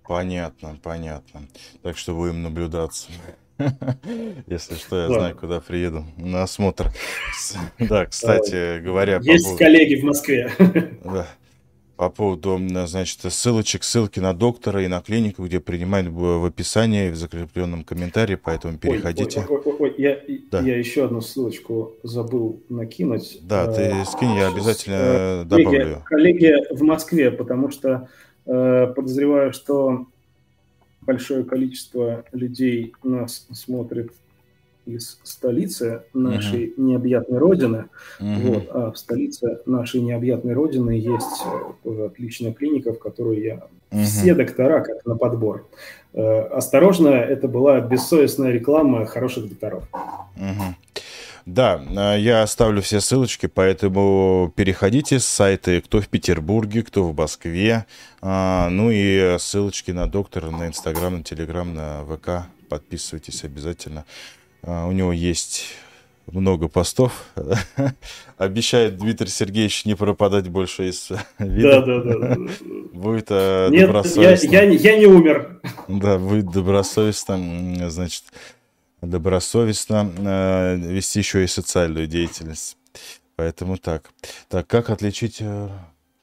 Понятно, 0.07 0.77
понятно. 0.81 1.43
Так 1.83 1.97
что 1.97 2.15
будем 2.15 2.41
наблюдаться. 2.41 3.09
Если 4.47 4.75
что, 4.75 5.03
я 5.03 5.07
знаю, 5.07 5.35
куда 5.35 5.59
приеду 5.59 6.05
на 6.17 6.43
осмотр. 6.43 6.91
Да, 7.77 8.05
кстати 8.05 8.79
говоря... 8.79 9.19
Есть 9.21 9.57
коллеги 9.57 10.01
в 10.01 10.03
Москве. 10.03 10.51
Да. 11.03 11.27
По 11.99 12.09
поводу, 12.09 12.57
значит, 12.85 13.19
ссылочек, 13.29 13.83
ссылки 13.83 14.21
на 14.21 14.33
доктора 14.33 14.81
и 14.83 14.87
на 14.87 15.01
клинику, 15.01 15.43
где 15.45 15.59
принимают 15.59 16.07
в 16.07 16.45
описании, 16.45 17.09
в 17.09 17.17
закрепленном 17.17 17.83
комментарии, 17.83 18.35
поэтому 18.41 18.77
переходите. 18.77 19.45
Ой, 19.49 19.61
ой, 19.65 19.75
ой, 19.79 19.95
я, 19.97 20.17
да. 20.49 20.61
я 20.61 20.77
еще 20.77 21.05
одну 21.05 21.19
ссылочку 21.19 21.95
забыл 22.03 22.63
накинуть. 22.69 23.39
Да, 23.41 23.67
ты 23.67 23.81
э, 23.81 24.05
скинь, 24.05 24.33
я 24.35 24.47
обязательно 24.47 24.95
э, 24.95 25.43
добавлю. 25.43 26.01
Коллеги 26.05 26.73
в 26.73 26.83
Москве, 26.83 27.31
потому 27.31 27.69
что 27.69 28.07
Э, 28.51 28.91
подозреваю, 28.95 29.53
что 29.53 30.07
большое 31.01 31.43
количество 31.43 32.25
людей 32.31 32.93
нас 33.03 33.47
смотрит 33.53 34.11
из 34.95 35.19
столицы 35.23 36.03
нашей 36.13 36.67
uh-huh. 36.67 36.73
необъятной 36.77 37.37
родины. 37.37 37.85
Uh-huh. 38.19 38.41
Вот, 38.41 38.63
а 38.71 38.91
в 38.91 38.97
столице 38.97 39.59
нашей 39.65 40.01
необъятной 40.01 40.53
родины 40.53 40.91
есть 40.91 41.43
э, 41.45 41.73
тоже 41.83 42.05
отличная 42.05 42.53
клиника, 42.53 42.93
в 42.93 42.99
которую 42.99 43.41
я 43.41 43.67
uh-huh. 43.91 44.03
все 44.03 44.33
доктора 44.33 44.81
как 44.81 45.05
на 45.05 45.15
подбор. 45.15 45.67
Э, 46.13 46.41
осторожно, 46.41 47.09
это 47.09 47.47
была 47.47 47.79
бессовестная 47.79 48.51
реклама 48.51 49.05
хороших 49.05 49.49
докторов. 49.49 49.83
Uh-huh. 50.37 50.73
Да, 51.49 51.83
а, 51.97 52.15
я 52.15 52.43
оставлю 52.43 52.81
все 52.81 53.01
ссылочки, 53.01 53.47
поэтому 53.47 54.53
переходите 54.55 55.19
с 55.19 55.25
сайта, 55.25 55.81
кто 55.81 55.99
в 55.99 56.07
Петербурге, 56.07 56.83
кто 56.83 57.03
в 57.03 57.15
Москве. 57.15 57.85
А, 58.21 58.69
ну 58.69 58.91
и 58.91 59.37
ссылочки 59.39 59.89
на 59.89 60.05
доктора, 60.07 60.51
на 60.51 60.67
Инстаграм, 60.67 61.17
на 61.17 61.23
Телеграм, 61.23 61.73
на 61.73 62.05
ВК. 62.05 62.47
Подписывайтесь 62.69 63.43
обязательно. 63.43 64.05
А, 64.63 64.87
у 64.87 64.91
него 64.91 65.13
есть 65.13 65.65
много 66.31 66.67
постов. 66.67 67.25
Обещает 68.37 68.97
Дмитрий 68.97 69.29
Сергеевич 69.29 69.85
не 69.85 69.95
пропадать 69.95 70.47
больше 70.47 70.89
из 70.89 71.09
вида. 71.39 71.81
Да, 71.81 72.01
да, 72.01 72.17
да. 72.17 72.35
Будет 72.93 73.29
Нет, 73.29 73.87
добросовестно. 73.87 74.47
Я, 74.47 74.63
я, 74.63 74.71
я 74.71 74.97
не 74.97 75.05
умер. 75.05 75.61
Да, 75.87 76.17
будет 76.17 76.51
добросовестно, 76.51 77.89
значит, 77.89 78.23
добросовестно 79.01 80.11
э, 80.17 80.75
вести 80.75 81.19
еще 81.19 81.43
и 81.43 81.47
социальную 81.47 82.07
деятельность. 82.07 82.77
Поэтому 83.35 83.77
так. 83.77 84.11
Так, 84.49 84.67
как 84.67 84.89
отличить... 84.89 85.41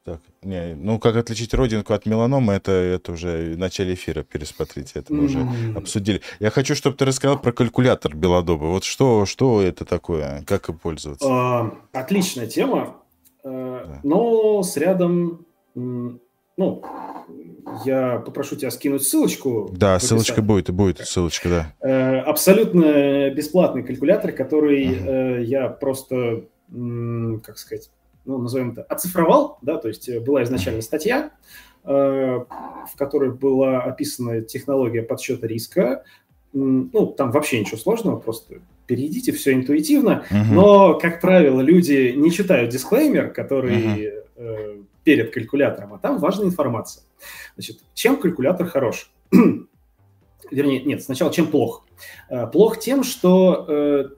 Э, 0.07 0.11
так, 0.13 0.21
не, 0.43 0.75
ну, 0.75 0.99
как 0.99 1.17
отличить 1.17 1.53
родинку 1.55 1.93
от 1.93 2.07
меланомы, 2.07 2.55
это, 2.55 2.71
это 2.73 3.13
уже 3.13 3.55
в 3.55 3.59
начале 3.59 3.95
эфира 3.95 4.23
пересмотрите, 4.23 5.01
это 5.01 5.13
мы 5.13 5.25
уже 5.25 5.47
обсудили. 5.75 6.21
Я 6.39 6.51
хочу, 6.51 6.75
чтобы 6.75 6.97
ты 6.97 7.05
рассказал 7.05 7.39
про 7.39 7.53
калькулятор 7.53 8.15
Белодоба. 8.15 8.67
Вот 8.67 8.85
что, 8.85 9.27
что 9.27 9.61
это 9.61 9.85
такое, 9.85 10.45
как 10.47 10.69
им 10.69 10.79
пользоваться? 10.79 11.27
А, 11.29 11.75
отличная 11.93 12.47
тема, 12.47 12.97
э, 13.45 13.85
да. 13.87 14.01
но 14.03 14.63
с 14.63 14.77
рядом, 14.77 15.45
ну, 15.75 16.83
я 17.85 18.19
попрошу 18.19 18.57
тебя 18.57 18.71
скинуть 18.71 19.03
ссылочку. 19.03 19.69
Да, 19.73 19.99
ссылочка 19.99 20.41
будет, 20.41 20.71
будет 20.71 20.99
ссылочка, 21.01 21.49
да. 21.49 21.75
Э, 21.81 22.21
абсолютно 22.21 23.31
бесплатный 23.31 23.83
калькулятор, 23.83 24.33
который 24.33 24.87
uh-huh. 24.87 25.43
я 25.43 25.69
просто, 25.69 26.45
как 26.71 27.59
сказать, 27.59 27.91
ну, 28.27 28.39
назовем 28.39 28.73
это, 28.73 28.83
оцифровал, 28.83 29.59
да, 29.63 29.77
то 29.77 29.89
есть 29.89 30.15
была 30.21 30.43
изначально 30.43 30.83
статья, 30.83 31.31
э, 31.85 31.89
в 31.89 32.97
которой 32.97 33.33
была 33.33 33.83
описана 33.83 34.43
технология 34.43 35.03
подсчета 35.03 35.47
риска. 35.47 36.05
Ну, 36.53 37.07
там 37.17 37.33
вообще 37.33 37.61
ничего 37.61 37.77
сложного, 37.77 38.17
просто 38.17 38.57
перейдите, 38.87 39.33
все 39.33 39.53
интуитивно. 39.53 40.25
Uh-huh. 40.31 40.45
Но, 40.53 40.99
как 40.99 41.21
правило, 41.21 41.61
люди 41.61 42.15
не 42.17 42.31
читают 42.31 42.71
дисклеймер, 42.71 43.33
который 43.33 43.75
uh-huh 43.75 44.85
перед 45.07 45.33
калькулятором, 45.33 45.95
а 45.95 45.99
там 45.99 46.19
важная 46.19 46.47
информация. 46.47 47.05
Значит, 47.55 47.79
чем 47.95 48.17
калькулятор 48.17 48.67
хорош? 48.67 49.13
Вернее, 50.51 50.83
нет, 50.83 51.01
сначала 51.01 51.33
чем 51.33 51.47
плох? 51.47 51.87
Э, 52.29 52.49
плох 52.49 52.81
тем, 52.81 53.05
что 53.05 53.67
э, 53.69 54.09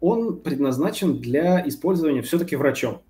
он 0.00 0.38
предназначен 0.38 1.18
для 1.18 1.66
использования 1.66 2.22
все-таки 2.22 2.54
врачом. 2.54 3.02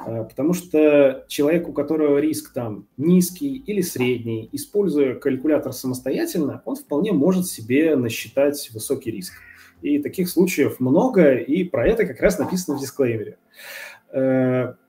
Э, 0.00 0.24
потому 0.24 0.52
что 0.52 1.24
человек, 1.28 1.68
у 1.68 1.72
которого 1.72 2.18
риск 2.18 2.52
там 2.52 2.86
низкий 2.96 3.56
или 3.56 3.80
средний, 3.80 4.48
используя 4.52 5.14
калькулятор 5.14 5.72
самостоятельно, 5.72 6.62
он 6.64 6.76
вполне 6.76 7.12
может 7.12 7.46
себе 7.46 7.96
насчитать 7.96 8.70
высокий 8.72 9.10
риск. 9.10 9.34
И 9.82 9.98
таких 9.98 10.28
случаев 10.30 10.80
много, 10.80 11.34
и 11.34 11.64
про 11.64 11.86
это 11.86 12.06
как 12.06 12.20
раз 12.20 12.38
написано 12.38 12.76
в 12.76 12.80
дисклеймере. 12.80 13.36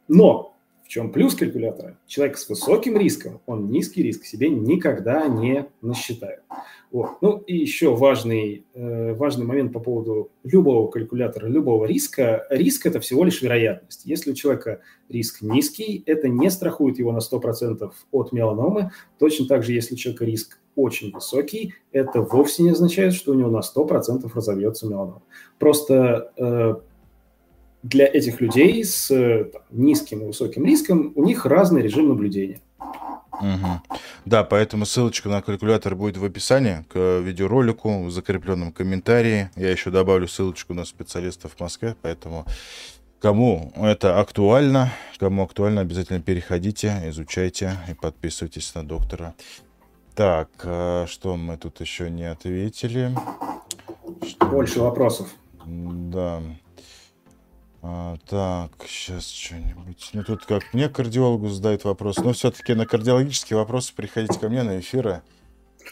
Но 0.08 0.56
в 0.86 0.88
чем 0.88 1.12
плюс 1.12 1.34
калькулятора? 1.34 1.98
Человек 2.06 2.38
с 2.38 2.48
высоким 2.48 2.96
риском, 2.96 3.42
он 3.48 3.72
низкий 3.72 4.04
риск 4.04 4.24
себе 4.24 4.50
никогда 4.50 5.28
не 5.28 5.66
насчитает. 5.82 6.44
Вот. 6.96 7.18
Ну 7.20 7.40
и 7.40 7.58
еще 7.58 7.94
важный, 7.94 8.66
э, 8.74 9.14
важный 9.16 9.46
момент 9.46 9.74
по 9.74 9.82
поводу 9.82 10.32
любого 10.46 10.90
калькулятора, 10.90 11.48
любого 11.48 11.84
риска. 11.84 12.48
Риск– 12.50 12.86
это 12.86 13.02
всего 13.02 13.26
лишь 13.26 13.42
вероятность. 13.42 14.06
Если 14.06 14.32
у 14.32 14.34
человека 14.34 14.80
риск 15.10 15.42
низкий, 15.42 16.04
это 16.06 16.30
не 16.30 16.50
страхует 16.50 16.98
его 16.98 17.12
на 17.12 17.20
100% 17.20 17.92
от 18.14 18.32
меланомы. 18.32 18.92
Точно 19.20 19.46
так 19.46 19.64
же, 19.64 19.74
если 19.74 19.96
у 19.96 19.98
человека 19.98 20.24
риск 20.24 20.58
очень 20.78 21.12
высокий, 21.12 21.74
это 21.92 22.22
вовсе 22.22 22.64
не 22.64 22.70
означает, 22.70 23.14
что 23.14 23.34
у 23.34 23.36
него 23.36 23.50
на 23.50 23.60
100% 23.60 24.32
разовьется 24.34 24.88
меланома. 24.88 25.22
Просто 25.60 26.32
э, 26.38 26.76
для 27.84 28.06
этих 28.08 28.40
людей 28.40 28.86
с 28.86 29.10
там, 29.52 29.64
низким 29.70 30.22
и 30.22 30.28
высоким 30.28 30.64
риском 30.64 31.12
у 31.16 31.26
них 31.26 31.46
разный 31.46 31.82
режим 31.82 32.08
наблюдения. 32.08 32.62
Угу. 33.42 33.98
Да, 34.26 34.44
поэтому 34.44 34.86
ссылочка 34.86 35.30
на 35.30 35.42
калькулятор 35.42 35.96
будет 35.96 36.18
в 36.18 36.26
описании 36.26 36.86
к 36.90 37.20
видеоролику, 37.20 38.06
в 38.06 38.12
закрепленном 38.12 38.72
комментарии. 38.72 39.50
Я 39.56 39.72
еще 39.72 39.92
добавлю 39.92 40.28
ссылочку 40.28 40.74
на 40.74 40.86
специалистов 40.86 41.54
в 41.56 41.60
Москве, 41.60 41.96
поэтому 42.02 42.46
кому 43.20 43.72
это 43.76 44.20
актуально, 44.20 44.92
кому 45.18 45.44
актуально, 45.44 45.82
обязательно 45.82 46.22
переходите, 46.22 47.02
изучайте 47.08 47.78
и 47.90 47.94
подписывайтесь 47.94 48.74
на 48.76 48.88
доктора. 48.88 49.34
Так, 50.16 50.50
а 50.64 51.06
что 51.08 51.36
мы 51.36 51.58
тут 51.58 51.82
еще 51.82 52.10
не 52.10 52.24
ответили? 52.24 53.16
Что 54.26 54.46
Больше 54.46 54.80
вопросов. 54.80 55.30
Да. 55.66 56.42
А, 57.88 58.18
так, 58.28 58.72
сейчас 58.88 59.28
что-нибудь. 59.28 60.10
Ну, 60.14 60.24
тут 60.24 60.46
как 60.46 60.74
мне 60.74 60.90
кардиологу 60.90 61.50
задают 61.50 61.84
вопрос. 61.84 62.18
Но 62.18 62.34
все-таки 62.34 62.74
на 62.74 62.88
кардиологические 62.88 63.58
вопросы 63.58 63.94
приходите 63.96 64.40
ко 64.40 64.50
мне 64.50 64.64
на 64.64 64.80
эфиры. 64.80 65.22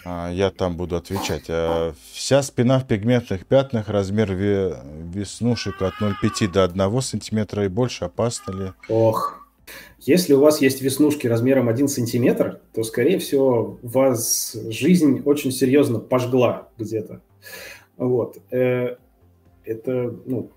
А, 0.04 0.32
я 0.32 0.50
там 0.50 0.76
буду 0.76 0.96
отвечать. 0.96 1.46
А, 1.50 1.94
вся 2.12 2.42
спина 2.42 2.80
в 2.80 2.88
пигментных 2.88 3.46
пятнах, 3.46 3.90
размер 3.90 4.34
веснушек 4.34 5.84
от 5.84 5.94
0,5 6.02 6.52
до 6.52 6.64
1 6.64 7.02
сантиметра 7.02 7.66
и 7.66 7.68
больше. 7.68 8.06
Опасно 8.06 8.52
ли? 8.54 8.72
Ох, 8.90 9.48
если 10.00 10.34
у 10.34 10.40
вас 10.40 10.62
есть 10.62 10.82
веснушки 10.82 11.28
размером 11.28 11.70
1 11.70 11.88
сантиметр, 11.90 12.60
то, 12.74 12.84
скорее 12.84 13.20
всего, 13.20 13.78
вас 13.84 14.58
жизнь 14.68 15.22
очень 15.26 15.52
серьезно 15.52 16.00
пожгла 16.00 16.70
где-то. 16.80 17.22
Вот. 17.98 18.40
Э, 18.50 18.96
это, 19.64 20.16
ну, 20.26 20.50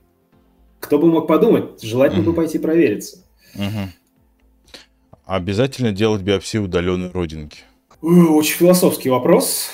кто 0.86 0.98
бы 0.98 1.08
мог 1.08 1.26
подумать, 1.26 1.82
желательно 1.82 2.22
mm-hmm. 2.22 2.26
бы 2.26 2.32
пойти 2.34 2.58
провериться. 2.58 3.18
Mm-hmm. 3.56 3.88
Обязательно 5.26 5.90
делать 5.90 6.22
биопсию 6.22 6.62
удаленной 6.62 7.10
родинки? 7.10 7.58
Очень 8.00 8.54
философский 8.54 9.10
вопрос. 9.10 9.68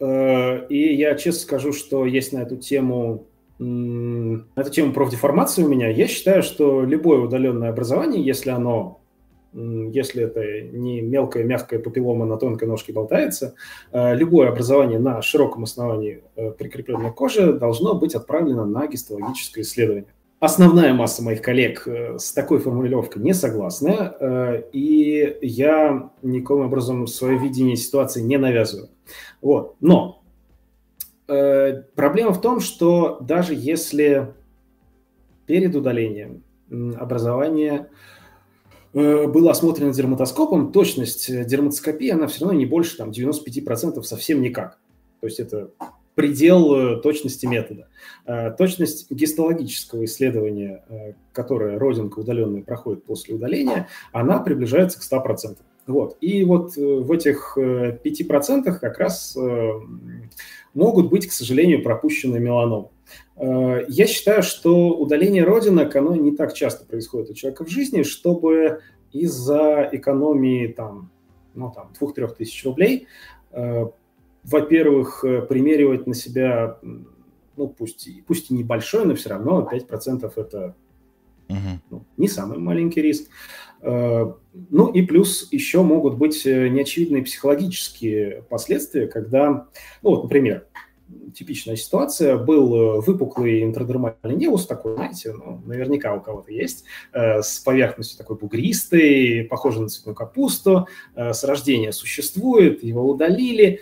Э, 0.00 0.66
и 0.66 0.94
я 0.94 1.14
честно 1.14 1.40
скажу, 1.40 1.72
что 1.72 2.04
есть 2.04 2.32
на 2.32 2.38
эту 2.38 2.56
тему 2.56 3.26
на 3.58 4.44
эту 4.54 4.70
тему 4.70 4.92
профдеформации 4.92 5.62
у 5.62 5.68
меня. 5.68 5.88
Я 5.88 6.08
считаю, 6.08 6.42
что 6.42 6.82
любое 6.82 7.20
удаленное 7.20 7.70
образование, 7.70 8.22
если 8.22 8.50
оно 8.50 9.00
если 9.56 10.24
это 10.24 10.42
не 10.76 11.00
мелкая 11.00 11.44
мягкая 11.44 11.78
папиллома 11.78 12.26
на 12.26 12.36
тонкой 12.36 12.68
ножке 12.68 12.92
болтается, 12.92 13.54
э, 13.90 14.14
любое 14.14 14.50
образование 14.50 14.98
на 14.98 15.22
широком 15.22 15.64
основании 15.64 16.22
э, 16.36 16.50
прикрепленной 16.50 17.12
кожи 17.12 17.54
должно 17.54 17.94
быть 17.94 18.14
отправлено 18.14 18.66
на 18.66 18.86
гистологическое 18.86 19.64
исследование. 19.64 20.12
Основная 20.38 20.92
масса 20.92 21.22
моих 21.22 21.40
коллег 21.40 21.86
э, 21.86 22.18
с 22.18 22.32
такой 22.32 22.58
формулировкой 22.58 23.22
не 23.22 23.32
согласны, 23.32 24.12
и 24.72 25.38
я 25.40 26.10
никаким 26.22 26.60
образом 26.60 27.06
свое 27.06 27.38
видение 27.38 27.76
ситуации 27.76 28.20
не 28.20 28.36
навязываю. 28.36 28.90
Вот. 29.40 29.76
Но 29.80 30.22
проблема 31.26 32.32
в 32.32 32.40
том, 32.40 32.60
что 32.60 33.18
даже 33.20 33.54
если 33.54 34.32
перед 35.46 35.74
удалением 35.74 36.44
образование 36.70 37.88
Э, 38.96 39.26
было 39.26 39.50
осмотрено 39.50 39.92
дерматоскопом, 39.92 40.72
точность 40.72 41.28
э, 41.28 41.44
дерматоскопии, 41.44 42.08
она 42.08 42.28
все 42.28 42.46
равно 42.46 42.58
не 42.58 42.64
больше 42.64 42.96
там, 42.96 43.10
95% 43.10 44.02
совсем 44.04 44.40
никак. 44.40 44.78
То 45.20 45.26
есть 45.26 45.38
это 45.38 45.70
предел 46.16 46.74
э, 46.74 47.00
точности 47.00 47.46
метода. 47.46 47.88
Точность 48.58 49.08
гистологического 49.08 50.04
исследования, 50.04 51.14
которое 51.32 51.78
родинка 51.78 52.18
удаленная 52.18 52.62
проходит 52.62 53.04
после 53.04 53.36
удаления, 53.36 53.86
она 54.10 54.40
приближается 54.40 54.98
к 54.98 55.04
100%. 55.04 55.58
Вот. 55.86 56.16
И 56.20 56.42
вот 56.42 56.74
в 56.74 57.12
этих 57.12 57.56
5% 57.56 58.78
как 58.80 58.98
раз 58.98 59.38
могут 60.74 61.08
быть, 61.08 61.28
к 61.28 61.32
сожалению, 61.32 61.84
пропущены 61.84 62.40
меланомы. 62.40 62.88
Э, 63.36 63.84
я 63.88 64.06
считаю, 64.06 64.42
что 64.42 64.90
удаление 64.90 65.44
родинок, 65.44 65.94
оно 65.96 66.14
не 66.14 66.34
так 66.36 66.54
часто 66.54 66.84
происходит 66.84 67.30
у 67.30 67.34
человека 67.34 67.64
в 67.64 67.68
жизни, 67.68 68.02
чтобы 68.02 68.80
из-за 69.12 69.88
экономии 69.92 70.68
там, 70.68 71.10
ну, 71.54 71.72
там, 71.74 71.92
2-3 71.98 72.34
тысяч 72.36 72.64
рублей, 72.64 73.06
э, 73.52 73.86
во-первых, 74.46 75.24
э, 75.24 75.42
примеривать 75.42 76.06
на 76.06 76.14
себя, 76.14 76.78
ну, 77.56 77.68
пусть, 77.68 78.08
пусть 78.26 78.50
и 78.50 78.54
небольшой, 78.54 79.04
но 79.04 79.14
все 79.14 79.30
равно 79.30 79.68
5% 79.70 80.32
это 80.36 80.74
угу. 81.48 81.58
ну, 81.90 82.04
не 82.16 82.28
самый 82.28 82.58
маленький 82.58 83.02
риск. 83.02 83.28
Ну 83.82 84.90
и 84.90 85.02
плюс 85.02 85.48
еще 85.52 85.82
могут 85.82 86.16
быть 86.16 86.44
неочевидные 86.46 87.22
психологические 87.22 88.42
последствия, 88.48 89.06
когда, 89.06 89.68
ну 90.02 90.10
вот, 90.10 90.24
например, 90.24 90.66
типичная 91.34 91.76
ситуация. 91.76 92.36
Был 92.36 92.74
э, 92.74 93.00
выпуклый 93.00 93.62
интрадермальный 93.62 94.36
невус 94.36 94.66
такой, 94.66 94.94
знаете, 94.94 95.32
ну, 95.32 95.62
наверняка 95.64 96.14
у 96.14 96.20
кого-то 96.20 96.52
есть, 96.52 96.84
э, 97.12 97.42
с 97.42 97.60
поверхностью 97.60 98.18
такой 98.18 98.36
бугристой, 98.36 99.46
похожей 99.48 99.82
на 99.82 99.88
цветную 99.88 100.14
капусту, 100.14 100.88
э, 101.14 101.32
с 101.32 101.44
рождения 101.44 101.92
существует, 101.92 102.82
его 102.82 103.08
удалили, 103.08 103.66
э, 103.66 103.78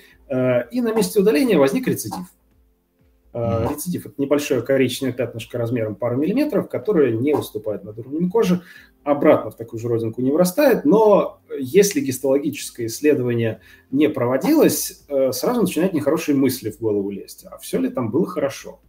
и 0.71 0.81
на 0.81 0.93
месте 0.93 1.21
удаления 1.21 1.59
возник 1.59 1.87
рецидив. 1.89 2.27
Э, 3.35 3.67
рецидив– 3.69 4.07
это 4.07 4.15
небольшое 4.19 4.63
коричневое 4.63 5.13
пятнышко 5.13 5.59
размером 5.59 5.97
пару 5.97 6.17
миллиметров, 6.17 6.69
которое 6.69 7.11
не 7.11 7.35
выступает 7.35 7.83
над 7.83 7.99
уровнем 7.99 8.31
кожи, 8.31 8.63
обратно 9.03 9.51
в 9.51 9.57
такую 9.57 9.81
же 9.81 9.89
родинку 9.89 10.23
не 10.23 10.31
вырастает, 10.31 10.85
но 10.85 11.41
если 11.59 12.01
гистологическое 12.01 12.87
исследование 12.87 13.61
не 13.91 14.09
проводилось, 14.09 15.05
э, 15.09 15.33
сразу 15.33 15.63
начинают 15.63 15.95
нехорошие 15.95 16.37
мысли 16.37 16.71
в 16.71 16.79
голову 16.79 17.11
лезть. 17.11 17.45
А 17.51 17.59
все 17.59 17.81
ли 17.81 17.89
там 17.89 18.13
было 18.13 18.25
хорошо? 18.25 18.81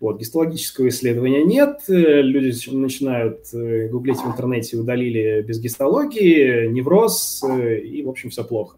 Вот, 0.00 0.20
гистологического 0.20 0.88
исследования 0.88 1.42
нет, 1.42 1.80
э, 1.88 2.20
люди 2.20 2.54
начинают 2.76 3.46
гуглить 3.90 4.18
в 4.18 4.26
интернете, 4.26 4.76
удалили 4.76 5.40
без 5.40 5.58
гистологии, 5.60 6.68
невроз, 6.68 7.42
и, 7.42 8.02
в 8.02 8.10
общем, 8.10 8.28
все 8.28 8.44
плохо. 8.44 8.76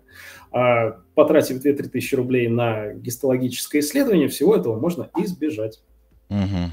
А 0.52 0.98
потратив 1.14 1.64
2-3 1.64 1.88
тысячи 1.88 2.14
рублей 2.14 2.48
на 2.48 2.94
гистологическое 2.94 3.80
исследование, 3.80 4.28
всего 4.28 4.54
этого 4.54 4.78
можно 4.78 5.10
избежать. 5.16 5.80
Угу. 6.28 6.72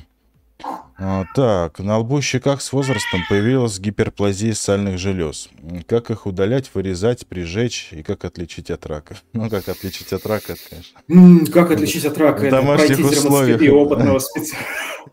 А, 0.97 1.25
так, 1.35 1.79
на 1.79 1.97
лбу 1.97 2.19
и 2.19 2.21
щеках 2.21 2.61
с 2.61 2.71
возрастом 2.71 3.21
появилась 3.27 3.79
гиперплазия 3.79 4.53
сальных 4.53 4.97
желез. 4.97 5.49
Как 5.87 6.11
их 6.11 6.25
удалять, 6.25 6.69
вырезать, 6.73 7.25
прижечь 7.27 7.89
и 7.91 8.03
как 8.03 8.23
отличить 8.25 8.69
от 8.69 8.85
рака? 8.85 9.15
Ну, 9.33 9.49
как 9.49 9.67
отличить 9.67 10.13
от 10.13 10.25
рака, 10.25 10.53
конечно. 10.69 11.51
Как 11.51 11.71
отличить 11.71 12.05
от 12.05 12.17
рака? 12.17 12.45
В 12.45 12.49
домашних 12.49 12.99
условиях. 12.99 13.61
опытного 13.73 14.19
специалиста. 14.19 14.57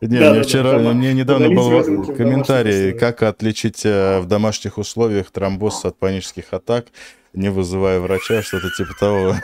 Не, 0.03 0.21
да, 0.21 0.33
мне 0.33 0.43
вчера, 0.43 0.79
да, 0.79 0.93
мне 0.93 1.13
недавно 1.13 1.49
был 1.49 2.15
комментарий, 2.15 2.93
как 2.93 3.23
отличить 3.23 3.85
э, 3.85 4.21
в 4.21 4.27
домашних 4.27 4.79
условиях 4.79 5.31
тромбоз 5.31 5.85
от 5.85 5.99
панических 5.99 6.53
атак 6.53 6.87
не 7.33 7.49
вызывая 7.51 8.01
врача, 8.01 8.43
что-то 8.43 8.71
типа 8.71 8.95
того. 8.99 9.35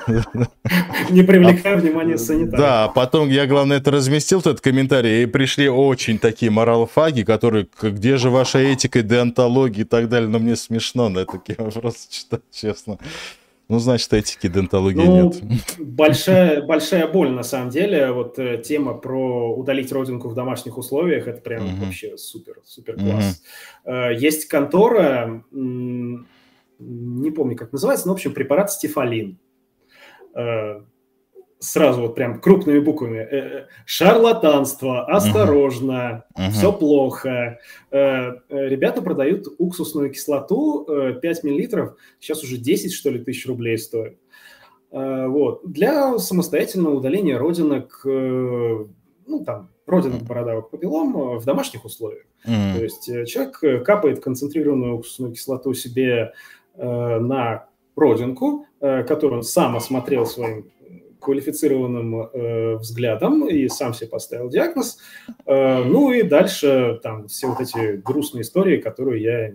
Не 1.10 1.22
привлекая 1.22 1.74
а, 1.74 1.76
внимания 1.76 2.18
санитара. 2.18 2.60
Да, 2.60 2.84
а 2.84 2.88
потом 2.88 3.28
я, 3.28 3.46
главное, 3.46 3.78
это 3.78 3.90
разместил, 3.90 4.40
этот 4.40 4.60
комментарий, 4.60 5.22
и 5.22 5.26
пришли 5.26 5.68
очень 5.68 6.18
такие 6.18 6.50
моралфаги, 6.50 7.22
которые, 7.22 7.68
где 7.80 8.16
же 8.16 8.30
ваша 8.30 8.58
этика, 8.58 9.02
деонтология 9.02 9.84
и 9.84 9.86
так 9.86 10.08
далее, 10.08 10.28
но 10.28 10.38
мне 10.38 10.56
смешно 10.56 11.08
на 11.08 11.24
такие 11.24 11.56
вопросы 11.58 12.10
читать, 12.10 12.42
честно. 12.50 12.98
Ну, 13.68 13.80
значит, 13.80 14.12
этики 14.12 14.46
дентологии 14.46 15.04
ну, 15.04 15.24
нет. 15.24 15.42
Большая, 15.78 16.62
большая 16.62 17.08
боль, 17.08 17.30
на 17.30 17.42
самом 17.42 17.70
деле. 17.70 18.12
Вот 18.12 18.38
э, 18.38 18.58
тема 18.58 18.94
про 18.94 19.52
удалить 19.56 19.90
родинку 19.90 20.28
в 20.28 20.34
домашних 20.34 20.78
условиях, 20.78 21.26
это 21.26 21.40
прям 21.40 21.64
угу. 21.64 21.84
вообще 21.84 22.16
супер, 22.16 22.60
супер 22.64 22.94
класс. 22.94 23.42
Угу. 23.84 23.92
Э, 23.92 24.14
есть 24.16 24.46
контора, 24.46 25.42
не 26.78 27.30
помню, 27.30 27.56
как 27.56 27.72
называется, 27.72 28.06
но, 28.06 28.12
в 28.12 28.16
общем, 28.16 28.32
препарат 28.32 28.70
стефалин. 28.70 29.38
Э, 30.36 30.82
сразу 31.58 32.02
вот 32.02 32.14
прям 32.14 32.40
крупными 32.40 32.78
буквами. 32.78 33.18
Э, 33.18 33.38
э, 33.38 33.66
шарлатанство, 33.86 35.06
осторожно, 35.06 36.24
uh-huh. 36.38 36.50
все 36.50 36.72
плохо. 36.72 37.58
Ребята 37.90 39.00
продают 39.00 39.46
уксусную 39.58 40.10
кислоту 40.10 40.86
5 41.20 41.44
миллилитров, 41.44 41.96
сейчас 42.20 42.44
уже 42.44 42.58
10, 42.58 42.92
что 42.92 43.10
ли, 43.10 43.24
тысяч 43.24 43.46
рублей 43.46 43.78
стоит. 43.78 44.18
Вот. 44.90 45.62
Для 45.64 46.18
самостоятельного 46.18 46.94
удаления 46.94 47.38
родинок, 47.38 48.02
ну, 48.04 49.44
там, 49.44 49.70
родинок 49.86 50.22
бородавок 50.22 50.70
папиллом 50.70 51.38
в 51.38 51.44
домашних 51.44 51.84
условиях. 51.84 52.24
Mm. 52.46 52.76
То 52.76 52.82
есть 52.84 53.04
человек 53.28 53.84
капает 53.84 54.22
концентрированную 54.22 54.98
уксусную 54.98 55.32
кислоту 55.32 55.74
себе 55.74 56.32
на 56.78 57.66
родинку, 57.96 58.66
э, 58.80 59.02
которую 59.04 59.38
он 59.38 59.42
сам 59.42 59.76
осмотрел 59.76 60.26
своим 60.26 60.70
квалифицированным 61.18 62.14
э, 62.32 62.76
взглядом 62.76 63.48
и 63.48 63.68
сам 63.68 63.94
себе 63.94 64.08
поставил 64.08 64.48
диагноз. 64.48 64.98
Э, 65.46 65.82
ну 65.82 66.12
и 66.12 66.22
дальше 66.22 67.00
там 67.02 67.26
все 67.26 67.48
вот 67.48 67.60
эти 67.60 67.96
грустные 67.96 68.42
истории, 68.42 68.76
которые 68.76 69.22
я 69.22 69.52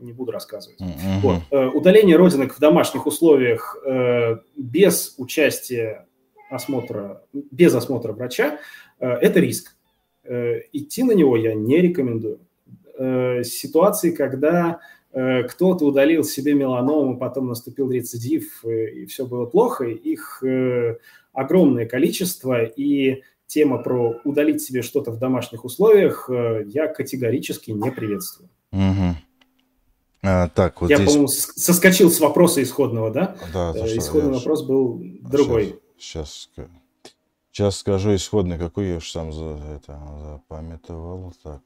не 0.00 0.12
буду 0.12 0.32
рассказывать. 0.32 0.80
Uh-huh. 0.80 1.20
Вот. 1.22 1.40
Э, 1.50 1.66
удаление 1.68 2.16
родинок 2.16 2.56
в 2.56 2.58
домашних 2.58 3.06
условиях 3.06 3.76
э, 3.86 4.38
без 4.56 5.14
участия 5.18 6.06
осмотра, 6.50 7.22
без 7.32 7.74
осмотра 7.74 8.12
врача 8.12 8.58
э,– 8.98 9.06
это 9.20 9.40
риск. 9.40 9.76
Э, 10.24 10.60
идти 10.72 11.04
на 11.04 11.12
него 11.12 11.36
я 11.36 11.54
не 11.54 11.80
рекомендую. 11.80 12.40
Э, 12.98 13.44
ситуации, 13.44 14.10
когда 14.10 14.80
Э, 14.80 14.93
кто-то 15.14 15.84
удалил 15.84 16.24
себе 16.24 16.54
меланому, 16.54 17.18
потом 17.18 17.48
наступил 17.48 17.90
рецидив, 17.90 18.64
э, 18.64 18.90
и 18.90 19.06
все 19.06 19.26
было 19.26 19.46
плохо. 19.46 19.84
Их 19.84 20.42
э, 20.42 20.98
огромное 21.32 21.86
количество, 21.86 22.64
и 22.64 23.22
тема 23.46 23.78
про 23.78 24.16
удалить 24.24 24.62
себе 24.62 24.82
что-то 24.82 25.12
в 25.12 25.18
домашних 25.18 25.64
условиях 25.64 26.28
я 26.66 26.88
категорически 26.88 27.70
не 27.70 27.92
приветствую. 27.92 28.48
Угу. 28.72 29.16
А, 30.26 30.48
так, 30.48 30.80
вот 30.80 30.88
Я, 30.88 30.96
здесь... 30.96 31.08
по-моему, 31.08 31.28
соскочил 31.28 32.10
с 32.10 32.18
вопроса 32.18 32.62
исходного, 32.62 33.10
да? 33.10 33.36
Да, 33.52 33.74
э, 33.76 33.96
Исходный 33.98 34.32
я... 34.32 34.38
вопрос 34.38 34.62
был 34.62 34.98
другой. 35.20 35.78
Сейчас, 35.98 36.48
сейчас, 36.54 36.68
сейчас 37.52 37.76
скажу 37.76 38.14
исходный, 38.14 38.58
какой 38.58 38.88
я 38.88 38.96
уж 38.96 39.10
сам 39.10 39.32
за 39.32 39.58
это 39.76 40.00
запамятовал. 40.22 41.34
Так. 41.42 41.60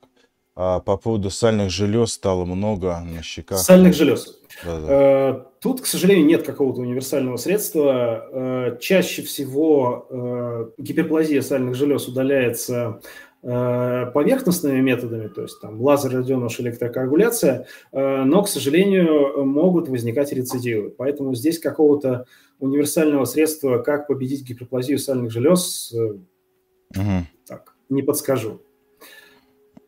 А 0.61 0.80
по 0.80 0.96
поводу 0.96 1.30
сальных 1.30 1.70
желез 1.70 2.14
стало 2.14 2.44
много 2.44 2.98
на 3.00 3.22
щеках. 3.22 3.59
Сальных 3.59 3.94
желез. 3.94 4.40
Да, 4.64 4.80
да. 4.80 4.86
Э, 4.88 5.44
тут, 5.61 5.82
к 5.82 5.86
сожалению, 5.86 6.26
нет 6.26 6.44
какого-то 6.44 6.80
универсального 6.80 7.36
средства. 7.36 8.26
Э, 8.32 8.78
чаще 8.80 9.22
всего 9.22 10.72
гиперплазия 10.78 11.42
сальных 11.42 11.76
желез 11.76 12.09
удаляется 12.09 13.00
Э, 13.40 14.11
поверхностными 14.12 14.80
методами, 14.80 15.28
то 15.28 15.42
есть 15.42 15.61
там 15.61 15.80
лазер, 15.80 16.11
радионуш, 16.12 16.59
электрокоагуляция, 16.59 17.66
э, 17.92 18.24
но, 18.24 18.42
к 18.42 18.48
сожалению, 18.48 19.44
могут 19.44 19.88
возникать 19.88 20.32
рецидивы. 20.32 20.90
Поэтому 20.90 21.36
здесь 21.36 21.61
какого-то 21.61 22.26
универсального 22.59 23.24
средства, 23.26 23.78
как 23.78 24.09
победить 24.09 24.42
гиперплазию 24.42 24.98
сальных 24.98 25.30
желез, 25.30 25.94
угу. 25.94 27.26
так, 27.46 27.76
не 27.88 28.02
подскажу. 28.02 28.61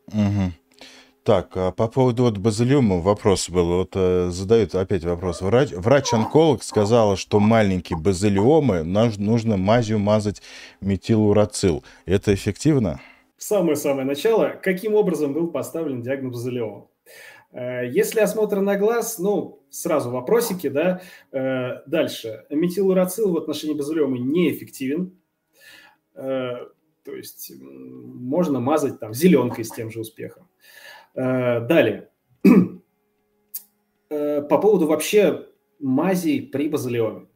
Угу. 0.07 0.53
Так, 1.23 1.51
а 1.55 1.71
по 1.71 1.87
поводу 1.87 2.23
вот 2.23 2.37
базилиума 2.37 2.97
вопрос 2.97 3.49
был. 3.49 3.77
Вот 3.77 3.91
э, 3.93 4.29
задают 4.31 4.73
опять 4.73 5.03
вопрос. 5.03 5.41
Врач, 5.41 5.71
врач-онколог 5.71 6.63
сказала, 6.63 7.15
что 7.15 7.39
маленькие 7.39 7.99
базилиомы 7.99 8.83
нужно 8.83 9.57
мазью 9.57 9.99
мазать 9.99 10.41
метилурацил. 10.81 11.83
Это 12.05 12.33
эффективно? 12.33 12.99
самое-самое 13.41 14.05
начало, 14.05 14.59
каким 14.61 14.93
образом 14.93 15.33
был 15.33 15.47
поставлен 15.47 16.01
диагноз 16.01 16.33
базилиома. 16.33 16.87
Э, 17.51 17.87
если 17.87 18.19
осмотр 18.19 18.61
на 18.61 18.77
глаз, 18.77 19.17
ну, 19.19 19.63
сразу 19.69 20.11
вопросики, 20.11 20.69
да. 20.69 21.01
Э, 21.31 21.81
дальше. 21.87 22.45
Метилурацил 22.49 23.33
в 23.33 23.37
отношении 23.37 23.73
базилиома 23.73 24.17
неэффективен. 24.17 25.19
Э, 26.13 26.67
то 27.03 27.15
есть 27.15 27.51
можно 27.59 28.59
мазать 28.59 28.99
там 28.99 29.13
зеленкой 29.13 29.65
с 29.65 29.71
тем 29.71 29.89
же 29.89 30.01
успехом. 30.01 30.47
Далее. 31.13 32.09
По 34.09 34.57
поводу 34.57 34.87
вообще 34.87 35.47
мазей 35.79 36.41
при 36.41 36.69
базилиоме. 36.69 37.27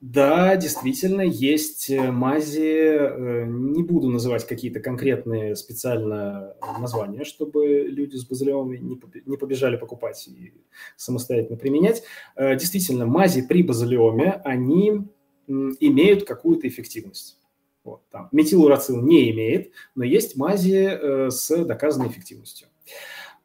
Да, 0.00 0.56
действительно, 0.56 1.20
есть 1.20 1.90
э, 1.90 2.10
мази, 2.10 2.96
э, 2.96 3.44
не 3.46 3.82
буду 3.82 4.08
называть 4.08 4.46
какие-то 4.46 4.80
конкретные 4.80 5.54
специально 5.56 6.56
названия, 6.78 7.24
чтобы 7.24 7.84
люди 7.86 8.16
с 8.16 8.24
базилиомами 8.24 8.78
не 9.26 9.36
побежали 9.36 9.76
покупать 9.76 10.26
и 10.26 10.54
самостоятельно 10.96 11.58
применять. 11.58 12.02
Э, 12.34 12.56
действительно, 12.56 13.04
мази 13.04 13.46
при 13.46 13.62
базилиоме, 13.62 14.40
они 14.42 15.02
имеют 15.46 16.24
какую-то 16.24 16.66
эффективность. 16.66 17.38
Вот, 17.82 18.02
там, 18.10 18.28
метилурацил 18.32 19.00
не 19.00 19.30
имеет, 19.30 19.72
но 19.94 20.04
есть 20.04 20.36
мази 20.36 21.30
с 21.30 21.64
доказанной 21.64 22.08
эффективностью. 22.08 22.68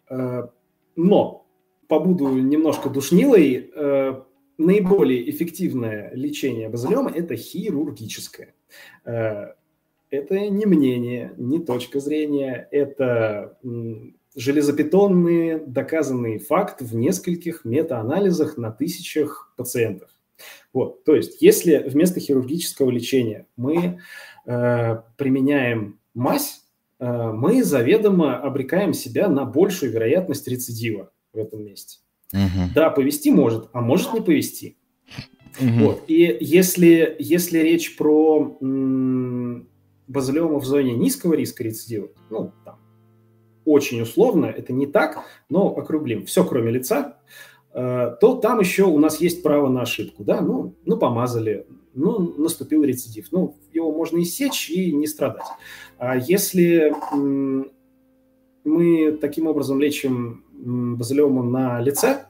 Но 0.10 1.48
побуду 1.88 2.28
немножко 2.30 2.90
душнилой, 2.90 3.72
наиболее 4.58 5.30
эффективное 5.30 6.12
лечение 6.14 6.70
базилиома– 6.70 7.12
это 7.16 7.36
хирургическое. 7.36 8.56
Э, 9.06 9.54
это 10.10 10.50
не 10.50 10.66
мнение, 10.66 11.34
не 11.38 11.60
точка 11.60 12.00
зрения, 12.00 12.68
это 12.72 13.58
железобетонный 14.36 15.60
доказанный 15.66 16.40
факт 16.40 16.82
в 16.82 16.96
нескольких 16.96 17.66
метаанализах 17.66 18.58
на 18.58 18.72
тысячах 18.72 19.54
пациентов. 19.58 20.10
Вот, 20.74 21.04
то 21.04 21.16
есть, 21.16 21.42
если 21.42 21.78
вместо 21.88 22.20
хирургического 22.20 22.90
лечения 22.90 23.48
мы 23.56 24.00
э, 24.46 25.02
применяем 25.18 26.00
мазь, 26.14 26.66
э, 27.00 27.32
мы 27.32 27.64
заведомо 27.64 28.38
обрекаем 28.38 28.94
себя 28.94 29.30
на 29.30 29.46
большую 29.46 29.92
вероятность 29.92 30.48
рецидива 30.48 31.12
в 31.34 31.38
этом 31.38 31.64
месте. 31.64 32.00
Угу. 32.34 32.74
Да, 32.74 32.90
повести 32.90 33.32
может, 33.32 33.70
а 33.74 33.82
может 33.82 34.14
не 34.14 34.22
повести. 34.22 34.78
Угу. 35.60 35.86
Вот. 35.86 36.04
И 36.08 36.38
если, 36.42 37.16
если 37.20 37.60
речь 37.60 37.96
про 37.96 38.58
м- 38.62 39.70
в 40.08 40.66
зоне 40.66 40.94
низкого 40.94 41.34
риска 41.34 41.64
рецидива, 41.64 42.10
ну, 42.30 42.52
там, 42.64 42.80
очень 43.66 44.02
условно, 44.02 44.46
это 44.46 44.74
не 44.74 44.86
так, 44.86 45.24
но 45.50 45.68
округлим, 45.68 46.26
все 46.26 46.44
кроме 46.44 46.72
лица, 46.72 47.18
то 47.76 48.40
там 48.42 48.62
еще 48.62 48.84
у 48.86 49.00
нас 49.00 49.20
есть 49.20 49.44
право 49.44 49.68
на 49.68 49.82
ошибку, 49.82 50.24
да, 50.24 50.40
ну, 50.40 50.76
ну 50.86 50.96
помазали, 50.96 51.68
ну, 51.94 52.34
наступил 52.38 52.84
рецидив, 52.86 53.28
ну, 53.32 53.58
его 53.74 53.92
можно 53.92 54.18
иссечь 54.22 54.70
и 54.70 54.94
не 54.94 55.08
страдать. 55.08 55.48
А 55.98 56.16
если 56.16 56.94
мы 58.64 59.12
таким 59.22 59.48
образом 59.48 59.80
лечим 59.80 60.44
базилиомом 60.98 61.52
на 61.52 61.80
лице, 61.82 62.26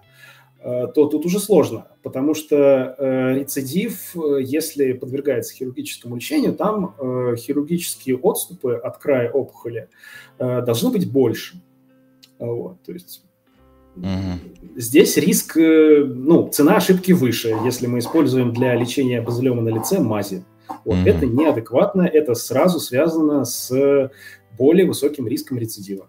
э, 0.59 0.87
то 0.87 1.07
тут 1.07 1.25
уже 1.25 1.39
сложно, 1.39 1.87
потому 2.03 2.33
что 2.33 2.95
э, 2.97 3.35
рецидив, 3.35 4.15
э, 4.15 4.41
если 4.41 4.93
подвергается 4.93 5.53
хирургическому 5.53 6.15
лечению, 6.15 6.53
там 6.53 6.95
хирургические 7.37 8.17
отступы 8.17 8.73
от 8.73 8.97
края 8.97 9.31
опухоли 9.31 9.89
должны 10.37 10.91
быть 10.91 11.11
больше. 11.11 11.61
Вот, 12.37 12.83
то 12.83 12.91
есть 12.91 13.23
угу. 13.95 14.75
здесь 14.75 15.17
риск, 15.17 15.55
ну, 15.55 16.49
цена 16.49 16.77
ошибки 16.77 17.11
выше, 17.11 17.55
если 17.63 17.87
мы 17.87 17.99
используем 17.99 18.53
для 18.53 18.75
лечения 18.75 19.21
базилиома 19.21 19.61
на 19.61 19.69
лице 19.69 19.99
мази. 19.99 20.43
Вот, 20.83 20.97
угу. 20.97 21.07
Это 21.07 21.25
неадекватно, 21.25 22.01
это 22.01 22.33
сразу 22.33 22.79
связано 22.79 23.45
с 23.45 24.11
более 24.57 24.85
высоким 24.85 25.27
риском 25.27 25.57
рецидива. 25.57 26.07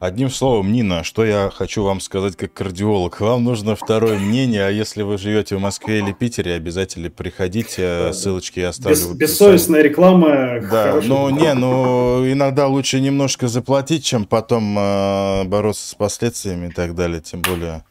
Одним 0.00 0.30
словом, 0.30 0.72
Нина, 0.72 1.04
что 1.04 1.24
я 1.24 1.50
хочу 1.52 1.82
вам 1.82 2.00
сказать 2.00 2.36
как 2.36 2.52
кардиолог. 2.52 3.20
Вам 3.20 3.44
нужно 3.44 3.76
второе 3.76 4.18
мнение, 4.18 4.66
а 4.66 4.70
если 4.70 5.02
вы 5.02 5.18
живете 5.18 5.56
в 5.56 5.60
Москве 5.60 5.98
или 5.98 6.12
Питере, 6.12 6.54
обязательно 6.54 7.10
приходите, 7.10 8.12
ссылочки 8.12 8.60
я 8.60 8.70
оставлю. 8.70 8.96
Без, 8.96 9.06
бессовестная 9.06 9.82
реклама. 9.82 10.60
Да, 10.70 11.00
ну 11.04 11.30
не, 11.30 11.52
ну 11.54 12.30
иногда 12.30 12.66
лучше 12.66 13.00
немножко 13.00 13.48
заплатить, 13.48 14.04
чем 14.04 14.24
потом 14.24 14.78
э, 14.78 15.44
бороться 15.44 15.88
с 15.88 15.94
последствиями 15.94 16.68
и 16.68 16.70
так 16.70 16.94
далее, 16.94 17.20
тем 17.20 17.42
более 17.42 17.84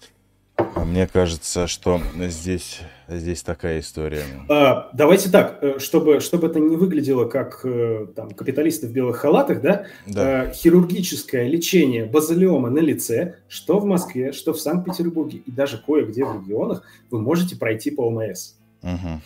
а 0.75 0.85
мне 0.85 1.07
кажется, 1.07 1.67
что 1.67 2.01
здесь, 2.15 2.79
здесь 3.07 3.43
такая 3.43 3.79
история. 3.79 4.23
А, 4.49 4.89
давайте 4.93 5.29
так, 5.29 5.59
э, 5.61 5.79
чтобы, 5.79 6.19
чтобы 6.19 6.47
это 6.47 6.59
не 6.59 6.75
выглядело 6.75 7.25
как 7.25 7.61
э, 7.63 8.07
там, 8.15 8.31
капиталисты 8.31 8.87
в 8.87 8.91
белых 8.91 9.17
халатах, 9.17 9.61
да? 9.61 9.85
да. 10.07 10.41
А, 10.41 10.51
хирургическое 10.51 11.47
лечение 11.47 12.05
базилиома 12.05 12.69
на 12.69 12.79
лице, 12.79 13.35
что 13.47 13.79
в 13.79 13.85
Москве, 13.85 14.31
что 14.31 14.53
в 14.53 14.59
Санкт-Петербурге 14.59 15.39
и 15.45 15.51
даже 15.51 15.77
кое-где 15.77 16.25
в 16.25 16.41
регионах 16.41 16.83
вы 17.09 17.19
можете 17.19 17.55
пройти 17.55 17.91
по 17.91 18.07
ОМС. 18.07 18.55
Угу. 18.83 19.21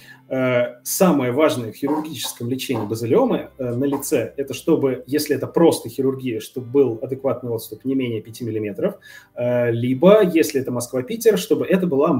Самое 0.83 1.31
важное 1.31 1.71
в 1.71 1.75
хирургическом 1.75 2.49
лечении 2.49 2.85
базилиомы 2.85 3.51
э, 3.57 3.73
на 3.73 3.85
лице– 3.85 4.33
это 4.37 4.53
чтобы, 4.53 5.05
если 5.07 5.33
это 5.33 5.47
просто 5.47 5.87
хирургия, 5.87 6.41
чтобы 6.41 6.67
был 6.67 6.99
адекватный 7.01 7.51
отступ 7.51 7.85
не 7.85 7.95
менее 7.95 8.21
5 8.21 8.41
мм, 8.41 8.95
либо, 9.71 10.23
если 10.23 10.59
это 10.59 10.71
Москва-Питер, 10.71 11.37
чтобы 11.37 11.65
это 11.65 11.87
была 11.87 12.11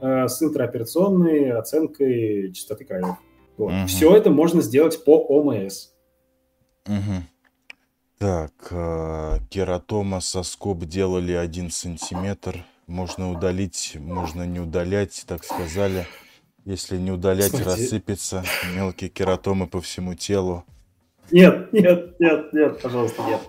мозг-хирургия 0.00 0.28
с 0.28 0.42
интраоперационной 0.42 1.52
оценкой 1.52 2.52
частоты 2.52 2.84
краев. 2.84 3.16
Вот. 3.56 3.72
Угу. 3.72 3.86
Все 3.86 4.14
это 4.16 4.30
можно 4.30 4.62
сделать 4.62 5.04
по 5.04 5.18
ОМС. 5.18 5.88
Угу. 6.86 7.22
Так, 8.18 8.52
кератома 9.50 10.20
соскоб 10.20 10.84
делали 10.84 11.32
1 11.32 11.70
сантиметр– 11.70 12.64
можно 12.86 13.32
удалить, 13.32 13.96
можно 13.98 14.46
не 14.46 14.60
удалять, 14.60 15.24
так 15.26 15.44
сказали. 15.44 16.06
Если 16.64 16.96
не 16.96 17.10
удалять, 17.10 17.50
Смотрите. 17.50 17.70
рассыпется 17.70 18.44
мелкие 18.74 19.10
кератомы 19.10 19.66
по 19.66 19.80
всему 19.80 20.14
телу. 20.14 20.64
Нет, 21.30 21.72
нет, 21.72 22.18
нет, 22.20 22.52
нет, 22.52 22.80
пожалуйста, 22.80 23.22
нет. 23.22 23.40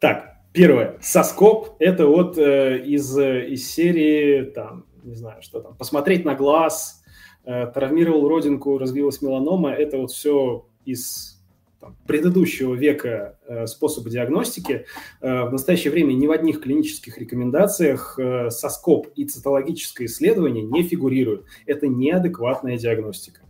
Так, 0.00 0.36
первое. 0.52 0.96
Соскоп– 1.00 1.76
это 1.78 2.06
вот 2.06 2.36
э, 2.36 2.78
из, 2.84 3.16
из 3.16 3.70
серии, 3.70 4.44
там, 4.50 4.84
не 5.04 5.14
знаю, 5.14 5.42
что 5.42 5.60
там, 5.60 5.76
посмотреть 5.76 6.24
на 6.24 6.34
глаз, 6.34 7.02
э, 7.44 7.66
травмировал 7.66 8.28
родинку, 8.28 8.78
развилась 8.78 9.22
меланома. 9.22 9.70
Это 9.70 9.98
вот 9.98 10.10
все 10.10 10.66
из 10.84 11.42
там, 11.80 11.96
предыдущего 12.06 12.74
века 12.74 13.38
э, 13.46 13.66
способа 13.66 14.10
диагностики. 14.10 14.86
Э, 15.20 15.44
в 15.44 15.52
настоящее 15.52 15.92
время 15.92 16.14
ни 16.14 16.26
в 16.26 16.30
одних 16.30 16.60
клинических 16.62 17.18
рекомендациях 17.18 18.18
э, 18.18 18.50
соскоп 18.50 19.08
и 19.14 19.24
цитологическое 19.24 20.06
исследование 20.06 20.64
не 20.64 20.82
фигурируют. 20.82 21.44
Это 21.66 21.86
неадекватная 21.86 22.78
диагностика. 22.78 23.42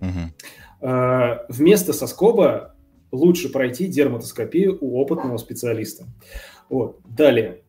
Угу. 0.00 0.88
Э, 0.88 1.46
вместо 1.48 1.92
соскоба 1.92 2.74
лучше 3.12 3.50
пройти 3.50 3.86
дерматоскопию 3.86 4.78
у 4.80 4.98
опытного 4.98 5.36
специалиста. 5.36 6.06
Вот. 6.68 6.98
Далее. 7.04 7.62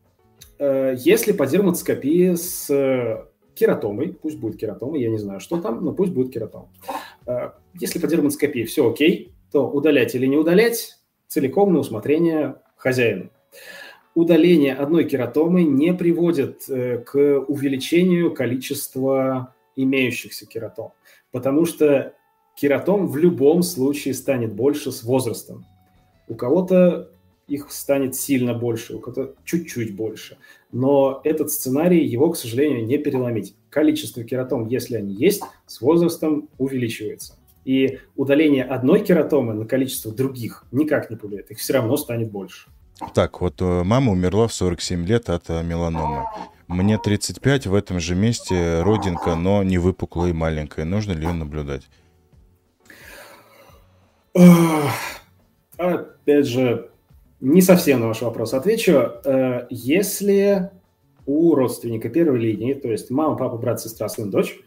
Э, 0.58 0.94
если 0.98 1.32
по 1.32 1.46
дерматоскопии 1.46 2.34
с 2.34 3.26
кератомой, 3.54 4.12
пусть 4.12 4.38
будет 4.38 4.58
кератома, 4.58 4.98
я 4.98 5.10
не 5.10 5.18
знаю, 5.18 5.40
что 5.40 5.60
там, 5.60 5.84
но 5.84 5.92
пусть 5.92 6.12
будет 6.12 6.32
кератома. 6.32 6.68
Э, 7.26 7.50
если 7.78 7.98
по 7.98 8.06
дерматоскопии 8.06 8.64
все 8.64 8.90
окей, 8.90 9.32
то 9.52 9.68
удалять 9.68 10.14
или 10.14 10.26
не 10.26 10.36
удалять 10.36 10.98
целиком 11.28 11.72
на 11.72 11.80
усмотрение 11.80 12.56
хозяина. 12.76 13.30
Удаление 14.14 14.74
одной 14.74 15.04
кератомы 15.04 15.64
не 15.64 15.92
приводит 15.92 16.68
э, 16.68 16.98
к 16.98 17.16
увеличению 17.48 18.32
количества 18.32 19.54
имеющихся 19.76 20.46
кератом, 20.46 20.92
потому 21.32 21.64
что 21.66 22.14
кератом 22.56 23.08
в 23.08 23.16
любом 23.16 23.62
случае 23.62 24.14
станет 24.14 24.52
больше 24.52 24.92
с 24.92 25.02
возрастом. 25.02 25.66
У 26.28 26.34
кого-то 26.34 27.10
их 27.46 27.70
станет 27.70 28.14
сильно 28.14 28.54
больше, 28.54 28.94
у 28.94 29.00
кого-то 29.00 29.34
чуть-чуть 29.44 29.94
больше. 29.94 30.38
Но 30.72 31.20
этот 31.24 31.50
сценарий, 31.50 32.04
его, 32.04 32.30
к 32.30 32.36
сожалению, 32.36 32.86
не 32.86 32.98
переломить. 32.98 33.54
Количество 33.70 34.24
кератом, 34.24 34.66
если 34.68 34.96
они 34.96 35.14
есть, 35.14 35.42
с 35.66 35.80
возрастом 35.80 36.48
увеличивается. 36.58 37.36
И 37.64 37.98
удаление 38.16 38.64
одной 38.64 39.04
кератомы 39.04 39.54
на 39.54 39.66
количество 39.66 40.12
других 40.12 40.64
никак 40.72 41.10
не 41.10 41.16
повлияет. 41.16 41.50
Их 41.50 41.58
все 41.58 41.74
равно 41.74 41.96
станет 41.96 42.30
больше. 42.30 42.68
Так, 43.14 43.40
вот 43.40 43.60
э, 43.60 43.82
мама 43.82 44.12
умерла 44.12 44.46
в 44.46 44.54
47 44.54 45.06
лет 45.06 45.28
от 45.28 45.50
э, 45.50 45.62
меланомы. 45.62 46.24
Мне 46.68 46.98
35, 46.98 47.66
в 47.66 47.74
этом 47.74 48.00
же 48.00 48.14
месте 48.14 48.82
родинка, 48.82 49.34
но 49.34 49.62
не 49.62 49.78
выпуклая 49.78 50.30
и 50.30 50.32
маленькая. 50.32 50.84
Нужно 50.84 51.12
ли 51.12 51.26
ее 51.26 51.32
наблюдать? 51.32 51.88
Опять 55.76 56.46
же, 56.46 56.90
не 57.44 57.60
совсем 57.60 58.00
на 58.00 58.08
ваш 58.08 58.22
вопрос 58.22 58.54
отвечу. 58.54 58.92
Э, 59.24 59.66
если 59.68 60.70
у 61.26 61.54
родственника 61.54 62.08
первой 62.08 62.38
линии, 62.38 62.72
то 62.72 62.90
есть 62.90 63.10
мама, 63.10 63.36
папа, 63.36 63.58
брат, 63.58 63.80
сестра, 63.80 64.08
сын, 64.08 64.30
дочь, 64.30 64.58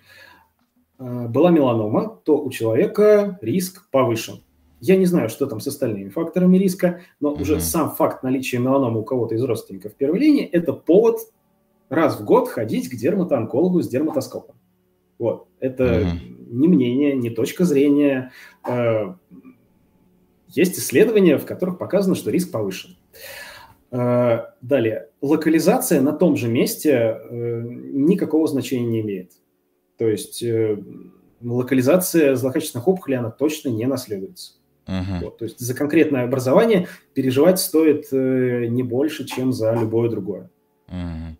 э, 1.00 1.28
была 1.28 1.50
меланома, 1.50 2.22
то 2.24 2.38
у 2.38 2.50
человека 2.52 3.40
риск 3.42 3.90
повышен. 3.90 4.44
Я 4.80 4.96
не 4.96 5.06
знаю, 5.06 5.30
что 5.30 5.48
там 5.48 5.60
с 5.60 5.66
остальными 5.66 6.10
факторами 6.10 6.58
риска, 6.58 7.02
но 7.20 7.32
угу. 7.32 7.42
уже 7.42 7.60
сам 7.60 7.90
факт 7.90 8.22
наличия 8.22 8.60
меланомы 8.60 9.02
у 9.02 9.04
кого-то 9.04 9.34
из 9.34 9.44
родственников 9.44 9.96
первой 9.96 10.20
линии– 10.20 10.46
это 10.52 10.72
повод 10.72 11.18
раз 11.90 12.20
в 12.20 12.26
год 12.26 12.48
ходить 12.48 12.90
к 12.90 12.96
дерматоонкологу 12.96 13.82
с 13.82 13.88
дерматоскопом. 13.88 14.56
Вот. 15.18 15.48
Это 15.60 16.02
угу. 16.02 16.56
не 16.56 16.68
мнение, 16.68 17.16
не 17.16 17.32
точка 17.32 17.66
зрения. 17.66 18.32
Есть 20.48 20.80
исследования, 20.80 21.38
в 21.38 21.46
которых 21.46 21.78
показано, 21.78 22.16
что 22.16 22.32
риск 22.32 22.52
повышен. 22.52 22.96
Э, 23.92 24.40
далее. 24.62 25.10
Локализация 25.22 26.02
на 26.02 26.14
том 26.14 26.36
же 26.36 26.48
месте 26.48 26.92
э, 26.92 27.62
никакого 27.62 28.48
значения 28.48 28.86
не 28.86 29.02
имеет. 29.02 29.32
То 29.98 30.08
есть 30.08 30.44
э, 30.44 30.78
локализация 31.42 32.36
злокачественных 32.36 32.88
опухолей, 32.88 33.18
она 33.18 33.32
точно 33.32 33.70
не 33.70 33.86
наследуется. 33.86 34.54
Uh-huh. 34.88 35.24
Вот, 35.24 35.38
то 35.38 35.46
есть 35.46 35.60
за 35.60 35.74
конкретное 35.74 36.24
образование 36.24 36.88
переживать 37.14 37.60
стоит 37.60 38.10
не 38.12 38.84
больше, 38.84 39.26
чем 39.26 39.52
за 39.52 39.74
любое 39.74 40.10
другое. 40.10 40.50
Uh-huh. 40.88 41.36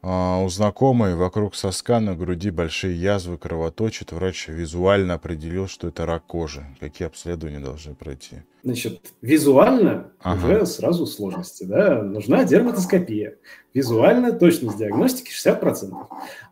А, 0.00 0.40
у 0.44 0.48
знакомой 0.48 1.16
вокруг 1.16 1.56
соска 1.56 1.98
на 1.98 2.14
груди 2.14 2.50
большие 2.50 3.00
язвы 3.00 3.36
кровоточат. 3.36 4.12
Врач 4.12 4.48
визуально 4.48 5.14
определил, 5.14 5.66
что 5.66 5.88
это 5.88 6.06
рак 6.06 6.24
кожи. 6.26 6.64
Какие 6.78 7.06
обследования 7.06 7.58
должны 7.58 7.94
пройти? 7.94 8.42
Значит, 8.62 9.12
визуально 9.22 10.12
ага. 10.22 10.44
уже 10.44 10.66
сразу 10.66 11.06
сложности. 11.06 11.64
Да? 11.64 12.02
Нужна 12.02 12.44
дерматоскопия. 12.44 13.38
Визуально 13.74 14.32
точность 14.32 14.78
диагностики 14.78 15.32
60%. 15.32 15.92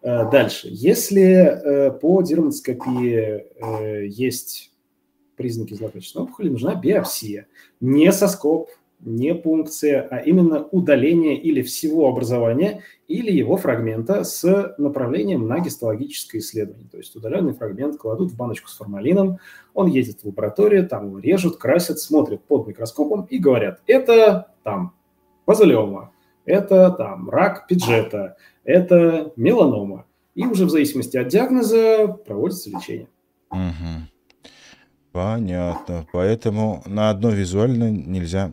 Э, 0.03 0.30
дальше. 0.30 0.68
Если 0.70 1.22
э, 1.22 1.90
по 1.92 2.22
дерматоскопии 2.22 3.47
э, 3.61 4.07
есть 4.07 4.72
признаки 5.36 5.74
злокачественной 5.74 6.24
опухоли, 6.24 6.49
нужна 6.49 6.74
биопсия. 6.74 7.47
Не 7.80 8.12
соскоб, 8.12 8.70
не 9.01 9.34
пункция, 9.34 10.03
а 10.11 10.18
именно 10.18 10.64
удаление 10.70 11.36
или 11.36 11.62
всего 11.62 12.09
образования, 12.09 12.82
или 13.09 13.30
его 13.30 13.57
фрагмента 13.57 14.24
с 14.24 14.74
направлением 14.78 15.47
на 15.47 15.61
гистологическое 15.61 16.40
исследование. 16.40 16.88
То 16.90 16.99
есть 16.99 17.14
удаленный 17.14 17.55
фрагмент 17.55 17.99
кладут 17.99 18.32
в 18.32 18.36
баночку 18.36 18.68
с 18.68 18.76
формалином, 18.76 19.38
он 19.74 19.88
едет 19.88 20.20
в 20.20 20.26
лабораторию, 20.26 20.88
там 20.88 21.09
его 21.09 21.18
режут, 21.18 21.59
красят, 21.59 21.99
смотрят 21.99 22.42
под 22.44 22.66
микроскопом 22.66 23.26
и 23.30 23.38
говорят, 23.38 23.80
это 23.86 24.53
там 24.62 24.94
базалиома, 25.47 26.12
это 26.44 26.90
там 26.90 27.28
рак 27.30 27.66
пиджета, 27.66 28.36
это 28.64 29.32
меланома. 29.36 30.07
И 30.34 30.44
уже 30.44 30.66
в 30.66 30.70
зависимости 30.70 31.16
от 31.16 31.28
диагноза 31.28 32.09
проводится 32.09 32.70
лечение. 32.70 33.09
Угу. 33.51 34.07
Понятно. 35.12 36.07
Поэтому 36.12 36.82
на 36.84 37.09
одно 37.09 37.30
визуально 37.30 37.90
нельзя 37.90 38.53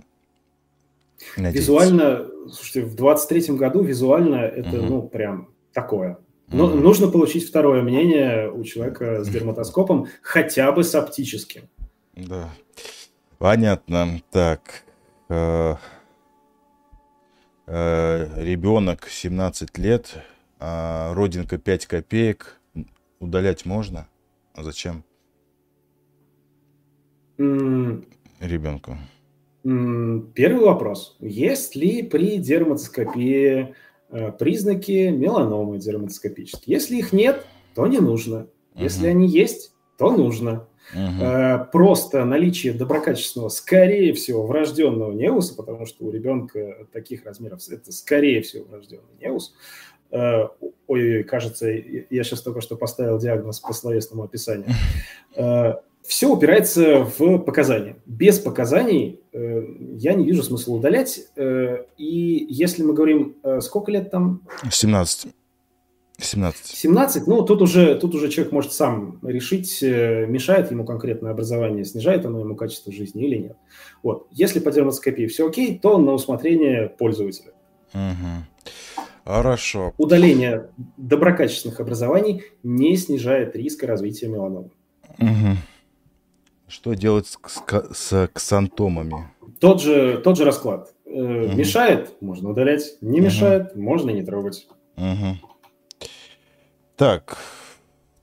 Надеяться. 1.38 1.60
Визуально, 1.60 2.28
слушайте, 2.52 2.84
в 2.84 2.96
23-м 2.96 3.58
году 3.58 3.82
визуально 3.84 4.36
это, 4.36 4.80
угу. 4.80 4.86
ну, 4.86 5.02
прям 5.04 5.50
такое. 5.74 6.18
Но 6.52 6.66
угу. 6.66 6.76
нужно 6.76 7.08
получить 7.08 7.48
второе 7.48 7.82
мнение 7.82 8.52
у 8.52 8.64
человека 8.64 9.24
с 9.24 9.30
дерматоскопом, 9.30 10.08
хотя 10.22 10.72
бы 10.72 10.84
с 10.84 10.94
оптическим. 10.94 11.64
Да. 12.16 12.50
Понятно. 13.40 14.22
Так. 14.32 14.84
Э, 15.30 15.76
э, 17.68 18.44
ребенок 18.44 19.08
17 19.10 19.78
лет, 19.78 20.16
а 20.60 21.14
родинка 21.14 21.58
5 21.58 21.88
копеек. 21.88 22.60
Удалять 23.20 23.66
можно? 23.66 24.08
А 24.54 24.64
зачем? 24.64 25.04
Ребенку. 27.38 28.98
Первый 29.64 30.66
вопрос. 30.66 31.16
Есть 31.22 31.76
ли 31.76 32.04
при 32.04 32.38
дерматоскопии 32.38 33.76
э, 34.10 34.32
признаки 34.34 35.10
меланомы 35.10 35.78
дерматоскопические? 35.80 36.76
Если 36.76 36.98
их 36.98 37.14
нет, 37.14 37.46
то 37.74 37.88
не 37.88 38.00
нужно. 38.00 38.48
Если 38.76 39.08
uh-huh. 39.08 39.12
они 39.12 39.28
есть, 39.28 39.74
то 39.98 40.12
нужно. 40.12 40.68
Uh-huh. 40.94 41.66
Просто 41.72 42.26
наличие 42.26 42.74
доброкачественного, 42.74 43.48
скорее 43.48 44.14
всего, 44.14 44.46
врожденного 44.46 45.14
неуса, 45.14 45.56
потому 45.56 45.86
что 45.86 46.04
у 46.06 46.12
ребенка 46.12 46.88
таких 46.92 47.26
размеров 47.26 47.62
это 47.70 47.94
скорее 47.94 48.42
всего 48.42 48.66
врожденный 48.66 49.14
неус. 49.22 49.56
Э, 50.12 50.50
ой, 50.88 51.24
кажется, 51.24 51.70
я 51.70 52.24
сейчас 52.24 52.42
только 52.42 52.60
что 52.60 52.76
поставил 52.76 53.18
диагноз 53.18 53.62
по 53.62 53.72
словесному 53.72 54.24
описанию 54.24 54.68
все 56.06 56.30
упирается 56.30 57.04
в 57.18 57.40
показания. 57.40 57.98
Без 58.06 58.40
показаний 58.40 59.22
э, 59.32 59.64
я 59.96 60.14
не 60.14 60.26
вижу 60.26 60.44
смысла 60.44 60.76
удалять. 60.76 61.22
Э, 61.36 61.86
и 61.98 62.46
если 62.50 62.84
мы 62.84 62.94
говорим, 62.94 63.36
э, 63.44 63.62
сколько 63.62 63.92
лет 63.92 64.12
там? 64.12 64.42
17. 64.70 65.34
17. 66.18 66.66
17, 66.66 67.28
ну, 67.28 67.42
тут 67.44 67.62
уже, 67.62 67.96
тут 67.96 68.14
уже 68.16 68.30
человек 68.30 68.54
может 68.54 68.72
сам 68.72 69.20
решить, 69.24 69.82
э, 69.82 70.26
мешает 70.28 70.72
ему 70.72 70.86
конкретное 70.86 71.32
образование, 71.32 71.86
снижает 71.86 72.26
оно 72.26 72.40
ему 72.40 72.56
качество 72.56 72.92
жизни 72.92 73.26
или 73.26 73.38
нет. 73.38 73.58
Вот. 74.04 74.28
Если 74.32 74.60
по 74.60 74.72
дерматоскопии 74.72 75.26
все 75.26 75.48
окей, 75.48 75.80
то 75.80 75.98
на 75.98 76.14
усмотрение 76.14 76.88
пользователя. 76.90 77.52
Угу. 77.94 78.74
Хорошо. 79.26 79.94
Удаление 79.98 80.70
доброкачественных 80.98 81.80
образований 81.80 82.44
не 82.62 82.96
снижает 82.98 83.56
риска 83.56 83.88
развития 83.88 84.28
меланомы. 84.28 84.70
Угу. 85.20 85.58
Что 86.74 86.96
делать 86.96 87.28
с, 87.28 87.38
с 87.94 88.30
ксантомами? 88.34 89.30
Тот 89.60 89.80
же, 89.80 90.18
тот 90.18 90.38
же 90.38 90.44
расклад. 90.44 90.92
Угу. 91.06 91.54
Мешает, 91.56 92.20
можно 92.20 92.50
удалять. 92.50 92.96
Не 93.00 93.20
угу. 93.20 93.26
мешает, 93.28 93.76
можно 93.76 94.10
не 94.10 94.24
трогать. 94.24 94.68
Угу. 94.98 95.38
Так, 96.96 97.38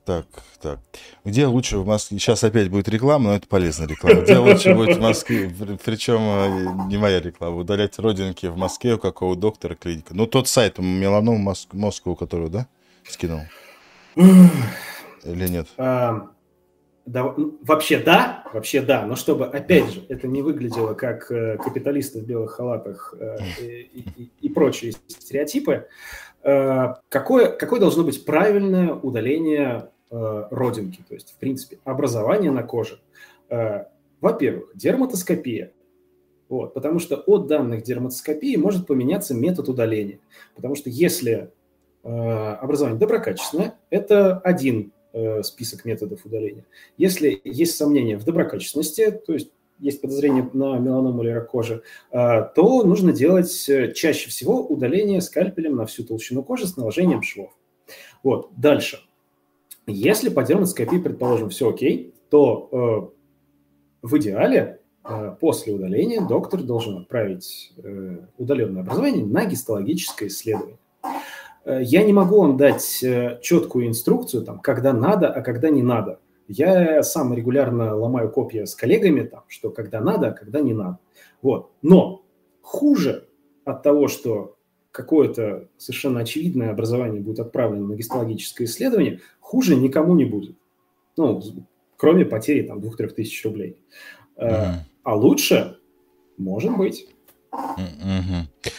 так, 0.05 0.27
так. 0.61 0.81
Где 1.25 1.47
лучше 1.47 1.79
в 1.79 1.87
Москве? 1.87 2.19
Сейчас 2.19 2.43
опять 2.43 2.71
будет 2.71 2.89
реклама, 2.89 3.31
но 3.31 3.37
это 3.37 3.47
полезная 3.47 3.87
реклама. 3.87 4.23
Где 4.23 4.39
лучше 4.39 4.75
будет 4.75 4.97
в 4.97 5.01
Москве? 5.01 5.49
Причем 5.85 6.21
э, 6.21 6.89
не 6.89 6.99
моя 6.99 7.21
реклама. 7.21 7.57
Удалять 7.57 8.01
родинки 8.01 8.47
в 8.47 8.57
Москве 8.57 8.95
у 8.95 8.99
какого 8.99 9.37
доктора 9.37 9.77
клиника? 9.77 10.13
Ну, 10.13 10.27
тот 10.27 10.49
сайт 10.49 10.79
меланом 10.79 11.39
Моск... 11.39 11.73
Москву, 11.73 12.17
который, 12.17 12.51
да, 12.51 12.67
скинул? 13.09 13.43
Или 14.17 15.47
нет? 15.47 15.69
А, 15.79 16.31
да, 17.07 17.35
вообще 17.63 17.99
да, 17.99 18.45
вообще 18.53 18.83
да, 18.83 19.07
но 19.07 19.17
чтобы, 19.17 19.47
опять 19.47 19.91
же, 19.91 20.05
это 20.09 20.29
не 20.29 20.43
выглядело 20.43 20.95
как 20.95 21.31
э, 21.33 21.57
капиталисты 21.57 22.21
в 22.21 22.27
белых 22.27 22.53
халатах 22.53 23.15
э, 23.19 23.39
и, 23.61 24.01
и, 24.17 24.33
и 24.41 24.49
прочие 24.49 24.93
стереотипы, 25.09 25.89
э, 26.43 26.87
какое, 27.09 27.47
какое 27.53 27.81
должно 27.81 28.05
быть 28.05 28.25
правильное 28.25 28.93
удаление 28.93 29.91
родинки, 30.11 31.05
то 31.09 31.15
есть, 31.15 31.35
в 31.35 31.39
принципе, 31.39 31.79
образование 31.85 32.51
на 32.51 32.65
коже. 32.65 33.01
Во-первых, 34.21 34.73
дерматоскопия 34.75 35.73
Вот, 36.49 36.75
потому 36.75 36.99
что 36.99 37.15
от 37.15 37.47
данных 37.47 37.85
дерматоскопии 37.85 38.57
может 38.57 38.89
поменяться 38.89 39.35
метод 39.35 39.69
удаления. 39.69 40.19
Потому 40.57 40.75
что 40.75 40.91
если 40.91 41.53
образование 42.03 42.99
доброкачественное, 42.99 43.79
это 43.91 44.39
один 44.39 44.93
список 45.43 45.85
методов 45.85 46.25
удаления. 46.25 46.65
Если 46.97 47.41
есть 47.45 47.77
сомнения 47.77 48.17
в 48.17 48.25
доброкачественности, 48.25 49.11
то 49.11 49.33
есть 49.33 49.51
есть 49.81 50.01
подозрение 50.01 50.49
на 50.53 50.79
меланому 50.79 51.23
или 51.23 51.31
рак 51.31 51.51
кожи, 51.51 51.83
э, 52.13 52.17
то 52.55 52.85
нужно 52.85 53.13
делать 53.13 53.69
э, 53.69 53.93
чаще 53.93 54.29
всего 54.29 54.65
удаление 54.65 55.21
скальпелем 55.21 55.77
на 55.77 55.87
всю 55.87 56.05
толщину 56.05 56.43
кожи 56.43 56.67
с 56.67 56.77
наложением 56.77 57.23
швов. 57.23 57.51
Вот, 58.23 58.51
дальше. 58.57 59.01
Если 59.87 60.29
по 60.29 60.43
дерматоскопии, 60.43 60.99
предположим, 60.99 61.49
все 61.49 61.71
окей, 61.71 62.15
то 62.29 63.13
э, 64.03 64.07
в 64.07 64.19
идеале 64.19 64.81
э, 65.05 65.35
после 65.41 65.73
удаления 65.73 66.21
доктор 66.27 66.63
должен 66.63 66.99
отправить 66.99 67.73
э, 67.83 68.19
удаленное 68.37 68.83
образование 68.83 69.25
на 69.25 69.47
гистологическое 69.47 70.29
исследование. 70.29 70.79
Э, 71.65 71.81
я 71.83 72.03
не 72.03 72.13
могу 72.13 72.41
вам 72.41 72.57
дать 72.57 73.03
э, 73.03 73.39
четкую 73.43 73.89
инструкцию, 73.89 74.45
там, 74.45 74.61
когда 74.61 74.93
надо, 74.93 75.29
а 75.29 75.43
когда 75.43 75.71
не 75.71 75.83
надо. 75.83 76.21
Я 76.49 77.03
сам 77.03 77.33
регулярно 77.33 77.95
ломаю 77.95 78.31
копья 78.31 78.65
с 78.65 78.75
коллегами, 78.75 79.23
там, 79.23 79.45
что 79.49 79.71
когда 79.71 80.01
надо, 80.01 80.29
а 80.29 80.33
когда 80.33 80.61
не 80.61 80.75
надо. 80.75 80.99
Вот. 81.43 81.71
Но 81.83 82.25
хуже 82.61 83.29
от 83.65 83.83
того, 83.83 84.09
что 84.09 84.57
какое-то 84.91 85.69
совершенно 85.77 86.21
очевидное 86.21 86.71
образование 86.71 87.21
будет 87.21 87.41
отправлено 87.41 87.87
на 87.87 87.95
гистологическое 87.95 88.67
исследование, 88.67 89.21
хуже 89.39 89.77
никому 89.77 90.15
не 90.15 90.25
будет. 90.25 90.57
Ну, 91.17 91.41
кроме 91.97 92.25
потери 92.25 92.63
там 92.63 92.79
2-3 92.81 93.09
тысяч 93.09 93.45
рублей. 93.45 93.77
Mm-hmm. 94.37 94.75
А 95.05 95.15
лучше 95.15 95.79
может 96.37 96.77
быть. 96.77 97.07
Mm-hmm. 97.53 98.73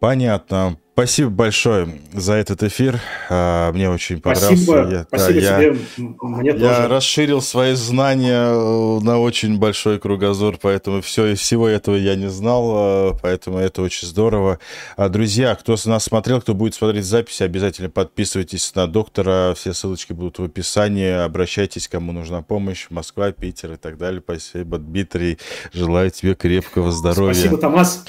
Понятно. 0.00 0.78
Спасибо 0.94 1.30
большое 1.30 1.88
за 2.12 2.34
этот 2.34 2.62
эфир. 2.62 3.00
А, 3.30 3.72
мне 3.72 3.88
очень 3.88 4.20
понравился. 4.20 4.62
Спасибо, 4.62 4.90
я, 4.90 5.04
спасибо 5.04 5.40
да, 5.40 5.58
тебе. 5.58 5.78
Я, 5.96 6.04
Мне 6.28 6.50
я 6.50 6.76
тоже. 6.76 6.88
расширил 6.88 7.40
свои 7.40 7.72
знания 7.72 8.52
э, 8.52 8.98
на 9.00 9.18
очень 9.18 9.58
большой 9.58 9.98
кругозор, 9.98 10.58
поэтому 10.60 11.00
все, 11.00 11.34
всего 11.34 11.66
этого 11.66 11.96
я 11.96 12.14
не 12.14 12.28
знал, 12.28 13.12
э, 13.12 13.12
поэтому 13.22 13.56
это 13.56 13.80
очень 13.80 14.06
здорово. 14.06 14.58
А, 14.98 15.08
друзья, 15.08 15.54
кто 15.54 15.76
нас 15.86 16.04
смотрел, 16.04 16.42
кто 16.42 16.52
будет 16.52 16.74
смотреть 16.74 17.06
запись, 17.06 17.40
обязательно 17.40 17.88
подписывайтесь 17.88 18.74
на 18.74 18.86
доктора. 18.86 19.54
Все 19.56 19.72
ссылочки 19.72 20.12
будут 20.12 20.40
в 20.40 20.44
описании. 20.44 21.24
Обращайтесь, 21.24 21.88
кому 21.88 22.12
нужна 22.12 22.42
помощь. 22.42 22.88
Москва, 22.90 23.32
Питер 23.32 23.72
и 23.72 23.76
так 23.76 23.96
далее. 23.96 24.20
Спасибо, 24.22 24.76
Дмитрий. 24.76 25.38
Желаю 25.72 26.10
тебе 26.10 26.34
крепкого 26.34 26.92
здоровья. 26.92 27.32
Спасибо, 27.32 27.56
Томас. 27.56 28.04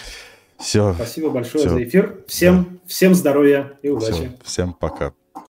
Все. 0.63 0.93
Спасибо 0.93 1.29
большое 1.29 1.65
все. 1.65 1.69
за 1.73 1.83
эфир. 1.83 2.23
Всем, 2.27 2.63
да. 2.63 2.79
всем 2.87 3.13
здоровья 3.13 3.77
и 3.81 3.89
удачи. 3.89 4.13
Все. 4.13 4.31
Всем 4.43 4.73
пока. 4.73 5.13